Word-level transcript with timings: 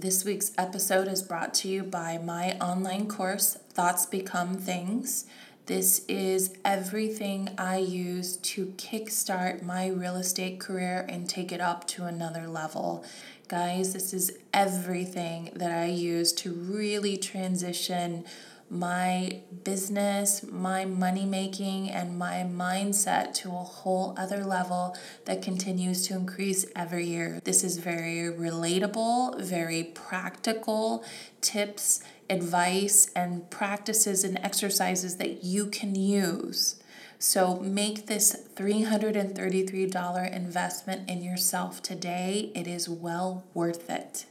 This 0.00 0.24
week's 0.24 0.52
episode 0.56 1.08
is 1.08 1.22
brought 1.22 1.52
to 1.54 1.68
you 1.68 1.82
by 1.82 2.18
my 2.18 2.52
online 2.60 3.08
course, 3.08 3.54
Thoughts 3.70 4.06
Become 4.06 4.54
Things. 4.54 5.24
This 5.66 6.04
is 6.06 6.54
everything 6.64 7.48
I 7.58 7.78
use 7.78 8.36
to 8.36 8.66
kickstart 8.76 9.62
my 9.64 9.88
real 9.88 10.14
estate 10.14 10.60
career 10.60 11.04
and 11.08 11.28
take 11.28 11.50
it 11.50 11.60
up 11.60 11.84
to 11.88 12.04
another 12.04 12.46
level. 12.46 13.04
Guys, 13.48 13.92
this 13.92 14.14
is 14.14 14.38
everything 14.54 15.50
that 15.56 15.72
I 15.72 15.86
use 15.86 16.32
to 16.34 16.52
really 16.52 17.16
transition 17.16 18.24
my 18.70 19.40
business, 19.64 20.42
my 20.42 20.84
money 20.84 21.24
making, 21.24 21.90
and 21.90 22.18
my 22.18 22.46
mindset 22.48 23.32
to 23.34 23.48
a 23.48 23.52
whole 23.52 24.14
other 24.18 24.44
level 24.44 24.96
that 25.24 25.42
continues 25.42 26.06
to 26.06 26.14
increase 26.14 26.66
every 26.76 27.06
year. 27.06 27.40
This 27.44 27.64
is 27.64 27.78
very 27.78 28.30
relatable, 28.32 29.40
very 29.40 29.84
practical 29.84 31.04
tips, 31.40 32.02
advice, 32.28 33.10
and 33.16 33.50
practices 33.50 34.24
and 34.24 34.38
exercises 34.38 35.16
that 35.16 35.44
you 35.44 35.66
can 35.66 35.94
use. 35.94 36.82
So 37.18 37.56
make 37.56 38.06
this 38.06 38.48
$333 38.54 40.32
investment 40.32 41.10
in 41.10 41.22
yourself 41.22 41.82
today. 41.82 42.52
It 42.54 42.68
is 42.68 42.88
well 42.88 43.44
worth 43.54 43.90
it. 43.90 44.26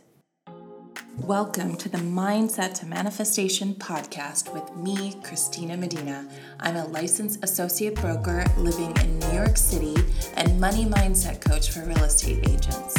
Welcome 1.21 1.75
to 1.77 1.89
the 1.89 1.97
Mindset 1.97 2.75
to 2.75 2.85
Manifestation 2.85 3.73
podcast 3.73 4.53
with 4.53 4.77
me, 4.77 5.19
Christina 5.23 5.75
Medina. 5.75 6.29
I'm 6.59 6.75
a 6.75 6.85
licensed 6.85 7.43
associate 7.43 7.95
broker 7.95 8.45
living 8.55 8.95
in 8.97 9.19
New 9.19 9.31
York 9.31 9.57
City 9.57 9.95
and 10.35 10.61
money 10.61 10.85
mindset 10.85 11.41
coach 11.41 11.71
for 11.71 11.83
real 11.85 12.03
estate 12.03 12.47
agents. 12.47 12.95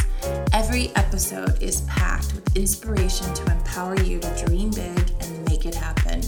Every 0.53 0.89
episode 0.97 1.63
is 1.63 1.83
packed 1.83 2.35
with 2.35 2.57
inspiration 2.57 3.33
to 3.35 3.53
empower 3.53 3.97
you 4.01 4.19
to 4.19 4.45
dream 4.45 4.73
big 4.73 5.13
and 5.21 5.49
make 5.49 5.65
it 5.65 5.77
happen. 5.77 6.21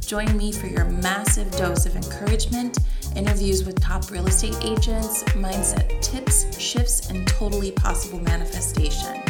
Join 0.00 0.36
me 0.36 0.52
for 0.52 0.66
your 0.66 0.84
massive 0.84 1.50
dose 1.52 1.86
of 1.86 1.96
encouragement, 1.96 2.78
interviews 3.16 3.64
with 3.64 3.80
top 3.80 4.10
real 4.10 4.26
estate 4.26 4.56
agents, 4.62 5.24
mindset 5.34 6.00
tips, 6.02 6.58
shifts, 6.60 7.10
and 7.10 7.26
totally 7.26 7.72
possible 7.72 8.20
manifestation. 8.20 9.22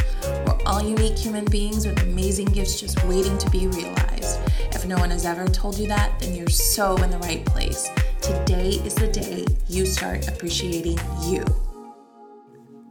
We're 0.46 0.58
all 0.66 0.82
unique 0.82 1.16
human 1.16 1.44
beings 1.46 1.86
with 1.86 2.02
amazing 2.02 2.46
gifts 2.46 2.80
just 2.80 3.02
waiting 3.04 3.38
to 3.38 3.50
be 3.50 3.66
realized. 3.66 4.40
If 4.72 4.86
no 4.86 4.96
one 4.96 5.10
has 5.10 5.24
ever 5.24 5.46
told 5.46 5.78
you 5.78 5.88
that, 5.88 6.18
then 6.20 6.34
you're 6.34 6.48
so 6.48 6.96
in 7.02 7.10
the 7.10 7.18
right 7.18 7.44
place. 7.46 7.88
Today 8.20 8.70
is 8.84 8.94
the 8.94 9.08
day 9.08 9.46
you 9.68 9.86
start 9.86 10.28
appreciating 10.28 10.98
you. 11.22 11.44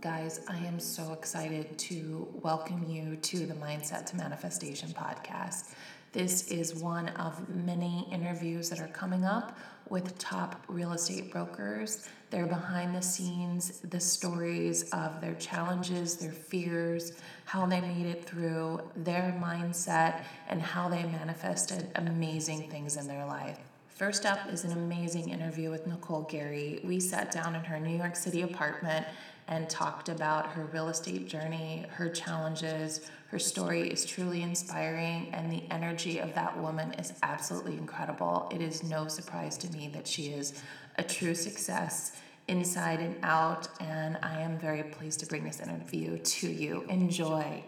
Guys, 0.01 0.41
I 0.47 0.57
am 0.57 0.79
so 0.79 1.13
excited 1.13 1.77
to 1.77 2.27
welcome 2.41 2.83
you 2.87 3.17
to 3.17 3.45
the 3.45 3.53
Mindset 3.55 4.05
to 4.07 4.15
Manifestation 4.15 4.89
podcast. 4.89 5.73
This 6.13 6.47
is 6.47 6.73
one 6.75 7.09
of 7.09 7.47
many 7.49 8.07
interviews 8.11 8.69
that 8.69 8.79
are 8.79 8.87
coming 8.87 9.25
up 9.25 9.57
with 9.89 10.17
top 10.17 10.63
real 10.67 10.93
estate 10.93 11.31
brokers. 11.31 12.07
They're 12.29 12.47
behind 12.47 12.93
the 12.93 13.01
scenes, 13.01 13.79
the 13.81 13.99
stories 13.99 14.89
of 14.91 15.21
their 15.21 15.35
challenges, 15.35 16.15
their 16.15 16.31
fears, 16.31 17.13
how 17.45 17.65
they 17.65 17.79
made 17.79 18.05
it 18.05 18.25
through, 18.25 18.81
their 18.95 19.37
mindset, 19.41 20.23
and 20.49 20.61
how 20.61 20.89
they 20.89 21.03
manifested 21.03 21.87
amazing 21.95 22.69
things 22.69 22.97
in 22.97 23.07
their 23.07 23.25
life. 23.25 23.59
First 23.87 24.25
up 24.25 24.39
is 24.51 24.63
an 24.63 24.73
amazing 24.73 25.29
interview 25.29 25.71
with 25.71 25.87
Nicole 25.87 26.23
Gary. 26.23 26.81
We 26.83 26.99
sat 26.99 27.31
down 27.31 27.55
in 27.55 27.63
her 27.63 27.79
New 27.79 27.97
York 27.97 28.15
City 28.15 28.41
apartment 28.43 29.07
and 29.47 29.69
talked 29.69 30.09
about 30.09 30.47
her 30.47 30.65
real 30.65 30.89
estate 30.89 31.27
journey, 31.27 31.85
her 31.91 32.09
challenges. 32.09 33.01
Her 33.29 33.39
story 33.39 33.89
is 33.89 34.05
truly 34.05 34.41
inspiring, 34.41 35.29
and 35.33 35.51
the 35.51 35.63
energy 35.71 36.19
of 36.19 36.33
that 36.35 36.57
woman 36.57 36.93
is 36.93 37.13
absolutely 37.23 37.77
incredible. 37.77 38.49
It 38.53 38.61
is 38.61 38.83
no 38.83 39.07
surprise 39.07 39.57
to 39.59 39.71
me 39.71 39.89
that 39.93 40.07
she 40.07 40.27
is 40.27 40.61
a 40.97 41.03
true 41.03 41.35
success 41.35 42.13
inside 42.47 42.99
and 42.99 43.15
out, 43.23 43.67
and 43.79 44.17
I 44.23 44.39
am 44.41 44.57
very 44.57 44.83
pleased 44.83 45.19
to 45.21 45.25
bring 45.25 45.43
this 45.43 45.59
interview 45.59 46.17
to 46.17 46.47
you. 46.47 46.85
Enjoy. 46.89 47.63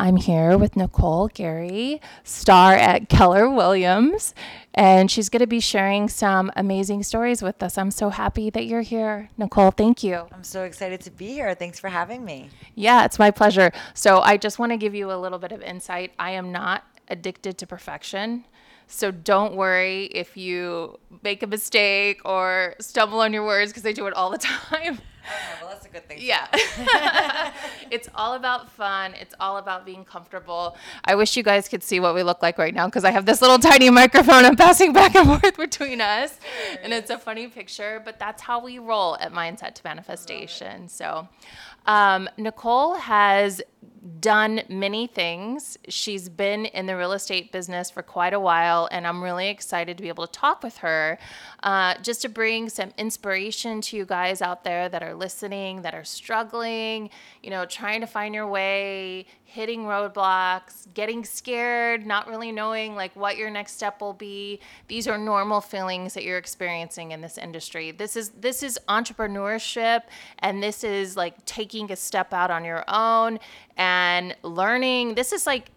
I'm 0.00 0.14
here 0.14 0.56
with 0.56 0.76
Nicole 0.76 1.26
Gary, 1.26 2.00
star 2.22 2.74
at 2.74 3.08
Keller 3.08 3.50
Williams, 3.50 4.32
and 4.72 5.10
she's 5.10 5.28
going 5.28 5.40
to 5.40 5.46
be 5.48 5.58
sharing 5.58 6.08
some 6.08 6.52
amazing 6.54 7.02
stories 7.02 7.42
with 7.42 7.60
us. 7.64 7.76
I'm 7.76 7.90
so 7.90 8.10
happy 8.10 8.48
that 8.50 8.66
you're 8.66 8.82
here. 8.82 9.28
Nicole, 9.36 9.72
thank 9.72 10.04
you. 10.04 10.28
I'm 10.32 10.44
so 10.44 10.62
excited 10.62 11.00
to 11.00 11.10
be 11.10 11.32
here. 11.32 11.52
Thanks 11.56 11.80
for 11.80 11.88
having 11.88 12.24
me. 12.24 12.48
Yeah, 12.76 13.04
it's 13.04 13.18
my 13.18 13.32
pleasure. 13.32 13.72
So, 13.92 14.20
I 14.20 14.36
just 14.36 14.60
want 14.60 14.70
to 14.70 14.76
give 14.76 14.94
you 14.94 15.10
a 15.10 15.18
little 15.18 15.38
bit 15.40 15.50
of 15.50 15.62
insight. 15.62 16.12
I 16.16 16.30
am 16.30 16.52
not 16.52 16.84
addicted 17.08 17.58
to 17.58 17.66
perfection. 17.66 18.44
So 18.88 19.10
don't 19.10 19.54
worry 19.54 20.06
if 20.06 20.36
you 20.36 20.98
make 21.22 21.42
a 21.42 21.46
mistake 21.46 22.22
or 22.24 22.74
stumble 22.80 23.20
on 23.20 23.32
your 23.32 23.44
words 23.44 23.70
because 23.70 23.84
I 23.86 23.92
do 23.92 24.06
it 24.06 24.14
all 24.14 24.30
the 24.30 24.38
time. 24.38 24.98
Okay, 25.28 25.60
well, 25.60 25.70
that's 25.70 25.84
a 25.84 25.90
good 25.90 26.08
thing. 26.08 26.18
Yeah. 26.20 26.46
it's 27.90 28.08
all 28.14 28.32
about 28.32 28.70
fun. 28.70 29.12
It's 29.14 29.34
all 29.38 29.58
about 29.58 29.84
being 29.84 30.06
comfortable. 30.06 30.74
I 31.04 31.16
wish 31.16 31.36
you 31.36 31.42
guys 31.42 31.68
could 31.68 31.82
see 31.82 32.00
what 32.00 32.14
we 32.14 32.22
look 32.22 32.42
like 32.42 32.56
right 32.56 32.74
now 32.74 32.86
because 32.86 33.04
I 33.04 33.10
have 33.10 33.26
this 33.26 33.42
little 33.42 33.58
tiny 33.58 33.90
microphone 33.90 34.46
I'm 34.46 34.56
passing 34.56 34.94
back 34.94 35.14
and 35.14 35.26
forth 35.26 35.56
between 35.58 36.00
us. 36.00 36.38
And 36.82 36.94
it's 36.94 37.10
a 37.10 37.18
funny 37.18 37.46
picture, 37.46 38.00
but 38.02 38.18
that's 38.18 38.40
how 38.40 38.64
we 38.64 38.78
roll 38.78 39.16
at 39.18 39.32
Mindset 39.32 39.74
to 39.74 39.82
Manifestation. 39.84 40.88
So, 40.88 41.28
um, 41.86 42.28
Nicole 42.38 42.94
has 42.94 43.60
done 44.20 44.62
many 44.68 45.06
things. 45.06 45.78
She's 45.88 46.28
been 46.28 46.66
in 46.66 46.86
the 46.86 46.96
real 46.96 47.12
estate 47.12 47.52
business 47.52 47.90
for 47.90 48.02
quite 48.02 48.32
a 48.32 48.40
while, 48.40 48.88
and 48.90 49.06
I'm 49.06 49.22
really 49.22 49.48
excited 49.48 49.96
to 49.96 50.02
be 50.02 50.08
able 50.08 50.26
to 50.26 50.32
talk 50.32 50.62
with 50.62 50.78
her 50.78 51.18
uh, 51.62 51.94
just 52.02 52.22
to 52.22 52.28
bring 52.28 52.68
some 52.68 52.92
inspiration 52.96 53.80
to 53.82 53.96
you 53.96 54.04
guys 54.04 54.40
out 54.40 54.64
there 54.64 54.88
that 54.88 55.02
are 55.02 55.14
listening, 55.14 55.82
that 55.82 55.94
are 55.94 56.04
struggling, 56.04 57.10
you 57.42 57.50
know, 57.50 57.64
trying 57.66 58.00
to 58.00 58.06
find 58.06 58.34
your 58.34 58.46
way, 58.46 59.26
hitting 59.50 59.84
roadblocks, 59.84 60.86
getting 60.92 61.24
scared, 61.24 62.04
not 62.06 62.28
really 62.28 62.52
knowing 62.52 62.94
like 62.94 63.16
what 63.16 63.38
your 63.38 63.48
next 63.48 63.72
step 63.72 63.98
will 64.02 64.12
be. 64.12 64.60
These 64.88 65.08
are 65.08 65.16
normal 65.16 65.62
feelings 65.62 66.12
that 66.12 66.22
you're 66.22 66.36
experiencing 66.36 67.12
in 67.12 67.22
this 67.22 67.38
industry. 67.38 67.90
This 67.90 68.14
is 68.14 68.28
this 68.28 68.62
is 68.62 68.78
entrepreneurship 68.90 70.02
and 70.40 70.62
this 70.62 70.84
is 70.84 71.16
like 71.16 71.42
taking 71.46 71.90
a 71.90 71.96
step 71.96 72.34
out 72.34 72.50
on 72.50 72.62
your 72.62 72.84
own 72.88 73.38
and 73.78 74.36
learning. 74.42 75.14
This 75.14 75.32
is 75.32 75.46
like 75.46 75.70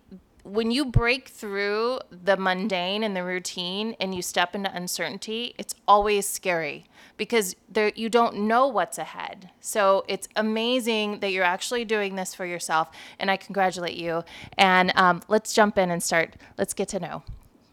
when 0.44 0.70
you 0.70 0.84
break 0.84 1.30
through 1.30 2.00
the 2.12 2.36
mundane 2.36 3.04
and 3.04 3.16
the 3.16 3.24
routine 3.24 3.96
and 4.02 4.14
you 4.14 4.22
step 4.22 4.54
into 4.54 4.76
uncertainty, 4.76 5.56
it's 5.58 5.76
always 5.88 6.28
scary 6.28 6.88
because 7.22 7.56
there 7.70 7.92
you 7.96 8.10
don't 8.10 8.36
know 8.36 8.66
what's 8.66 8.98
ahead. 8.98 9.52
So 9.60 10.04
it's 10.08 10.28
amazing 10.36 11.20
that 11.20 11.32
you're 11.32 11.44
actually 11.44 11.86
doing 11.86 12.16
this 12.16 12.34
for 12.34 12.48
yourself, 12.48 12.90
and 13.20 13.30
I 13.30 13.38
congratulate 13.38 13.96
you. 13.96 14.24
And 14.58 14.92
um, 14.96 15.22
let's 15.28 15.54
jump 15.54 15.78
in 15.78 15.92
and 15.92 16.02
start. 16.02 16.34
Let's 16.58 16.74
get 16.74 16.88
to 16.90 17.00
know, 17.00 17.22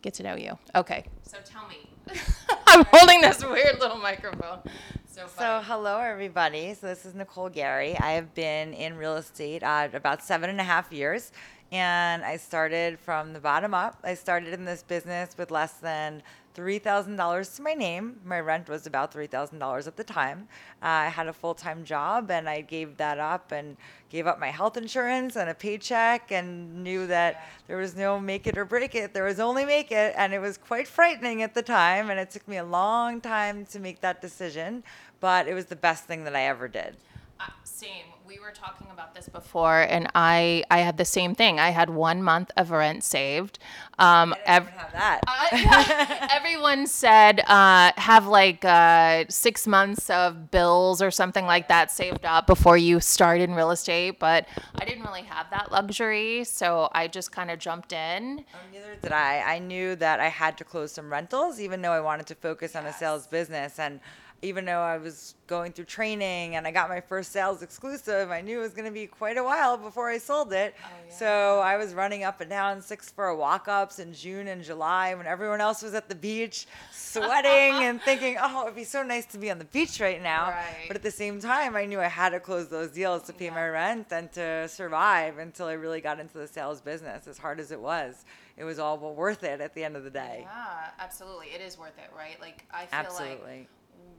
get 0.02 0.12
to 0.14 0.22
know 0.22 0.34
you. 0.34 0.58
Okay. 0.74 1.06
So 1.22 1.38
tell 1.46 1.66
me. 1.66 1.88
I'm 2.66 2.84
holding 2.90 3.22
this 3.22 3.42
weird 3.42 3.80
little 3.80 3.96
microphone. 3.96 4.58
So, 5.06 5.26
so, 5.38 5.62
hello 5.64 5.98
everybody. 5.98 6.74
So 6.74 6.86
this 6.86 7.06
is 7.06 7.14
Nicole 7.14 7.48
Gary. 7.48 7.96
I 7.98 8.12
have 8.12 8.34
been 8.34 8.74
in 8.74 8.98
real 8.98 9.16
estate 9.16 9.62
uh, 9.62 9.88
about 9.94 10.22
seven 10.22 10.50
and 10.50 10.60
a 10.60 10.64
half 10.64 10.92
years 10.92 11.32
and 11.70 12.24
I 12.24 12.36
started 12.36 12.98
from 12.98 13.32
the 13.32 13.40
bottom 13.40 13.74
up. 13.74 13.98
I 14.02 14.14
started 14.14 14.54
in 14.54 14.64
this 14.64 14.82
business 14.82 15.36
with 15.36 15.50
less 15.50 15.74
than 15.74 16.22
$3,000 16.56 17.56
to 17.56 17.62
my 17.62 17.74
name. 17.74 18.18
My 18.24 18.40
rent 18.40 18.68
was 18.68 18.86
about 18.86 19.12
$3,000 19.14 19.86
at 19.86 19.96
the 19.96 20.02
time. 20.02 20.48
Uh, 20.82 20.86
I 20.86 21.08
had 21.08 21.28
a 21.28 21.32
full 21.32 21.54
time 21.54 21.84
job 21.84 22.30
and 22.30 22.48
I 22.48 22.62
gave 22.62 22.96
that 22.96 23.18
up 23.18 23.52
and 23.52 23.76
gave 24.08 24.26
up 24.26 24.40
my 24.40 24.48
health 24.48 24.76
insurance 24.76 25.36
and 25.36 25.50
a 25.50 25.54
paycheck 25.54 26.32
and 26.32 26.82
knew 26.82 27.06
that 27.06 27.48
there 27.68 27.76
was 27.76 27.94
no 27.94 28.18
make 28.18 28.46
it 28.46 28.58
or 28.58 28.64
break 28.64 28.94
it. 28.94 29.14
There 29.14 29.24
was 29.24 29.38
only 29.38 29.64
make 29.64 29.92
it. 29.92 30.14
And 30.16 30.32
it 30.32 30.40
was 30.40 30.56
quite 30.58 30.88
frightening 30.88 31.42
at 31.42 31.54
the 31.54 31.62
time. 31.62 32.10
And 32.10 32.18
it 32.18 32.30
took 32.30 32.48
me 32.48 32.56
a 32.56 32.64
long 32.64 33.20
time 33.20 33.64
to 33.66 33.78
make 33.78 34.00
that 34.00 34.20
decision, 34.20 34.82
but 35.20 35.46
it 35.46 35.54
was 35.54 35.66
the 35.66 35.76
best 35.76 36.04
thing 36.04 36.24
that 36.24 36.34
I 36.34 36.42
ever 36.46 36.66
did. 36.66 36.96
Uh, 37.38 37.50
same 37.62 38.06
we 38.28 38.38
were 38.38 38.50
talking 38.52 38.88
about 38.92 39.14
this 39.14 39.28
before, 39.28 39.80
and 39.80 40.08
I 40.14 40.62
I 40.70 40.80
had 40.80 40.98
the 40.98 41.04
same 41.04 41.34
thing. 41.34 41.58
I 41.58 41.70
had 41.70 41.88
one 41.88 42.22
month 42.22 42.50
of 42.56 42.70
rent 42.70 43.02
saved. 43.02 43.58
Um, 43.98 44.34
I 44.46 44.58
didn't 44.58 44.74
have 44.74 44.92
that. 44.92 45.20
Uh, 45.26 45.48
yeah. 45.52 46.28
Everyone 46.36 46.86
said 46.86 47.40
uh, 47.40 47.92
have 47.96 48.26
like 48.26 48.64
uh, 48.64 49.24
six 49.30 49.66
months 49.66 50.10
of 50.10 50.50
bills 50.50 51.00
or 51.00 51.10
something 51.10 51.46
like 51.46 51.68
that 51.68 51.90
saved 51.90 52.26
up 52.26 52.46
before 52.46 52.76
you 52.76 53.00
start 53.00 53.40
in 53.40 53.54
real 53.54 53.70
estate, 53.70 54.18
but 54.18 54.46
I 54.74 54.84
didn't 54.84 55.04
really 55.04 55.22
have 55.22 55.46
that 55.50 55.72
luxury, 55.72 56.44
so 56.44 56.90
I 56.92 57.08
just 57.08 57.32
kind 57.32 57.50
of 57.50 57.58
jumped 57.58 57.92
in. 57.92 58.44
Oh, 58.54 58.58
neither 58.70 58.94
did 59.00 59.12
I. 59.12 59.40
I 59.40 59.58
knew 59.58 59.96
that 59.96 60.20
I 60.20 60.28
had 60.28 60.58
to 60.58 60.64
close 60.64 60.92
some 60.92 61.10
rentals, 61.10 61.60
even 61.60 61.80
though 61.80 61.92
I 61.92 62.00
wanted 62.00 62.26
to 62.26 62.34
focus 62.34 62.76
on 62.76 62.84
a 62.84 62.92
sales 62.92 63.26
business. 63.26 63.78
And 63.78 64.00
even 64.40 64.64
though 64.64 64.80
I 64.80 64.98
was 64.98 65.34
going 65.48 65.72
through 65.72 65.86
training 65.86 66.54
and 66.54 66.64
I 66.66 66.70
got 66.70 66.88
my 66.88 67.00
first 67.00 67.32
sales 67.32 67.62
exclusive, 67.62 68.30
I 68.30 68.40
knew 68.40 68.60
it 68.60 68.62
was 68.62 68.72
going 68.72 68.84
to 68.84 68.92
be 68.92 69.06
quite 69.08 69.36
a 69.36 69.42
while 69.42 69.76
before 69.76 70.08
I 70.08 70.18
sold 70.18 70.52
it. 70.52 70.74
Oh, 70.84 70.88
yeah. 71.08 71.14
So 71.14 71.58
I 71.58 71.76
was 71.76 71.92
running 71.92 72.22
up 72.22 72.40
and 72.40 72.48
down 72.48 72.80
six 72.80 73.10
for 73.10 73.34
walk 73.34 73.66
ups 73.66 73.98
in 73.98 74.12
June 74.14 74.46
and 74.46 74.62
July 74.62 75.14
when 75.14 75.26
everyone 75.26 75.60
else 75.60 75.82
was 75.82 75.94
at 75.94 76.08
the 76.08 76.14
beach 76.14 76.66
sweating 76.92 77.84
and 77.84 78.00
thinking, 78.02 78.36
oh, 78.40 78.62
it'd 78.64 78.76
be 78.76 78.84
so 78.84 79.02
nice 79.02 79.26
to 79.26 79.38
be 79.38 79.50
on 79.50 79.58
the 79.58 79.64
beach 79.64 80.00
right 80.00 80.22
now. 80.22 80.50
Right. 80.50 80.84
But 80.86 80.96
at 80.96 81.02
the 81.02 81.10
same 81.10 81.40
time, 81.40 81.74
I 81.74 81.84
knew 81.86 82.00
I 82.00 82.06
had 82.06 82.30
to 82.30 82.40
close 82.40 82.68
those 82.68 82.90
deals 82.90 83.22
to 83.24 83.32
pay 83.32 83.46
Yeah. 83.46 83.54
my 83.54 83.68
rent 83.68 84.12
and 84.12 84.30
to 84.32 84.68
survive 84.68 85.38
until 85.38 85.66
I 85.66 85.72
really 85.72 86.00
got 86.00 86.20
into 86.20 86.38
the 86.38 86.46
sales 86.46 86.80
business, 86.80 87.26
as 87.26 87.38
hard 87.38 87.58
as 87.58 87.72
it 87.72 87.80
was. 87.80 88.24
It 88.56 88.64
was 88.64 88.78
all 88.78 88.98
well 88.98 89.14
worth 89.14 89.42
it 89.44 89.60
at 89.60 89.74
the 89.74 89.84
end 89.84 89.96
of 89.96 90.04
the 90.04 90.10
day. 90.10 90.40
Yeah, 90.42 90.90
absolutely. 90.98 91.46
It 91.48 91.60
is 91.60 91.78
worth 91.78 91.96
it, 91.98 92.10
right? 92.16 92.40
Like 92.40 92.64
I 92.72 92.86
feel 92.86 92.98
like 92.98 93.06
Absolutely. 93.06 93.68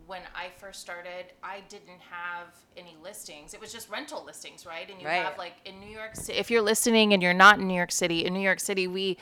When 0.10 0.22
I 0.36 0.48
first 0.58 0.82
started, 0.82 1.26
I 1.44 1.62
didn't 1.70 2.02
have 2.10 2.48
any 2.76 2.98
listings. 3.04 3.54
It 3.54 3.62
was 3.62 3.72
just 3.72 3.92
rental 3.92 4.26
listings, 4.26 4.66
right? 4.66 4.90
And 4.90 5.00
you 5.00 5.06
Right. 5.08 5.24
have 5.24 5.38
like 5.38 5.54
in 5.66 5.80
New 5.80 5.88
York 5.90 6.16
City, 6.16 6.40
if 6.40 6.50
you're 6.50 6.64
listening 6.64 7.14
and 7.14 7.22
you're 7.22 7.36
not 7.36 7.60
in 7.60 7.68
New 7.68 7.76
York 7.76 7.92
City, 7.92 8.26
in 8.26 8.34
New 8.34 8.40
York 8.40 8.60
City, 8.60 8.88
we 8.88 9.18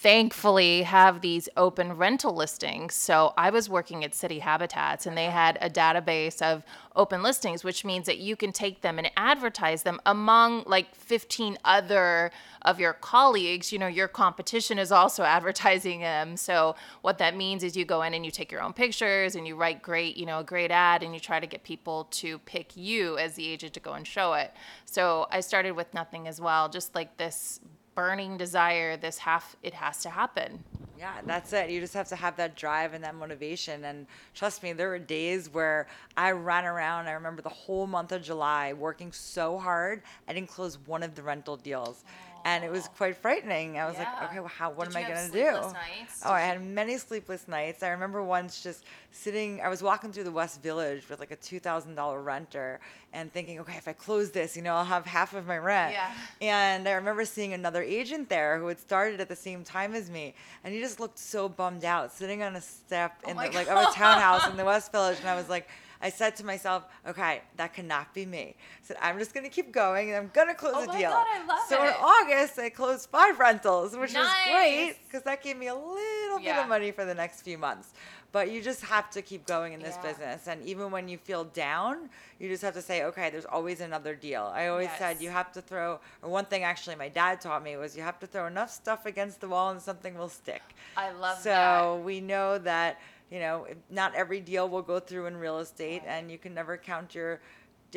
thankfully 0.00 0.80
have 0.80 1.20
these 1.20 1.46
open 1.58 1.92
rental 1.92 2.34
listings. 2.34 2.94
So 2.94 3.34
I 3.36 3.50
was 3.50 3.68
working 3.68 4.02
at 4.02 4.12
Citi 4.12 4.40
Habitats 4.40 5.04
and 5.04 5.14
they 5.14 5.26
uh-huh. 5.26 5.36
had 5.36 5.58
a 5.60 5.68
database 5.68 6.40
of 6.40 6.64
open 6.96 7.22
listings, 7.22 7.64
which 7.64 7.84
means 7.84 8.06
that 8.06 8.16
you 8.16 8.34
can 8.34 8.50
take 8.50 8.80
them 8.80 8.98
and 8.98 9.10
advertise 9.14 9.82
them 9.82 10.00
among 10.06 10.64
like 10.64 10.94
15 10.94 11.58
other 11.66 12.30
of 12.62 12.80
your 12.80 12.94
colleagues. 12.94 13.72
You 13.72 13.78
know, 13.78 13.88
your 13.88 14.08
competition 14.08 14.78
is 14.78 14.90
also 14.90 15.22
advertising 15.36 16.00
them. 16.00 16.38
So 16.38 16.76
what 17.02 17.18
that 17.18 17.36
means 17.36 17.62
is 17.62 17.76
you 17.76 17.84
go 17.84 18.00
in 18.00 18.14
and 18.14 18.24
you 18.24 18.30
take 18.30 18.50
your 18.50 18.62
own 18.62 18.72
pictures 18.72 19.34
and 19.34 19.46
you 19.46 19.54
write 19.54 19.82
great, 19.82 20.16
you 20.16 20.24
know, 20.24 20.38
a 20.38 20.44
great 20.44 20.70
ad 20.70 21.02
and 21.02 21.12
you 21.12 21.20
try 21.20 21.38
to 21.38 21.46
get 21.46 21.62
people 21.62 22.04
to 22.12 22.38
pick 22.38 22.74
you 22.74 23.18
as 23.18 23.34
the 23.34 23.46
agent 23.46 23.74
to 23.74 23.80
go 23.80 23.92
and 23.92 24.06
show 24.06 24.32
it. 24.32 24.54
So 24.86 25.26
I 25.30 25.40
started 25.40 25.72
with 25.72 25.92
nothing 25.92 26.26
as 26.26 26.40
well, 26.40 26.70
just 26.70 26.94
like 26.94 27.18
this 27.18 27.60
burning 27.94 28.36
desire, 28.36 28.96
this 28.96 29.18
half 29.18 29.56
it 29.62 29.74
has 29.74 30.02
to 30.02 30.10
happen. 30.10 30.64
Yeah, 30.98 31.14
that's 31.24 31.54
it. 31.54 31.70
You 31.70 31.80
just 31.80 31.94
have 31.94 32.08
to 32.08 32.16
have 32.16 32.36
that 32.36 32.56
drive 32.56 32.92
and 32.92 33.02
that 33.04 33.14
motivation. 33.14 33.84
And 33.84 34.06
trust 34.34 34.62
me, 34.62 34.74
there 34.74 34.90
were 34.90 34.98
days 34.98 35.48
where 35.48 35.86
I 36.14 36.32
ran 36.32 36.66
around. 36.66 37.08
I 37.08 37.12
remember 37.12 37.40
the 37.40 37.48
whole 37.48 37.86
month 37.86 38.12
of 38.12 38.20
July 38.20 38.74
working 38.74 39.10
so 39.10 39.56
hard. 39.58 40.02
I 40.28 40.34
didn't 40.34 40.50
close 40.50 40.78
one 40.84 41.02
of 41.02 41.14
the 41.14 41.22
rental 41.22 41.56
deals. 41.56 42.04
And 42.44 42.64
it 42.64 42.70
was 42.70 42.88
quite 42.96 43.16
frightening. 43.16 43.78
I 43.78 43.86
was 43.86 43.96
Yeah. 43.96 44.04
like, 44.20 44.30
okay, 44.30 44.40
well, 44.40 44.48
how, 44.48 44.70
what 44.70 44.88
Did 44.88 44.96
am 44.96 45.04
I 45.04 45.08
to 45.26 45.30
do? 45.32 45.44
nights? 45.72 46.22
Oh, 46.24 46.32
I 46.32 46.40
had 46.40 46.64
many 46.64 46.96
sleepless 46.98 47.46
nights. 47.48 47.82
I 47.82 47.88
remember 47.88 48.22
once 48.22 48.62
just 48.62 48.84
sitting, 49.12 49.60
I 49.60 49.68
was 49.68 49.82
walking 49.82 50.12
through 50.12 50.24
the 50.24 50.30
West 50.32 50.62
Village 50.62 51.08
with 51.08 51.20
like 51.20 51.30
a 51.30 51.36
$2,000 51.36 52.24
renter 52.24 52.80
and 53.12 53.32
thinking, 53.32 53.58
okay, 53.60 53.76
if 53.76 53.88
I 53.88 53.92
close 53.92 54.30
this, 54.30 54.56
you 54.56 54.62
know, 54.62 54.74
I'll 54.74 54.84
have 54.84 55.04
half 55.04 55.34
of 55.34 55.46
my 55.46 55.58
rent. 55.58 55.92
Yeah. 55.94 56.12
And 56.40 56.88
I 56.88 56.92
remember 56.92 57.24
seeing 57.24 57.52
another 57.52 57.82
agent 57.82 58.28
there 58.28 58.58
who 58.58 58.68
had 58.68 58.78
started 58.78 59.20
at 59.20 59.28
the 59.28 59.36
same 59.36 59.64
time 59.64 59.94
as 59.94 60.10
me, 60.10 60.34
and 60.64 60.72
he 60.72 60.80
just 60.80 61.00
looked 61.00 61.18
so 61.18 61.48
bummed 61.48 61.84
out, 61.84 62.12
sitting 62.12 62.42
on 62.42 62.56
a 62.56 62.60
step 62.60 63.16
oh 63.26 63.30
in 63.30 63.36
Oh 63.36 63.40
my 63.40 63.48
the, 63.48 63.54
like 63.56 63.68
of 63.68 63.76
a 63.78 63.92
townhouse 63.94 64.48
in 64.48 64.56
the 64.56 64.64
West 64.64 64.92
Village, 64.92 65.18
and 65.20 65.28
I 65.28 65.34
was 65.34 65.48
like. 65.48 65.68
I 66.02 66.08
said 66.10 66.34
to 66.36 66.46
myself, 66.46 66.86
okay, 67.06 67.42
that 67.56 67.74
cannot 67.74 68.14
be 68.14 68.24
me. 68.24 68.54
I 68.58 68.78
said, 68.82 68.96
I'm 69.02 69.18
just 69.18 69.34
going 69.34 69.44
to 69.44 69.50
keep 69.50 69.70
going 69.70 70.08
and 70.08 70.16
I'm 70.16 70.30
going 70.32 70.48
to 70.48 70.54
close 70.54 70.74
Oh 70.76 70.84
a 70.84 70.86
my 70.86 70.98
deal. 70.98 71.10
God, 71.10 71.26
I 71.28 71.46
love 71.46 71.58
so 71.68 71.82
in. 71.82 71.92
August, 71.98 72.58
I 72.58 72.70
closed 72.70 73.10
five 73.10 73.38
rentals, 73.38 73.94
which 73.96 74.14
was 74.14 74.28
great 74.48 74.96
because 75.06 75.22
that 75.24 75.42
gave 75.42 75.56
me 75.58 75.66
a 75.66 75.74
little 75.74 76.38
bit 76.38 76.56
of 76.56 76.68
money 76.68 76.90
for 76.90 77.04
the 77.04 77.14
next 77.14 77.42
few 77.42 77.58
months. 77.58 77.92
But 78.32 78.50
you 78.50 78.62
just 78.62 78.82
have 78.82 79.10
to 79.10 79.22
keep 79.22 79.44
going 79.46 79.72
in 79.72 79.80
this 79.80 79.96
Yeah. 80.00 80.08
business. 80.10 80.46
And 80.46 80.62
even 80.64 80.90
when 80.90 81.08
you 81.08 81.18
feel 81.18 81.44
down, 81.44 82.08
you 82.38 82.48
just 82.48 82.62
have 82.62 82.74
to 82.74 82.82
say, 82.82 83.02
okay, 83.04 83.28
there's 83.28 83.44
always 83.44 83.80
another 83.80 84.14
deal. 84.14 84.50
I 84.54 84.68
always 84.68 84.90
said 84.98 85.20
you 85.20 85.30
have 85.30 85.52
to 85.52 85.60
throw, 85.60 86.00
or 86.22 86.30
one 86.30 86.44
thing 86.46 86.62
actually 86.62 86.96
my 86.96 87.08
dad 87.08 87.40
taught 87.40 87.62
me 87.62 87.76
was 87.76 87.96
you 87.96 88.02
have 88.04 88.18
to 88.20 88.26
throw 88.26 88.46
enough 88.46 88.70
stuff 88.70 89.04
against 89.04 89.40
the 89.40 89.48
wall 89.48 89.70
and 89.70 89.82
something 89.82 90.16
will 90.16 90.28
stick. 90.28 90.62
I 90.96 91.10
love 91.10 91.38
so 91.38 91.50
that. 91.50 91.80
So 91.82 91.96
we 92.04 92.20
know 92.20 92.56
that, 92.58 93.00
you 93.30 93.38
know, 93.38 93.66
not 93.90 94.14
every 94.14 94.40
deal 94.40 94.68
will 94.68 94.82
go 94.82 94.98
through 95.00 95.26
in 95.26 95.36
real 95.36 95.58
estate 95.58 96.02
and 96.06 96.30
you 96.30 96.38
can 96.38 96.52
never 96.54 96.76
count 96.76 97.14
your 97.14 97.40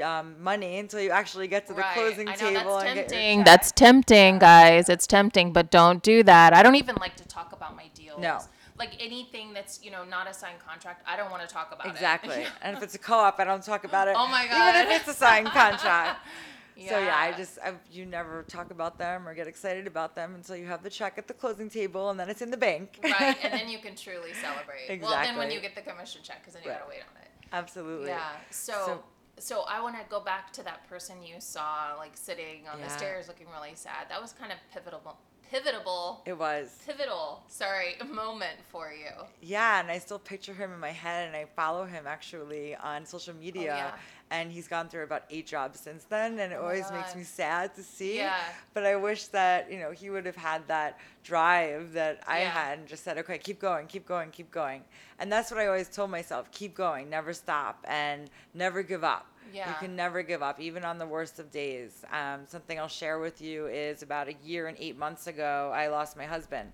um, 0.03 0.35
money 0.41 0.79
until 0.79 0.99
you 0.99 1.09
actually 1.11 1.47
get 1.47 1.67
to 1.67 1.73
the 1.73 1.81
Right. 1.81 1.93
closing 1.93 2.27
I 2.27 2.31
know 2.31 2.37
table 2.37 2.75
that's 2.77 2.85
and 2.85 2.95
tempting. 2.99 3.37
check. 3.39 3.45
That's 3.45 3.71
tempting, 3.71 4.39
guys. 4.39 4.89
It's 4.89 5.05
tempting, 5.07 5.53
but 5.53 5.69
don't 5.71 6.01
do 6.01 6.23
that. 6.23 6.53
I 6.53 6.63
don't 6.63 6.75
even 6.75 6.95
like 6.99 7.15
to 7.17 7.27
talk 7.27 7.51
about 7.53 7.75
my 7.75 7.87
deals. 7.93 8.19
No. 8.19 8.39
Like 8.77 8.95
anything 8.99 9.53
that's 9.53 9.83
you 9.83 9.91
know 9.91 10.03
not 10.03 10.27
a 10.27 10.33
signed 10.33 10.57
contract, 10.67 11.03
I 11.07 11.15
don't 11.15 11.29
want 11.29 11.47
to 11.47 11.53
talk 11.53 11.71
about 11.71 11.85
Exactly. 11.87 12.33
it. 12.33 12.39
Exactly. 12.39 12.59
and 12.67 12.77
if 12.77 12.81
it's 12.83 12.95
a 12.95 12.99
co-op, 12.99 13.39
I 13.39 13.43
don't 13.43 13.63
talk 13.63 13.83
about 13.83 14.07
it. 14.07 14.15
Oh 14.17 14.27
my 14.27 14.47
god. 14.47 14.69
Even 14.75 14.85
God. 14.85 14.95
if 14.95 15.01
it's 15.01 15.09
a 15.15 15.19
signed 15.19 15.47
contract. 15.47 16.19
So 16.75 16.97
yeah, 16.99 17.15
I 17.17 17.33
just 17.33 17.59
I, 17.63 17.73
you 17.91 18.05
never 18.05 18.43
talk 18.43 18.71
about 18.71 18.97
them 18.97 19.27
or 19.27 19.33
get 19.33 19.47
excited 19.47 19.85
about 19.87 20.15
them 20.15 20.35
until 20.35 20.55
you 20.55 20.65
have 20.65 20.83
the 20.83 20.89
check 20.89 21.17
at 21.17 21.27
the 21.27 21.33
closing 21.33 21.69
table 21.69 22.09
and 22.09 22.19
then 22.19 22.29
it's 22.29 22.41
in 22.41 22.49
the 22.51 22.57
bank. 22.57 22.99
right, 23.03 23.37
and 23.43 23.53
then 23.53 23.69
you 23.73 23.77
can 23.79 23.95
truly 23.95 24.33
celebrate. 24.33 24.85
Exactly. 24.89 25.01
Well, 25.01 25.23
then 25.23 25.37
when 25.37 25.51
you 25.51 25.59
get 25.61 25.75
the 25.75 25.81
commission 25.81 26.21
check, 26.23 26.39
because 26.41 26.53
then 26.53 26.63
you 26.63 26.69
Right. 26.69 26.79
gotta 26.79 26.89
wait 26.89 27.01
on 27.01 27.21
it. 27.21 27.29
Absolutely. 27.51 28.09
Yeah. 28.09 28.31
So, 28.49 29.03
so, 29.39 29.63
I 29.67 29.81
want 29.81 29.95
to 29.95 30.01
go 30.09 30.19
back 30.19 30.51
to 30.53 30.63
that 30.63 30.87
person 30.87 31.23
you 31.23 31.35
saw, 31.39 31.93
like 31.97 32.11
sitting 32.15 32.67
on 32.71 32.81
the 32.81 32.89
stairs, 32.89 33.27
looking 33.27 33.47
really 33.49 33.75
sad. 33.75 34.07
That 34.09 34.21
was 34.21 34.33
kind 34.33 34.51
of 34.51 34.57
pivotal, 34.73 35.17
pivotal, 35.51 36.21
It 36.25 36.37
was. 36.37 36.77
pivotal. 36.85 37.43
Sorry, 37.47 37.95
moment 38.11 38.57
for 38.69 38.91
you. 38.93 39.11
Yeah, 39.41 39.79
and 39.79 39.89
I 39.91 39.99
still 39.99 40.19
picture 40.19 40.53
him 40.53 40.71
in 40.71 40.79
my 40.79 40.91
head, 40.91 41.27
and 41.27 41.35
I 41.35 41.45
follow 41.55 41.85
him 41.85 42.05
actually 42.07 42.75
on 42.75 43.05
social 43.05 43.33
media. 43.35 43.61
Oh, 43.61 43.75
yeah. 43.75 43.91
And 44.31 44.51
he's 44.51 44.67
gone 44.67 44.89
through 44.89 45.03
about 45.03 45.23
eight 45.29 45.45
jobs 45.45 45.79
since 45.79 46.05
then, 46.05 46.39
and 46.39 46.51
it 46.51 46.57
Oh 46.59 46.63
always 46.63 46.89
makes 46.91 47.15
me 47.15 47.23
sad 47.23 47.75
to 47.75 47.83
see. 47.83 48.17
Yeah. 48.17 48.33
But 48.73 48.83
I 48.85 48.95
wish 48.95 49.27
that 49.27 49.71
you 49.71 49.77
know 49.77 49.91
he 49.91 50.09
would 50.09 50.25
have 50.25 50.35
had 50.35 50.67
that 50.67 50.97
drive 51.23 51.93
that 51.93 52.23
I 52.27 52.39
Yeah. 52.41 52.49
had, 52.49 52.79
and 52.79 52.87
just 52.87 53.03
said, 53.03 53.17
"Okay, 53.19 53.37
keep 53.37 53.59
going, 53.59 53.85
keep 53.85 54.07
going, 54.07 54.31
keep 54.31 54.49
going." 54.49 54.83
And 55.19 55.31
that's 55.31 55.51
what 55.51 55.59
I 55.59 55.67
always 55.67 55.87
told 55.89 56.09
myself: 56.09 56.49
keep 56.51 56.73
going, 56.73 57.09
never 57.11 57.31
stop, 57.33 57.85
and 57.87 58.29
never 58.55 58.81
give 58.81 59.03
up. 59.03 59.27
You 59.67 59.75
can 59.79 59.95
never 59.95 60.23
give 60.23 60.41
up, 60.41 60.59
even 60.59 60.83
on 60.83 60.97
the 60.97 61.05
worst 61.05 61.39
of 61.39 61.51
days. 61.51 62.03
Um, 62.11 62.41
something 62.47 62.79
I'll 62.79 62.87
share 62.87 63.19
with 63.19 63.41
you 63.41 63.67
is 63.67 64.01
about 64.01 64.27
a 64.27 64.35
year 64.43 64.67
and 64.67 64.77
eight 64.79 64.97
months 64.97 65.27
ago, 65.27 65.71
I 65.73 65.87
lost 65.87 66.17
my 66.17 66.25
husband. 66.25 66.71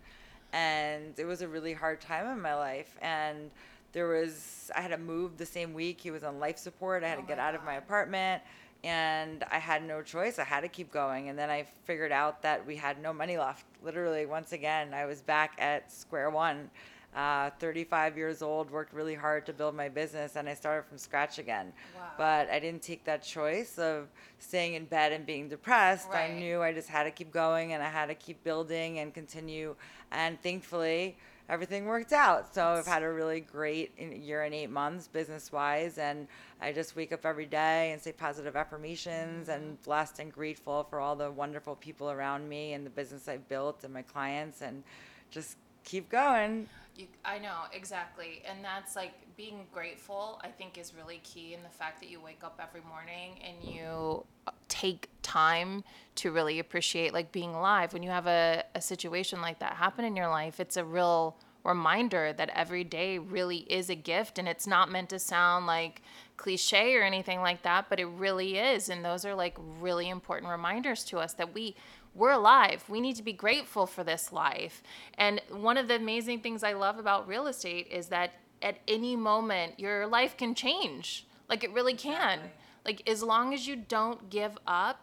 And 0.54 1.14
it 1.20 1.26
was 1.26 1.42
a 1.42 1.48
really 1.48 1.74
hard 1.74 2.02
time 2.02 2.26
in 2.28 2.42
my 2.42 2.56
life. 2.56 2.96
And 3.02 3.52
there 3.92 4.08
was, 4.08 4.72
I 4.76 4.82
had 4.82 4.92
to 4.92 4.98
move 4.98 5.38
the 5.38 5.46
same 5.46 5.74
week. 5.74 6.00
He 6.00 6.12
was 6.12 6.24
on 6.24 6.40
life 6.40 6.58
support. 6.58 7.04
I 7.04 7.10
had 7.10 7.18
Oh 7.18 7.22
to 7.22 7.28
get 7.28 7.40
out 7.40 7.54
of 7.54 7.64
my 7.64 7.76
apartment. 7.76 8.42
And 8.84 9.44
I 9.52 9.58
had 9.58 9.84
no 9.84 10.02
choice. 10.02 10.40
I 10.40 10.46
had 10.46 10.62
to 10.62 10.70
keep 10.70 10.92
going. 10.92 11.30
And 11.30 11.38
then 11.38 11.50
I 11.50 11.66
figured 11.84 12.12
out 12.12 12.42
that 12.44 12.66
we 12.66 12.78
had 12.78 13.02
no 13.02 13.12
money 13.12 13.38
left. 13.38 13.66
Literally, 13.84 14.26
once 14.26 14.54
again, 14.54 14.94
I 14.94 15.06
was 15.06 15.22
back 15.22 15.56
at 15.60 15.92
square 15.92 16.30
one. 16.30 16.70
Uh, 17.16 17.50
35 17.60 18.18
years 18.18 18.42
old, 18.44 18.70
worked 18.70 18.94
really 18.94 19.16
hard 19.16 19.46
to 19.48 19.52
build 19.52 19.76
my 19.76 19.90
business, 19.90 20.36
and 20.36 20.48
I 20.48 20.54
started 20.54 20.88
from 20.88 21.00
scratch 21.00 21.40
again. 21.40 21.74
Wow. 21.96 22.04
But 22.18 22.50
I 22.52 22.60
didn't 22.60 22.84
take 22.84 23.04
that 23.06 23.24
choice 23.24 23.80
of 23.80 24.08
staying 24.38 24.76
in 24.76 24.86
bed 24.86 25.12
and 25.12 25.26
being 25.26 25.50
depressed. 25.50 26.10
Right. 26.10 26.30
I 26.30 26.34
knew 26.40 26.62
I 26.62 26.72
just 26.72 26.88
had 26.88 27.04
to 27.04 27.12
keep 27.12 27.32
going 27.32 27.74
and 27.74 27.82
I 27.82 27.90
had 27.90 28.08
to 28.08 28.16
keep 28.16 28.44
building 28.44 29.00
and 29.00 29.14
continue. 29.14 29.76
And 30.12 30.42
thankfully, 30.42 31.18
everything 31.50 31.86
worked 31.86 32.14
out. 32.14 32.54
So 32.54 32.66
I've 32.66 32.86
had 32.86 33.04
a 33.04 33.12
really 33.12 33.42
great 33.42 34.00
year 34.00 34.44
and 34.44 34.54
eight 34.54 34.70
months 34.70 35.08
business 35.08 35.52
wise. 35.52 35.98
And 35.98 36.28
I 36.62 36.72
just 36.72 36.96
wake 36.96 37.12
up 37.12 37.26
every 37.26 37.48
day 37.48 37.92
and 37.92 38.02
say 38.02 38.12
positive 38.12 38.56
affirmations 38.56 39.50
and 39.50 39.82
blessed 39.84 40.20
and 40.20 40.32
grateful 40.32 40.86
for 40.90 41.00
all 41.00 41.16
the 41.16 41.32
wonderful 41.32 41.76
people 41.76 42.12
around 42.12 42.48
me 42.48 42.74
and 42.74 42.86
the 42.86 42.92
business 42.92 43.28
I've 43.28 43.48
built 43.50 43.84
and 43.84 43.94
my 43.94 44.04
clients 44.04 44.62
and 44.62 44.84
just 45.32 45.58
keep 45.84 46.10
going. 46.10 46.68
You, 46.96 47.08
I 47.24 47.40
know 47.40 47.62
exactly, 47.74 48.44
and 48.50 48.64
that's 48.64 48.96
like 48.96 49.14
being 49.38 49.66
grateful. 49.74 50.40
I 50.44 50.50
think 50.50 50.78
is 50.78 50.94
really 50.94 51.22
key 51.24 51.54
in 51.54 51.64
the 51.64 51.70
fact 51.70 52.02
that 52.02 52.10
you 52.10 52.20
wake 52.20 52.44
up 52.44 52.60
every 52.62 52.82
morning 52.88 53.40
and 53.42 53.74
you 53.74 54.26
uh, 54.48 54.52
take 54.68 55.10
time 55.22 55.84
to 56.16 56.32
really 56.32 56.60
appreciate 56.60 57.14
like 57.14 57.32
being 57.32 57.54
alive. 57.56 57.94
When 57.94 58.04
you 58.04 58.10
have 58.10 58.28
a, 58.28 58.64
a 58.76 58.82
situation 58.82 59.42
like 59.42 59.60
that 59.60 59.74
happen 59.74 60.04
in 60.04 60.16
your 60.16 60.28
life, 60.28 60.60
it's 60.60 60.76
a 60.76 60.84
real 60.84 61.38
reminder 61.64 62.34
that 62.34 62.50
every 62.56 62.84
day 62.84 63.18
really 63.18 63.58
is 63.70 63.90
a 63.90 63.96
gift 63.96 64.40
and 64.40 64.48
it's 64.48 64.66
not 64.66 64.92
meant 64.92 65.10
to 65.10 65.20
sound 65.20 65.68
like 65.68 66.02
cliche 66.38 66.96
or 66.96 67.04
anything 67.04 67.42
like 67.42 67.62
that, 67.64 67.86
but 67.90 68.00
it 68.00 68.06
really 68.06 68.58
is. 68.58 68.90
And 68.90 69.04
those 69.04 69.26
are 69.26 69.36
like 69.36 69.58
really 69.80 70.10
important 70.10 70.52
reminders 70.52 71.04
to 71.06 71.20
us 71.20 71.34
that 71.34 71.54
we 71.54 71.76
we're 72.16 72.32
alive. 72.32 72.84
We 72.88 73.02
need 73.02 73.16
to 73.18 73.24
be 73.24 73.34
grateful 73.34 73.86
for 73.86 74.04
this 74.04 74.32
life. 74.32 74.84
And 75.18 75.42
one 75.50 75.78
of 75.78 75.88
the 75.88 75.96
amazing 75.96 76.42
things 76.42 76.64
I 76.64 76.74
love 76.74 76.98
about 76.98 77.28
real 77.28 77.48
estate 77.48 77.88
is 77.92 78.08
that 78.08 78.34
at 78.62 78.78
any 78.88 79.16
moment 79.16 79.80
your 79.80 80.08
life 80.08 80.36
can 80.36 80.56
change. 80.56 81.26
Like 81.48 81.64
it 81.64 81.72
really 81.72 81.94
can. 81.94 82.40
Exactly. 82.40 82.52
Like 82.86 83.10
as 83.10 83.24
long 83.24 83.54
as 83.54 83.68
you 83.68 83.76
don't 83.76 84.30
give 84.30 84.58
up, 84.68 85.02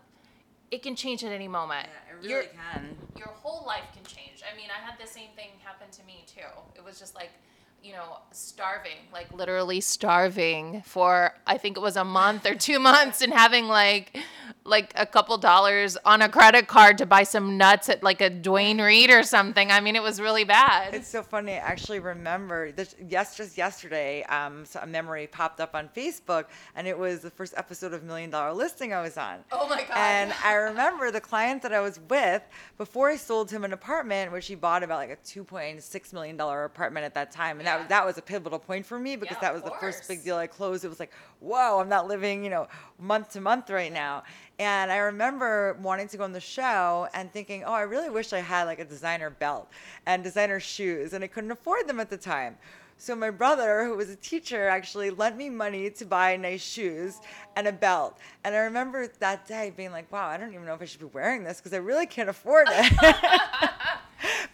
it 0.70 0.82
can 0.82 0.96
change 0.96 1.22
at 1.24 1.32
any 1.32 1.48
moment. 1.48 1.86
Yeah, 1.86 2.12
it 2.12 2.16
really 2.16 2.28
your, 2.28 2.42
can. 2.42 2.96
Your 3.16 3.28
whole 3.28 3.64
life 3.66 3.84
can 3.94 4.04
change. 4.04 4.42
I 4.50 4.56
mean, 4.56 4.68
I 4.70 4.84
had 4.84 4.98
the 4.98 5.06
same 5.06 5.30
thing 5.36 5.50
happen 5.62 5.88
to 5.92 6.04
me 6.04 6.24
too. 6.26 6.40
It 6.74 6.84
was 6.84 6.98
just 6.98 7.14
like 7.14 7.30
you 7.82 7.92
know, 7.92 8.18
starving, 8.32 8.98
like 9.12 9.32
literally 9.32 9.80
starving 9.80 10.82
for 10.84 11.34
I 11.46 11.56
think 11.56 11.76
it 11.76 11.80
was 11.80 11.96
a 11.96 12.04
month 12.04 12.44
or 12.44 12.56
two 12.56 12.78
months 12.80 13.22
and 13.22 13.32
having 13.32 13.66
like 13.66 14.18
like 14.66 14.92
a 14.94 15.04
couple 15.04 15.36
dollars 15.38 15.96
on 16.04 16.22
a 16.22 16.28
credit 16.28 16.68
card 16.68 16.98
to 16.98 17.06
buy 17.06 17.24
some 17.24 17.58
nuts 17.58 17.88
at 17.88 18.02
like 18.02 18.20
a 18.20 18.30
Duane 18.30 18.80
Reade 18.80 19.10
or 19.10 19.22
something. 19.22 19.70
I 19.70 19.80
mean, 19.80 19.96
it 19.96 20.02
was 20.02 20.20
really 20.20 20.44
bad. 20.44 20.94
It's 20.94 21.08
so 21.08 21.22
funny. 21.22 21.52
I 21.52 21.56
actually 21.56 22.00
remember 22.00 22.72
this, 22.72 22.94
yes, 23.08 23.36
just 23.36 23.58
yesterday, 23.58 24.22
um, 24.24 24.64
so 24.64 24.80
a 24.80 24.86
memory 24.86 25.26
popped 25.26 25.60
up 25.60 25.74
on 25.74 25.88
Facebook 25.88 26.46
and 26.74 26.86
it 26.86 26.96
was 26.96 27.20
the 27.20 27.30
first 27.30 27.54
episode 27.56 27.92
of 27.92 28.04
Million 28.04 28.30
Dollar 28.30 28.52
Listing 28.52 28.92
I 28.94 29.02
was 29.02 29.16
on. 29.16 29.40
Oh 29.52 29.68
my 29.68 29.82
God. 29.82 29.96
And 29.96 30.32
I 30.44 30.54
remember 30.54 31.10
the 31.10 31.20
client 31.20 31.62
that 31.62 31.72
I 31.72 31.80
was 31.80 32.00
with 32.08 32.42
before 32.78 33.10
I 33.10 33.16
sold 33.16 33.50
him 33.50 33.64
an 33.64 33.72
apartment, 33.72 34.32
which 34.32 34.46
he 34.46 34.54
bought 34.54 34.82
about 34.82 34.98
like 34.98 35.10
a 35.10 35.16
$2.6 35.16 36.12
million 36.12 36.40
apartment 36.40 37.04
at 37.04 37.14
that 37.14 37.30
time. 37.30 37.58
And 37.58 37.66
yeah. 37.66 37.78
that 37.78 37.88
that 37.88 37.96
that 37.96 38.04
was 38.04 38.18
a 38.18 38.22
pivotal 38.22 38.58
point 38.58 38.84
for 38.84 38.98
me 38.98 39.16
because 39.16 39.38
yeah, 39.40 39.48
that 39.48 39.54
was 39.54 39.62
the 39.62 39.72
first 39.80 40.06
big 40.06 40.22
deal 40.22 40.36
I 40.36 40.46
closed. 40.46 40.84
It 40.84 40.88
was 40.88 41.00
like, 41.00 41.12
whoa, 41.40 41.80
I'm 41.80 41.88
not 41.88 42.06
living, 42.06 42.44
you 42.44 42.50
know, 42.50 42.68
month 42.98 43.30
to 43.32 43.40
month 43.40 43.70
right 43.70 43.92
now. 43.92 44.22
And 44.58 44.90
I 44.90 44.96
remember 44.96 45.76
wanting 45.82 46.08
to 46.08 46.16
go 46.16 46.24
on 46.24 46.32
the 46.32 46.40
show 46.40 47.08
and 47.12 47.30
thinking, 47.30 47.64
oh, 47.64 47.72
I 47.72 47.82
really 47.82 48.08
wish 48.08 48.32
I 48.32 48.38
had 48.40 48.64
like 48.64 48.78
a 48.78 48.84
designer 48.84 49.30
belt 49.30 49.70
and 50.06 50.24
designer 50.24 50.60
shoes, 50.60 51.12
and 51.12 51.22
I 51.22 51.26
couldn't 51.26 51.50
afford 51.50 51.86
them 51.86 52.00
at 52.00 52.08
the 52.08 52.16
time. 52.16 52.56
So 52.98 53.14
my 53.14 53.28
brother, 53.28 53.84
who 53.84 53.94
was 53.94 54.08
a 54.08 54.16
teacher, 54.16 54.68
actually 54.68 55.10
lent 55.10 55.36
me 55.36 55.50
money 55.50 55.90
to 55.90 56.04
buy 56.06 56.36
nice 56.36 56.62
shoes 56.62 57.20
and 57.54 57.68
a 57.68 57.72
belt. 57.72 58.18
And 58.42 58.54
I 58.54 58.60
remember 58.60 59.06
that 59.18 59.46
day 59.46 59.70
being 59.76 59.92
like, 59.92 60.10
wow, 60.10 60.28
I 60.28 60.38
don't 60.38 60.54
even 60.54 60.64
know 60.64 60.72
if 60.72 60.80
I 60.80 60.86
should 60.86 61.00
be 61.00 61.06
wearing 61.06 61.44
this 61.44 61.58
because 61.58 61.74
I 61.74 61.78
really 61.78 62.06
can't 62.06 62.30
afford 62.30 62.68
it. 62.70 62.92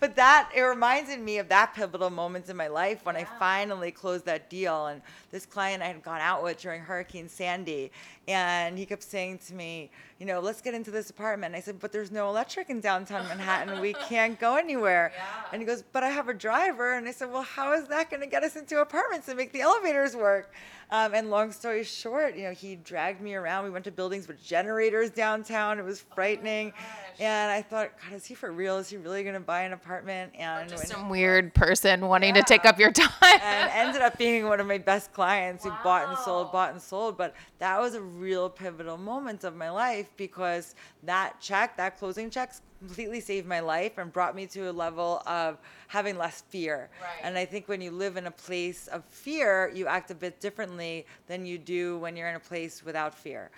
but 0.03 0.17
that 0.17 0.51
it 0.53 0.63
reminded 0.63 1.21
me 1.21 1.39
of 1.39 1.49
that 1.49 1.75
pivotal 1.75 2.11
moment 2.11 2.49
in 2.49 2.57
my 2.57 2.67
life 2.67 3.07
when 3.07 3.15
yeah. 3.15 3.21
I 3.21 3.39
finally 3.39 3.93
closed 3.93 4.25
that 4.25 4.51
deal. 4.51 4.87
And 4.87 5.01
this 5.31 5.47
client 5.47 5.81
I 5.81 5.87
had 5.87 6.03
gone 6.03 6.21
out 6.21 6.43
with 6.43 6.61
during 6.61 6.81
Hurricane 6.81 7.29
Sandy, 7.29 7.93
and 8.27 8.77
he 8.77 8.85
kept 8.85 9.05
saying 9.05 9.39
to 9.47 9.55
me, 9.55 9.93
you 10.19 10.27
know, 10.27 10.41
let's 10.41 10.61
get 10.61 10.75
into 10.75 10.91
this 10.91 11.11
apartment. 11.11 11.55
And 11.55 11.57
I 11.57 11.61
said, 11.61 11.79
but 11.79 11.93
there's 11.93 12.11
no 12.11 12.29
electric 12.29 12.69
in 12.69 12.81
downtown 12.81 13.29
Manhattan. 13.29 13.81
We 13.81 13.93
can't 14.09 14.41
go 14.41 14.57
anywhere. 14.57 15.13
Yeah. 15.15 15.25
And 15.53 15.63
he 15.63 15.67
goes, 15.67 15.85
but 15.93 16.03
I 16.03 16.09
have 16.09 16.29
a 16.29 16.35
driver. 16.35 16.95
And 16.95 17.07
I 17.07 17.13
said, 17.13 17.31
well, 17.31 17.43
how 17.43 17.73
is 17.73 17.87
that 17.87 18.11
going 18.11 18.23
to 18.23 18.29
get 18.29 18.43
us 18.43 18.57
into 18.57 18.81
apartments 18.81 19.29
and 19.29 19.37
make 19.37 19.53
the 19.53 19.61
elevators 19.61 20.17
work? 20.17 20.53
Um, 20.93 21.15
and 21.15 21.31
long 21.31 21.53
story 21.53 21.85
short, 21.85 22.37
you 22.37 22.43
know, 22.43 22.51
he 22.51 22.77
dragged 22.77 23.23
me 23.23 23.35
around. 23.35 23.65
We 23.65 23.71
went 23.71 23.87
to 23.87 23.91
buildings 23.91 24.29
with 24.29 24.45
generators 24.45 25.09
downtown. 25.09 25.79
It 25.79 25.87
was 25.87 26.03
frightening. 26.15 26.75
Oh 26.77 27.13
and 27.19 27.51
I 27.51 27.63
thought, 27.63 27.93
God, 27.99 28.15
is 28.15 28.27
he 28.27 28.35
for 28.35 28.53
real? 28.53 28.77
Is 28.77 28.91
he 28.91 28.99
really 28.99 29.23
going 29.23 29.33
to 29.33 29.41
buy 29.41 29.63
an 29.63 29.73
apartment? 29.73 30.33
And 30.39 30.67
or 30.67 30.77
just 30.77 30.89
some 30.89 31.09
weird 31.09 31.55
person 31.55 32.07
wanting 32.07 32.37
yeah. 32.37 32.43
to 32.43 32.47
take 32.47 32.67
up 32.67 32.79
your 32.79 32.93
time. 32.93 33.09
and 33.23 33.71
ended 33.73 34.03
up 34.03 34.19
being 34.19 34.45
one 34.45 34.61
of 34.61 34.67
my 34.67 34.77
best 34.77 35.15
clients 35.15 35.65
wow. 35.65 35.71
who 35.71 35.83
bought 35.83 36.09
and 36.11 36.19
sold, 36.19 36.53
bought 36.53 36.73
and 36.73 36.83
sold. 36.83 37.17
But 37.17 37.35
that 37.59 37.81
was 37.81 37.95
a 37.95 38.03
real 38.03 38.51
pivotal 38.51 38.99
moment 38.99 39.45
of 39.45 39.57
my 39.57 39.71
life 39.71 40.11
because 40.19 40.75
that 41.05 41.41
check, 41.41 41.75
that 41.79 41.99
closing 41.99 42.29
check, 42.29 42.53
completely 42.87 43.21
saved 43.21 43.47
my 43.47 43.61
life 43.61 43.99
and 43.99 44.12
brought 44.12 44.35
me 44.35 44.47
to 44.47 44.71
a 44.71 44.73
level 44.73 45.23
of 45.27 45.59
having 45.87 46.19
less 46.19 46.43
fear. 46.49 46.91
Right. 47.01 47.09
And 47.23 47.39
I 47.39 47.45
think 47.45 47.69
when 47.69 47.81
you 47.81 47.91
live 47.91 48.17
in 48.17 48.27
a 48.27 48.31
place 48.31 48.89
of 48.89 49.05
fear, 49.05 49.71
you 49.75 49.87
act 49.87 50.11
a 50.11 50.15
bit 50.15 50.41
differently 50.41 51.07
than 51.29 51.47
you 51.47 51.59
do 51.59 51.99
when 51.99 52.17
you're 52.17 52.29
in 52.29 52.37
a 52.37 52.41
place 52.41 52.85
without 52.85 53.15
fear. 53.15 53.51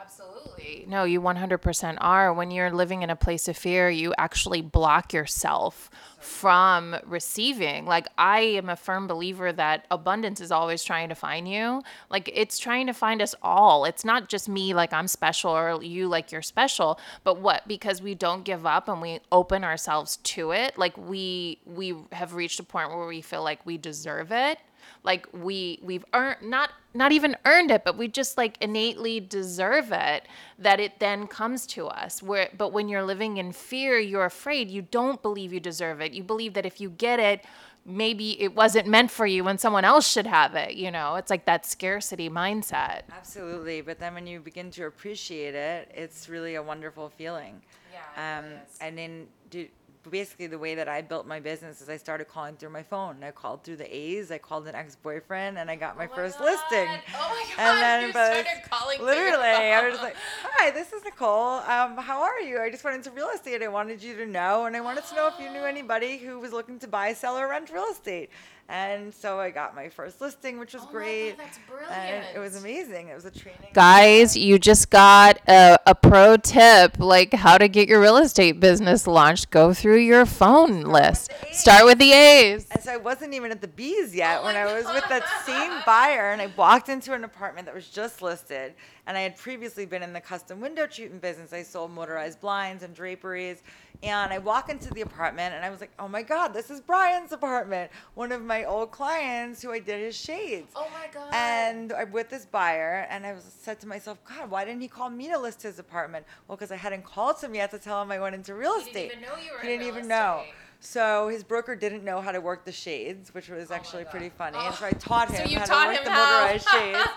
Absolutely. 0.00 0.84
No, 0.86 1.04
you 1.04 1.20
100% 1.20 1.98
are. 2.00 2.32
When 2.32 2.50
you're 2.50 2.70
living 2.70 3.02
in 3.02 3.10
a 3.10 3.16
place 3.16 3.48
of 3.48 3.56
fear, 3.56 3.90
you 3.90 4.14
actually 4.16 4.62
block 4.62 5.12
yourself 5.12 5.90
from 6.20 6.96
receiving. 7.04 7.84
Like, 7.84 8.06
I 8.16 8.40
am 8.40 8.68
a 8.68 8.76
firm 8.76 9.06
believer 9.06 9.52
that 9.52 9.86
abundance 9.90 10.40
is 10.40 10.50
always 10.50 10.82
trying 10.84 11.08
to 11.10 11.14
find 11.14 11.48
you. 11.48 11.82
Like, 12.10 12.30
it's 12.32 12.58
trying 12.58 12.86
to 12.86 12.92
find 12.92 13.20
us 13.20 13.34
all. 13.42 13.84
It's 13.84 14.04
not 14.04 14.28
just 14.28 14.48
me, 14.48 14.72
like 14.72 14.92
I'm 14.92 15.08
special, 15.08 15.50
or 15.50 15.82
you, 15.82 16.08
like 16.08 16.32
you're 16.32 16.42
special, 16.42 16.98
but 17.24 17.40
what? 17.40 17.66
Because 17.68 18.00
we 18.00 18.14
don't 18.14 18.44
give 18.44 18.66
up 18.66 18.88
and 18.88 19.02
we 19.02 19.20
open 19.30 19.64
ourselves 19.64 20.16
to 20.18 20.52
it. 20.52 20.78
Like, 20.78 20.96
we, 20.96 21.60
we 21.66 21.94
have 22.12 22.34
reached 22.34 22.60
a 22.60 22.64
point 22.64 22.90
where 22.90 23.06
we 23.06 23.20
feel 23.20 23.42
like 23.42 23.64
we 23.66 23.78
deserve 23.78 24.32
it 24.32 24.58
like 25.04 25.26
we 25.32 25.78
we've 25.82 26.04
earned 26.14 26.42
not 26.42 26.70
not 26.94 27.12
even 27.12 27.36
earned 27.44 27.70
it 27.70 27.84
but 27.84 27.96
we 27.96 28.08
just 28.08 28.36
like 28.36 28.56
innately 28.60 29.20
deserve 29.20 29.92
it 29.92 30.24
that 30.58 30.80
it 30.80 30.98
then 30.98 31.26
comes 31.26 31.66
to 31.66 31.86
us. 31.86 32.22
Where 32.22 32.48
but 32.56 32.72
when 32.72 32.88
you're 32.88 33.04
living 33.04 33.36
in 33.36 33.52
fear 33.52 33.98
you're 33.98 34.24
afraid. 34.24 34.70
You 34.70 34.82
don't 34.82 35.22
believe 35.22 35.52
you 35.52 35.60
deserve 35.60 36.00
it. 36.00 36.12
You 36.12 36.22
believe 36.22 36.54
that 36.54 36.66
if 36.66 36.80
you 36.80 36.90
get 36.90 37.20
it 37.20 37.44
maybe 37.86 38.40
it 38.42 38.54
wasn't 38.54 38.86
meant 38.86 39.10
for 39.10 39.26
you 39.26 39.48
and 39.48 39.58
someone 39.58 39.84
else 39.84 40.06
should 40.06 40.26
have 40.26 40.54
it 40.54 40.74
you 40.74 40.90
know? 40.90 41.14
It's 41.14 41.30
like 41.30 41.46
that 41.46 41.64
scarcity 41.64 42.28
mindset. 42.28 43.02
Absolutely. 43.12 43.80
But 43.80 43.98
then 43.98 44.14
when 44.14 44.26
you 44.26 44.40
begin 44.40 44.70
to 44.72 44.86
appreciate 44.86 45.54
it 45.54 45.90
it's 45.94 46.28
really 46.28 46.56
a 46.56 46.62
wonderful 46.62 47.08
feeling. 47.08 47.62
Yeah 47.92 48.38
um, 48.38 48.44
and 48.80 48.98
then 48.98 49.26
do, 49.50 49.66
basically 50.08 50.46
the 50.46 50.58
way 50.58 50.74
that 50.74 50.88
I 50.88 51.02
built 51.02 51.26
my 51.26 51.40
business 51.40 51.80
is 51.80 51.88
I 51.88 51.96
started 51.96 52.26
calling 52.28 52.56
through 52.56 52.70
my 52.70 52.82
phone. 52.82 53.22
I 53.22 53.30
called 53.30 53.64
through 53.64 53.76
the 53.76 53.96
A's. 53.96 54.30
I 54.30 54.38
called 54.38 54.66
an 54.66 54.74
ex-boyfriend, 54.74 55.58
and 55.58 55.70
I 55.70 55.76
got 55.76 55.96
my, 55.96 56.06
oh 56.06 56.08
my 56.08 56.14
first 56.14 56.38
God. 56.38 56.44
listing. 56.44 56.88
Oh 57.14 57.28
my 57.28 57.44
God! 57.56 57.58
And 57.58 57.82
then, 57.82 58.02
you 58.02 58.10
started 58.10 58.70
calling. 58.70 59.02
Literally, 59.02 59.48
I 59.48 59.88
was 59.88 60.00
like, 60.00 60.16
"Hi, 60.42 60.70
this 60.70 60.92
is 60.92 61.04
Nicole. 61.04 61.58
Um, 61.60 61.96
how 61.96 62.22
are 62.22 62.40
you? 62.40 62.60
I 62.60 62.70
just 62.70 62.84
went 62.84 62.96
into 62.96 63.10
real 63.10 63.30
estate. 63.34 63.62
I 63.62 63.68
wanted 63.68 64.02
you 64.02 64.16
to 64.16 64.26
know, 64.26 64.66
and 64.66 64.76
I 64.76 64.80
wanted 64.80 65.04
to 65.06 65.14
know 65.14 65.28
if 65.28 65.38
you 65.40 65.50
knew 65.50 65.64
anybody 65.64 66.18
who 66.18 66.38
was 66.38 66.52
looking 66.52 66.78
to 66.80 66.88
buy, 66.88 67.12
sell, 67.12 67.36
or 67.38 67.48
rent 67.48 67.70
real 67.70 67.86
estate." 67.90 68.30
And 68.70 69.14
so 69.14 69.40
I 69.40 69.48
got 69.48 69.74
my 69.74 69.88
first 69.88 70.20
listing, 70.20 70.58
which 70.58 70.74
was 70.74 70.82
oh 70.86 70.92
great. 70.92 71.30
God, 71.30 71.46
that's 71.46 71.58
brilliant. 71.66 71.90
And 71.90 72.36
it 72.36 72.38
was 72.38 72.54
amazing. 72.54 73.08
It 73.08 73.14
was 73.14 73.24
a 73.24 73.30
training. 73.30 73.70
Guys, 73.72 74.36
you 74.36 74.58
just 74.58 74.90
got 74.90 75.38
a, 75.48 75.78
a 75.86 75.94
pro 75.94 76.36
tip 76.36 76.98
like 76.98 77.32
how 77.32 77.56
to 77.56 77.66
get 77.66 77.88
your 77.88 77.98
real 77.98 78.18
estate 78.18 78.60
business 78.60 79.06
launched. 79.06 79.48
Go 79.50 79.72
through 79.72 80.00
your 80.00 80.26
phone 80.26 80.80
Start 80.80 80.92
list. 80.92 81.32
With 81.42 81.54
Start 81.54 81.84
with 81.86 81.98
the 81.98 82.12
A's. 82.12 82.66
And 82.70 82.82
so 82.82 82.92
I 82.92 82.98
wasn't 82.98 83.32
even 83.32 83.50
at 83.52 83.62
the 83.62 83.68
B's 83.68 84.14
yet 84.14 84.40
oh 84.42 84.44
when 84.44 84.54
I 84.54 84.66
was 84.66 84.84
God. 84.84 84.96
with 84.96 85.08
that 85.08 85.24
same 85.46 85.72
buyer 85.86 86.30
and 86.32 86.42
I 86.42 86.52
walked 86.54 86.90
into 86.90 87.14
an 87.14 87.24
apartment 87.24 87.64
that 87.66 87.74
was 87.74 87.88
just 87.88 88.20
listed. 88.20 88.74
And 89.08 89.16
I 89.16 89.22
had 89.22 89.38
previously 89.38 89.86
been 89.86 90.02
in 90.02 90.12
the 90.12 90.20
custom 90.20 90.60
window 90.60 90.86
treatment 90.86 91.22
business. 91.22 91.54
I 91.54 91.62
sold 91.62 91.90
motorized 91.92 92.40
blinds 92.42 92.82
and 92.82 92.94
draperies. 92.94 93.62
And 94.02 94.32
I 94.32 94.38
walk 94.38 94.68
into 94.68 94.92
the 94.92 95.00
apartment 95.00 95.54
and 95.54 95.64
I 95.64 95.70
was 95.70 95.80
like, 95.80 95.90
oh 95.98 96.06
my 96.06 96.22
God, 96.22 96.48
this 96.48 96.70
is 96.70 96.80
Brian's 96.80 97.32
apartment. 97.32 97.90
One 98.14 98.32
of 98.32 98.42
my 98.42 98.64
old 98.64 98.90
clients 98.92 99.62
who 99.62 99.72
I 99.72 99.78
did 99.78 100.00
his 100.00 100.14
shades. 100.14 100.72
Oh 100.76 100.86
my 100.92 101.06
God. 101.12 101.30
And 101.32 101.92
I'm 101.92 102.12
with 102.12 102.28
this 102.28 102.44
buyer 102.44 103.06
and 103.08 103.26
I 103.26 103.32
was 103.32 103.44
said 103.44 103.80
to 103.80 103.88
myself, 103.88 104.18
God, 104.24 104.50
why 104.50 104.66
didn't 104.66 104.82
he 104.82 104.88
call 104.88 105.08
me 105.08 105.28
to 105.28 105.38
list 105.38 105.62
his 105.62 105.78
apartment? 105.78 106.26
Well, 106.46 106.56
because 106.56 106.70
I 106.70 106.76
hadn't 106.76 107.04
called 107.04 107.40
him 107.40 107.54
yet 107.54 107.70
to 107.70 107.78
tell 107.78 108.02
him 108.02 108.12
I 108.12 108.20
went 108.20 108.34
into 108.34 108.54
real 108.54 108.78
he 108.78 108.86
estate. 108.86 109.08
Didn't 109.08 109.22
even 109.24 109.28
know 109.30 109.42
you 109.42 109.52
were 109.54 109.60
he 109.60 109.68
didn't 109.68 109.86
even 109.86 110.02
estate. 110.02 110.08
know. 110.10 110.42
So 110.80 111.28
his 111.28 111.42
broker 111.42 111.74
didn't 111.74 112.04
know 112.04 112.20
how 112.20 112.32
to 112.32 112.40
work 112.40 112.64
the 112.64 112.72
shades, 112.72 113.34
which 113.34 113.48
was 113.48 113.70
oh 113.70 113.74
actually 113.74 114.04
pretty 114.04 114.28
funny. 114.28 114.56
Oh. 114.60 114.66
And 114.66 114.74
so 114.74 114.86
I 114.86 114.90
oh, 114.90 114.98
taught 114.98 115.30
him 115.30 115.48
so 115.48 115.58
how 115.58 115.64
taught 115.64 115.84
to 115.86 115.92
work 115.92 116.04
the 116.04 116.10
how? 116.10 116.40
motorized 116.40 116.68
shades. 116.72 117.08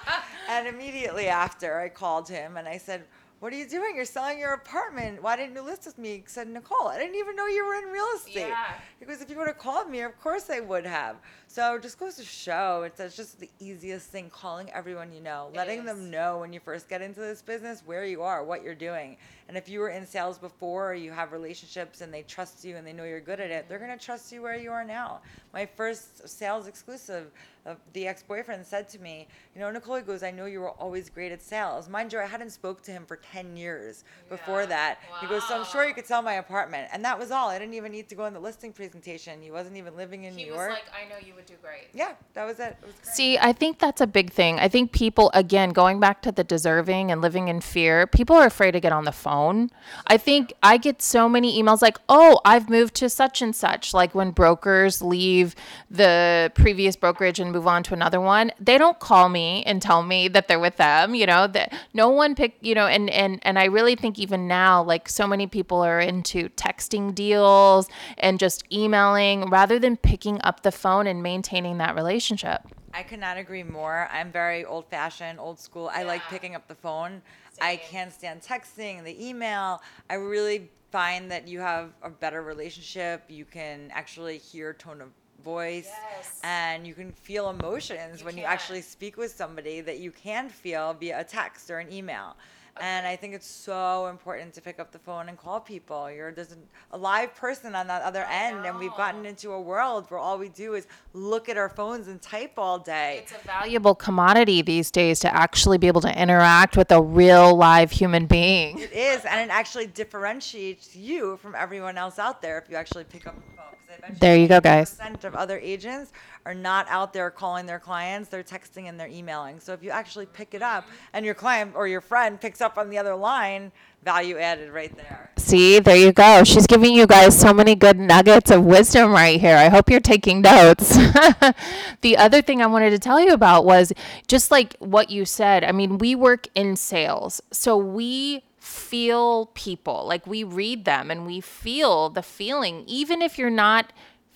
and 0.50 0.68
immediately 0.68 1.28
after, 1.28 1.80
I 1.80 1.90
called 1.90 2.28
him 2.28 2.58
and 2.58 2.68
I 2.68 2.78
said, 2.78 3.04
what 3.42 3.52
are 3.52 3.56
you 3.56 3.68
doing? 3.68 3.96
You're 3.96 4.06
selling 4.06 4.38
your 4.38 4.54
apartment. 4.54 5.24
Why 5.24 5.36
didn't 5.36 5.56
you 5.56 5.64
list 5.64 5.88
with 5.88 5.98
me? 5.98 6.24
Said 6.28 6.48
Nicole. 6.48 6.88
I 6.88 7.00
didn't 7.00 7.16
even 7.16 7.36
know 7.36 7.48
you 7.48 7.66
were 7.66 7.74
in 7.74 7.86
real 7.86 8.06
estate. 8.16 8.50
Yeah. 8.50 8.74
Because 9.00 9.20
if 9.20 9.32
you 9.32 9.38
would 9.38 9.48
have 9.48 9.58
called 9.58 9.90
me, 9.90 10.02
of 10.02 10.20
course 10.22 10.52
I 10.52 10.60
would 10.60 10.86
have. 10.86 11.16
So 11.52 11.76
it 11.76 11.82
just 11.82 12.00
goes 12.00 12.16
to 12.16 12.24
show 12.24 12.84
it's, 12.84 13.02
it's 13.02 13.18
just 13.18 13.38
the 13.42 13.50
easiest 13.60 14.08
thing 14.10 14.30
calling 14.30 14.70
everyone 14.72 15.12
you 15.12 15.20
know, 15.20 15.52
letting 15.54 15.84
them 15.84 16.10
know 16.10 16.38
when 16.40 16.54
you 16.54 16.62
first 16.62 16.88
get 16.88 17.02
into 17.02 17.20
this 17.20 17.42
business 17.42 17.84
where 17.86 18.06
you 18.06 18.22
are, 18.22 18.42
what 18.46 18.64
you're 18.64 18.74
doing. 18.74 19.18
And 19.50 19.58
if 19.58 19.68
you 19.68 19.82
were 19.82 19.90
in 19.90 20.08
sales 20.08 20.38
before 20.38 20.92
or 20.92 20.94
you 20.94 21.12
have 21.12 21.34
relationships 21.34 22.00
and 22.00 22.14
they 22.14 22.22
trust 22.22 22.64
you 22.64 22.78
and 22.78 22.88
they 22.88 22.94
know 22.94 23.04
you're 23.04 23.20
good 23.20 23.42
at 23.42 23.52
it, 23.52 23.68
they're 23.68 23.80
going 23.80 23.92
to 23.92 24.02
trust 24.02 24.32
you 24.32 24.42
where 24.42 24.56
you 24.58 24.72
are 24.72 24.86
now. 24.86 25.20
My 25.54 25.66
first 25.66 26.26
sales 26.30 26.68
exclusive, 26.68 27.32
uh, 27.66 27.76
the 27.92 28.08
ex-boyfriend 28.08 28.66
said 28.66 28.88
to 28.88 29.00
me, 29.00 29.28
you 29.54 29.60
know, 29.60 29.70
Nicole 29.70 30.00
goes, 30.00 30.24
I 30.24 30.32
know 30.32 30.46
you 30.46 30.62
were 30.62 30.72
always 30.72 31.10
great 31.10 31.34
at 31.34 31.42
sales. 31.42 31.90
Mind 31.90 32.14
you, 32.14 32.20
I 32.20 32.28
hadn't 32.28 32.52
spoke 32.52 32.82
to 32.84 32.92
him 32.92 33.06
for 33.06 33.18
10 33.18 33.58
years 33.58 34.06
before 34.30 34.66
that. 34.68 35.00
Wow. 35.12 35.18
He 35.20 35.28
goes, 35.28 35.46
So 35.46 35.60
I'm 35.60 35.66
sure 35.66 35.86
you 35.86 35.94
could 35.94 36.08
sell 36.08 36.22
my 36.22 36.36
apartment. 36.36 36.88
And 36.94 37.04
that 37.04 37.20
was 37.20 37.30
all. 37.30 37.50
I 37.50 37.60
didn't 37.60 37.74
even 37.74 37.92
need 37.92 38.08
to 38.08 38.16
go 38.16 38.26
in 38.28 38.34
the 38.34 38.40
listing 38.40 38.72
presentation. 38.72 39.42
He 39.42 39.52
wasn't 39.52 39.76
even 39.76 39.98
living 39.98 40.24
in 40.24 40.38
He 40.38 40.46
New 40.46 40.52
was 40.52 40.60
York. 40.60 40.70
like, 40.72 40.84
I 40.96 41.10
know 41.10 41.18
you 41.18 41.34
would 41.42 41.48
do 41.48 41.62
great. 41.62 41.88
yeah, 41.94 42.14
that 42.34 42.46
was 42.46 42.60
it. 42.60 42.78
it 42.82 42.86
was 42.86 42.96
great. 42.96 43.16
See, 43.16 43.38
I 43.38 43.54
think 43.54 43.80
that's 43.80 44.02
a 44.02 44.08
big 44.08 44.32
thing. 44.32 44.60
I 44.60 44.68
think 44.68 44.92
people, 44.92 45.32
again, 45.34 45.72
going 45.72 46.00
back 46.00 46.22
to 46.24 46.32
the 46.32 46.44
deserving 46.44 47.12
and 47.12 47.22
living 47.22 47.48
in 47.48 47.62
fear, 47.62 48.08
people 48.08 48.36
are 48.36 48.46
afraid 48.46 48.72
to 48.72 48.80
get 48.80 48.92
on 48.92 49.06
the 49.06 49.12
phone. 49.12 49.70
I 50.08 50.18
think 50.18 50.54
I 50.62 50.78
get 50.78 51.02
so 51.02 51.28
many 51.28 51.62
emails 51.62 51.82
like, 51.82 51.98
oh, 52.10 52.40
I've 52.46 52.70
moved 52.70 52.96
to 52.96 53.10
such 53.10 53.42
and 53.42 53.56
such. 53.56 53.94
Like 53.94 54.14
when 54.14 54.32
brokers 54.32 55.02
leave 55.02 55.56
the 55.90 56.52
previous 56.56 56.96
brokerage 56.96 57.40
and 57.40 57.52
move 57.52 57.68
on 57.68 57.84
to 57.84 57.94
another 57.94 58.22
one, 58.22 58.52
they 58.60 58.78
don't 58.78 59.00
call 59.00 59.30
me 59.30 59.64
and 59.66 59.82
tell 59.82 60.04
me 60.04 60.28
that 60.30 60.48
they're 60.48 60.60
with 60.60 60.78
them, 60.78 61.16
you 61.16 61.26
know, 61.26 61.48
that 61.48 61.74
no 61.94 62.10
one 62.10 62.36
pick, 62.36 62.58
you 62.62 62.76
know, 62.76 62.88
and, 62.88 63.10
and, 63.10 63.40
and 63.44 63.58
I 63.58 63.66
really 63.66 63.96
think 63.96 64.20
even 64.20 64.48
now, 64.48 64.84
like 64.84 65.10
so 65.10 65.26
many 65.26 65.48
people 65.48 65.82
are 65.82 66.00
into 66.00 66.50
texting 66.50 67.14
deals 67.16 67.88
and 68.18 68.40
just 68.40 68.64
emailing 68.72 69.50
rather 69.50 69.80
than 69.80 69.98
picking 69.98 70.40
up 70.44 70.62
the 70.64 70.72
phone 70.72 71.08
and 71.08 71.24
maintaining 71.32 71.78
that 71.78 71.96
relationship. 71.96 72.62
I 72.94 73.04
could 73.04 73.20
not 73.20 73.38
agree 73.38 73.64
more. 73.64 74.10
I'm 74.12 74.32
very 74.34 74.66
old 74.66 74.86
fashioned, 74.88 75.40
old 75.40 75.60
school. 75.60 75.90
I 75.94 76.04
like 76.04 76.22
picking 76.30 76.56
up 76.56 76.68
the 76.68 76.76
phone. 76.76 77.22
I 77.62 77.78
can't 77.78 78.12
stand 78.12 78.42
texting, 78.42 79.04
the 79.06 79.16
email. 79.30 79.82
I 80.10 80.16
really 80.16 80.70
find 80.92 81.32
that 81.32 81.48
you 81.48 81.62
have 81.62 81.92
a 82.04 82.10
better 82.10 82.42
relationship. 82.42 83.24
You 83.30 83.46
can 83.46 83.90
actually 83.94 84.40
hear 84.40 84.74
tone 84.74 85.00
of 85.02 85.10
voice 85.42 85.90
Yes. 86.18 86.40
and 86.44 86.86
you 86.86 86.94
can 86.94 87.12
feel 87.14 87.50
emotions 87.50 88.20
You 88.20 88.26
when 88.26 88.38
you 88.38 88.44
actually 88.44 88.82
speak 88.82 89.18
with 89.18 89.32
somebody 89.32 89.82
that 89.82 89.98
you 90.00 90.12
can 90.12 90.50
feel 90.50 90.94
via 90.94 91.22
a 91.22 91.24
text 91.24 91.72
or 91.72 91.80
an 91.80 91.92
email. 91.92 92.36
And 92.80 93.06
I 93.06 93.16
think 93.16 93.34
it's 93.34 93.48
so 93.48 94.08
important 94.08 94.54
to 94.54 94.62
pick 94.62 94.80
up 94.80 94.92
the 94.92 95.00
phone 95.00 95.28
and 95.30 95.38
call 95.38 95.60
people. 95.60 96.10
You're 96.10 96.32
there's 96.32 96.52
an- 96.52 96.68
a 96.92 96.98
live 96.98 97.36
person 97.36 97.76
on 97.76 97.88
that 97.88 98.02
other 98.02 98.24
end, 98.24 98.66
and 98.66 98.80
we've 98.80 98.96
gotten 98.96 99.26
into 99.26 99.52
a 99.52 99.62
world 99.62 100.06
where 100.10 100.20
all 100.20 100.38
we 100.38 100.50
do 100.50 100.74
is 100.76 100.88
look 101.14 101.50
at 101.50 101.58
our 101.58 101.70
phones 101.70 102.08
and 102.08 102.22
type 102.22 102.54
all 102.58 102.80
day. 102.80 103.20
It's 103.24 103.34
a 103.34 103.46
valuable 103.46 103.94
commodity 103.94 104.62
these 104.62 104.90
days 104.90 105.20
to 105.20 105.36
actually 105.36 105.78
be 105.78 105.88
able 105.88 106.02
to 106.02 106.22
interact 106.22 106.78
with 106.78 106.92
a 106.92 107.02
real 107.02 107.56
live 107.56 107.92
human 107.92 108.26
being. 108.26 108.80
It 108.80 108.94
is, 108.94 109.26
and 109.26 109.42
it 109.42 109.54
actually 109.54 109.88
differentiates 109.88 110.96
you 110.96 111.38
from 111.38 111.56
everyone 111.56 111.98
else 111.98 112.20
out 112.20 112.42
there 112.42 112.58
if 112.58 112.70
you 112.70 112.76
actually 112.78 113.04
pick 113.04 113.28
up 113.28 113.36
the 113.36 113.42
phone. 113.58 113.61
'Cause 113.92 114.00
I 114.04 114.08
bet 114.10 114.20
There 114.20 114.38
you 114.38 114.48
go, 114.48 114.62
guys. 114.62 114.92
Percent 114.92 115.24
of 115.24 115.36
other 115.36 115.60
agents 115.60 116.12
are 116.46 116.54
not 116.54 116.88
out 116.90 117.14
there 117.14 117.30
calling 117.30 117.66
their 117.66 117.80
clients; 117.80 118.30
they're 118.30 118.44
texting 118.44 118.88
and 118.88 119.00
they're 119.00 119.08
emailing. 119.08 119.60
So 119.60 119.74
if 119.74 119.84
you 119.84 119.90
actually 119.90 120.26
pick 120.28 120.54
it 120.54 120.62
up, 120.62 120.88
and 121.14 121.26
your 121.26 121.36
client 121.36 121.74
or 121.76 121.88
your 121.88 122.02
friend 122.02 122.40
picks 122.40 122.62
up 122.62 122.78
on 122.78 122.90
the 122.90 122.98
other 122.98 123.16
line, 123.16 123.72
value 124.04 124.38
added 124.38 124.72
right 124.72 124.96
there. 124.96 125.32
See, 125.38 125.80
there 125.80 125.96
you 125.96 126.14
go. 126.14 126.44
She's 126.44 126.66
giving 126.68 126.94
you 126.94 127.06
guys 127.06 127.40
so 127.40 127.54
many 127.54 127.76
good 127.76 128.00
nuggets 128.00 128.50
of 128.50 128.64
wisdom 128.64 129.12
right 129.12 129.40
here. 129.40 129.58
I 129.58 129.70
hope 129.70 129.90
you're 129.90 130.00
taking 130.00 130.42
notes. 130.42 130.96
the 132.02 132.18
other 132.18 132.42
thing 132.42 132.62
I 132.62 132.68
wanted 132.68 132.92
to 132.92 133.00
tell 133.00 133.20
you 133.20 133.34
about 133.34 133.66
was 133.66 133.92
just 134.28 134.52
like 134.52 134.76
what 134.80 135.10
you 135.10 135.26
said. 135.26 135.64
I 135.64 135.72
mean, 135.72 135.98
we 135.98 136.16
work 136.16 136.48
in 136.56 136.76
sales, 136.76 137.42
so 137.52 137.78
we 137.78 138.44
feel 138.62 139.48
people. 139.48 140.06
Like 140.06 140.28
we 140.28 140.44
read 140.44 140.86
them 140.86 141.10
and 141.10 141.26
we 141.26 141.42
feel 141.42 142.10
the 142.10 142.22
feeling, 142.22 142.84
even 142.86 143.22
if 143.22 143.38
you're 143.38 143.50
not 143.50 143.92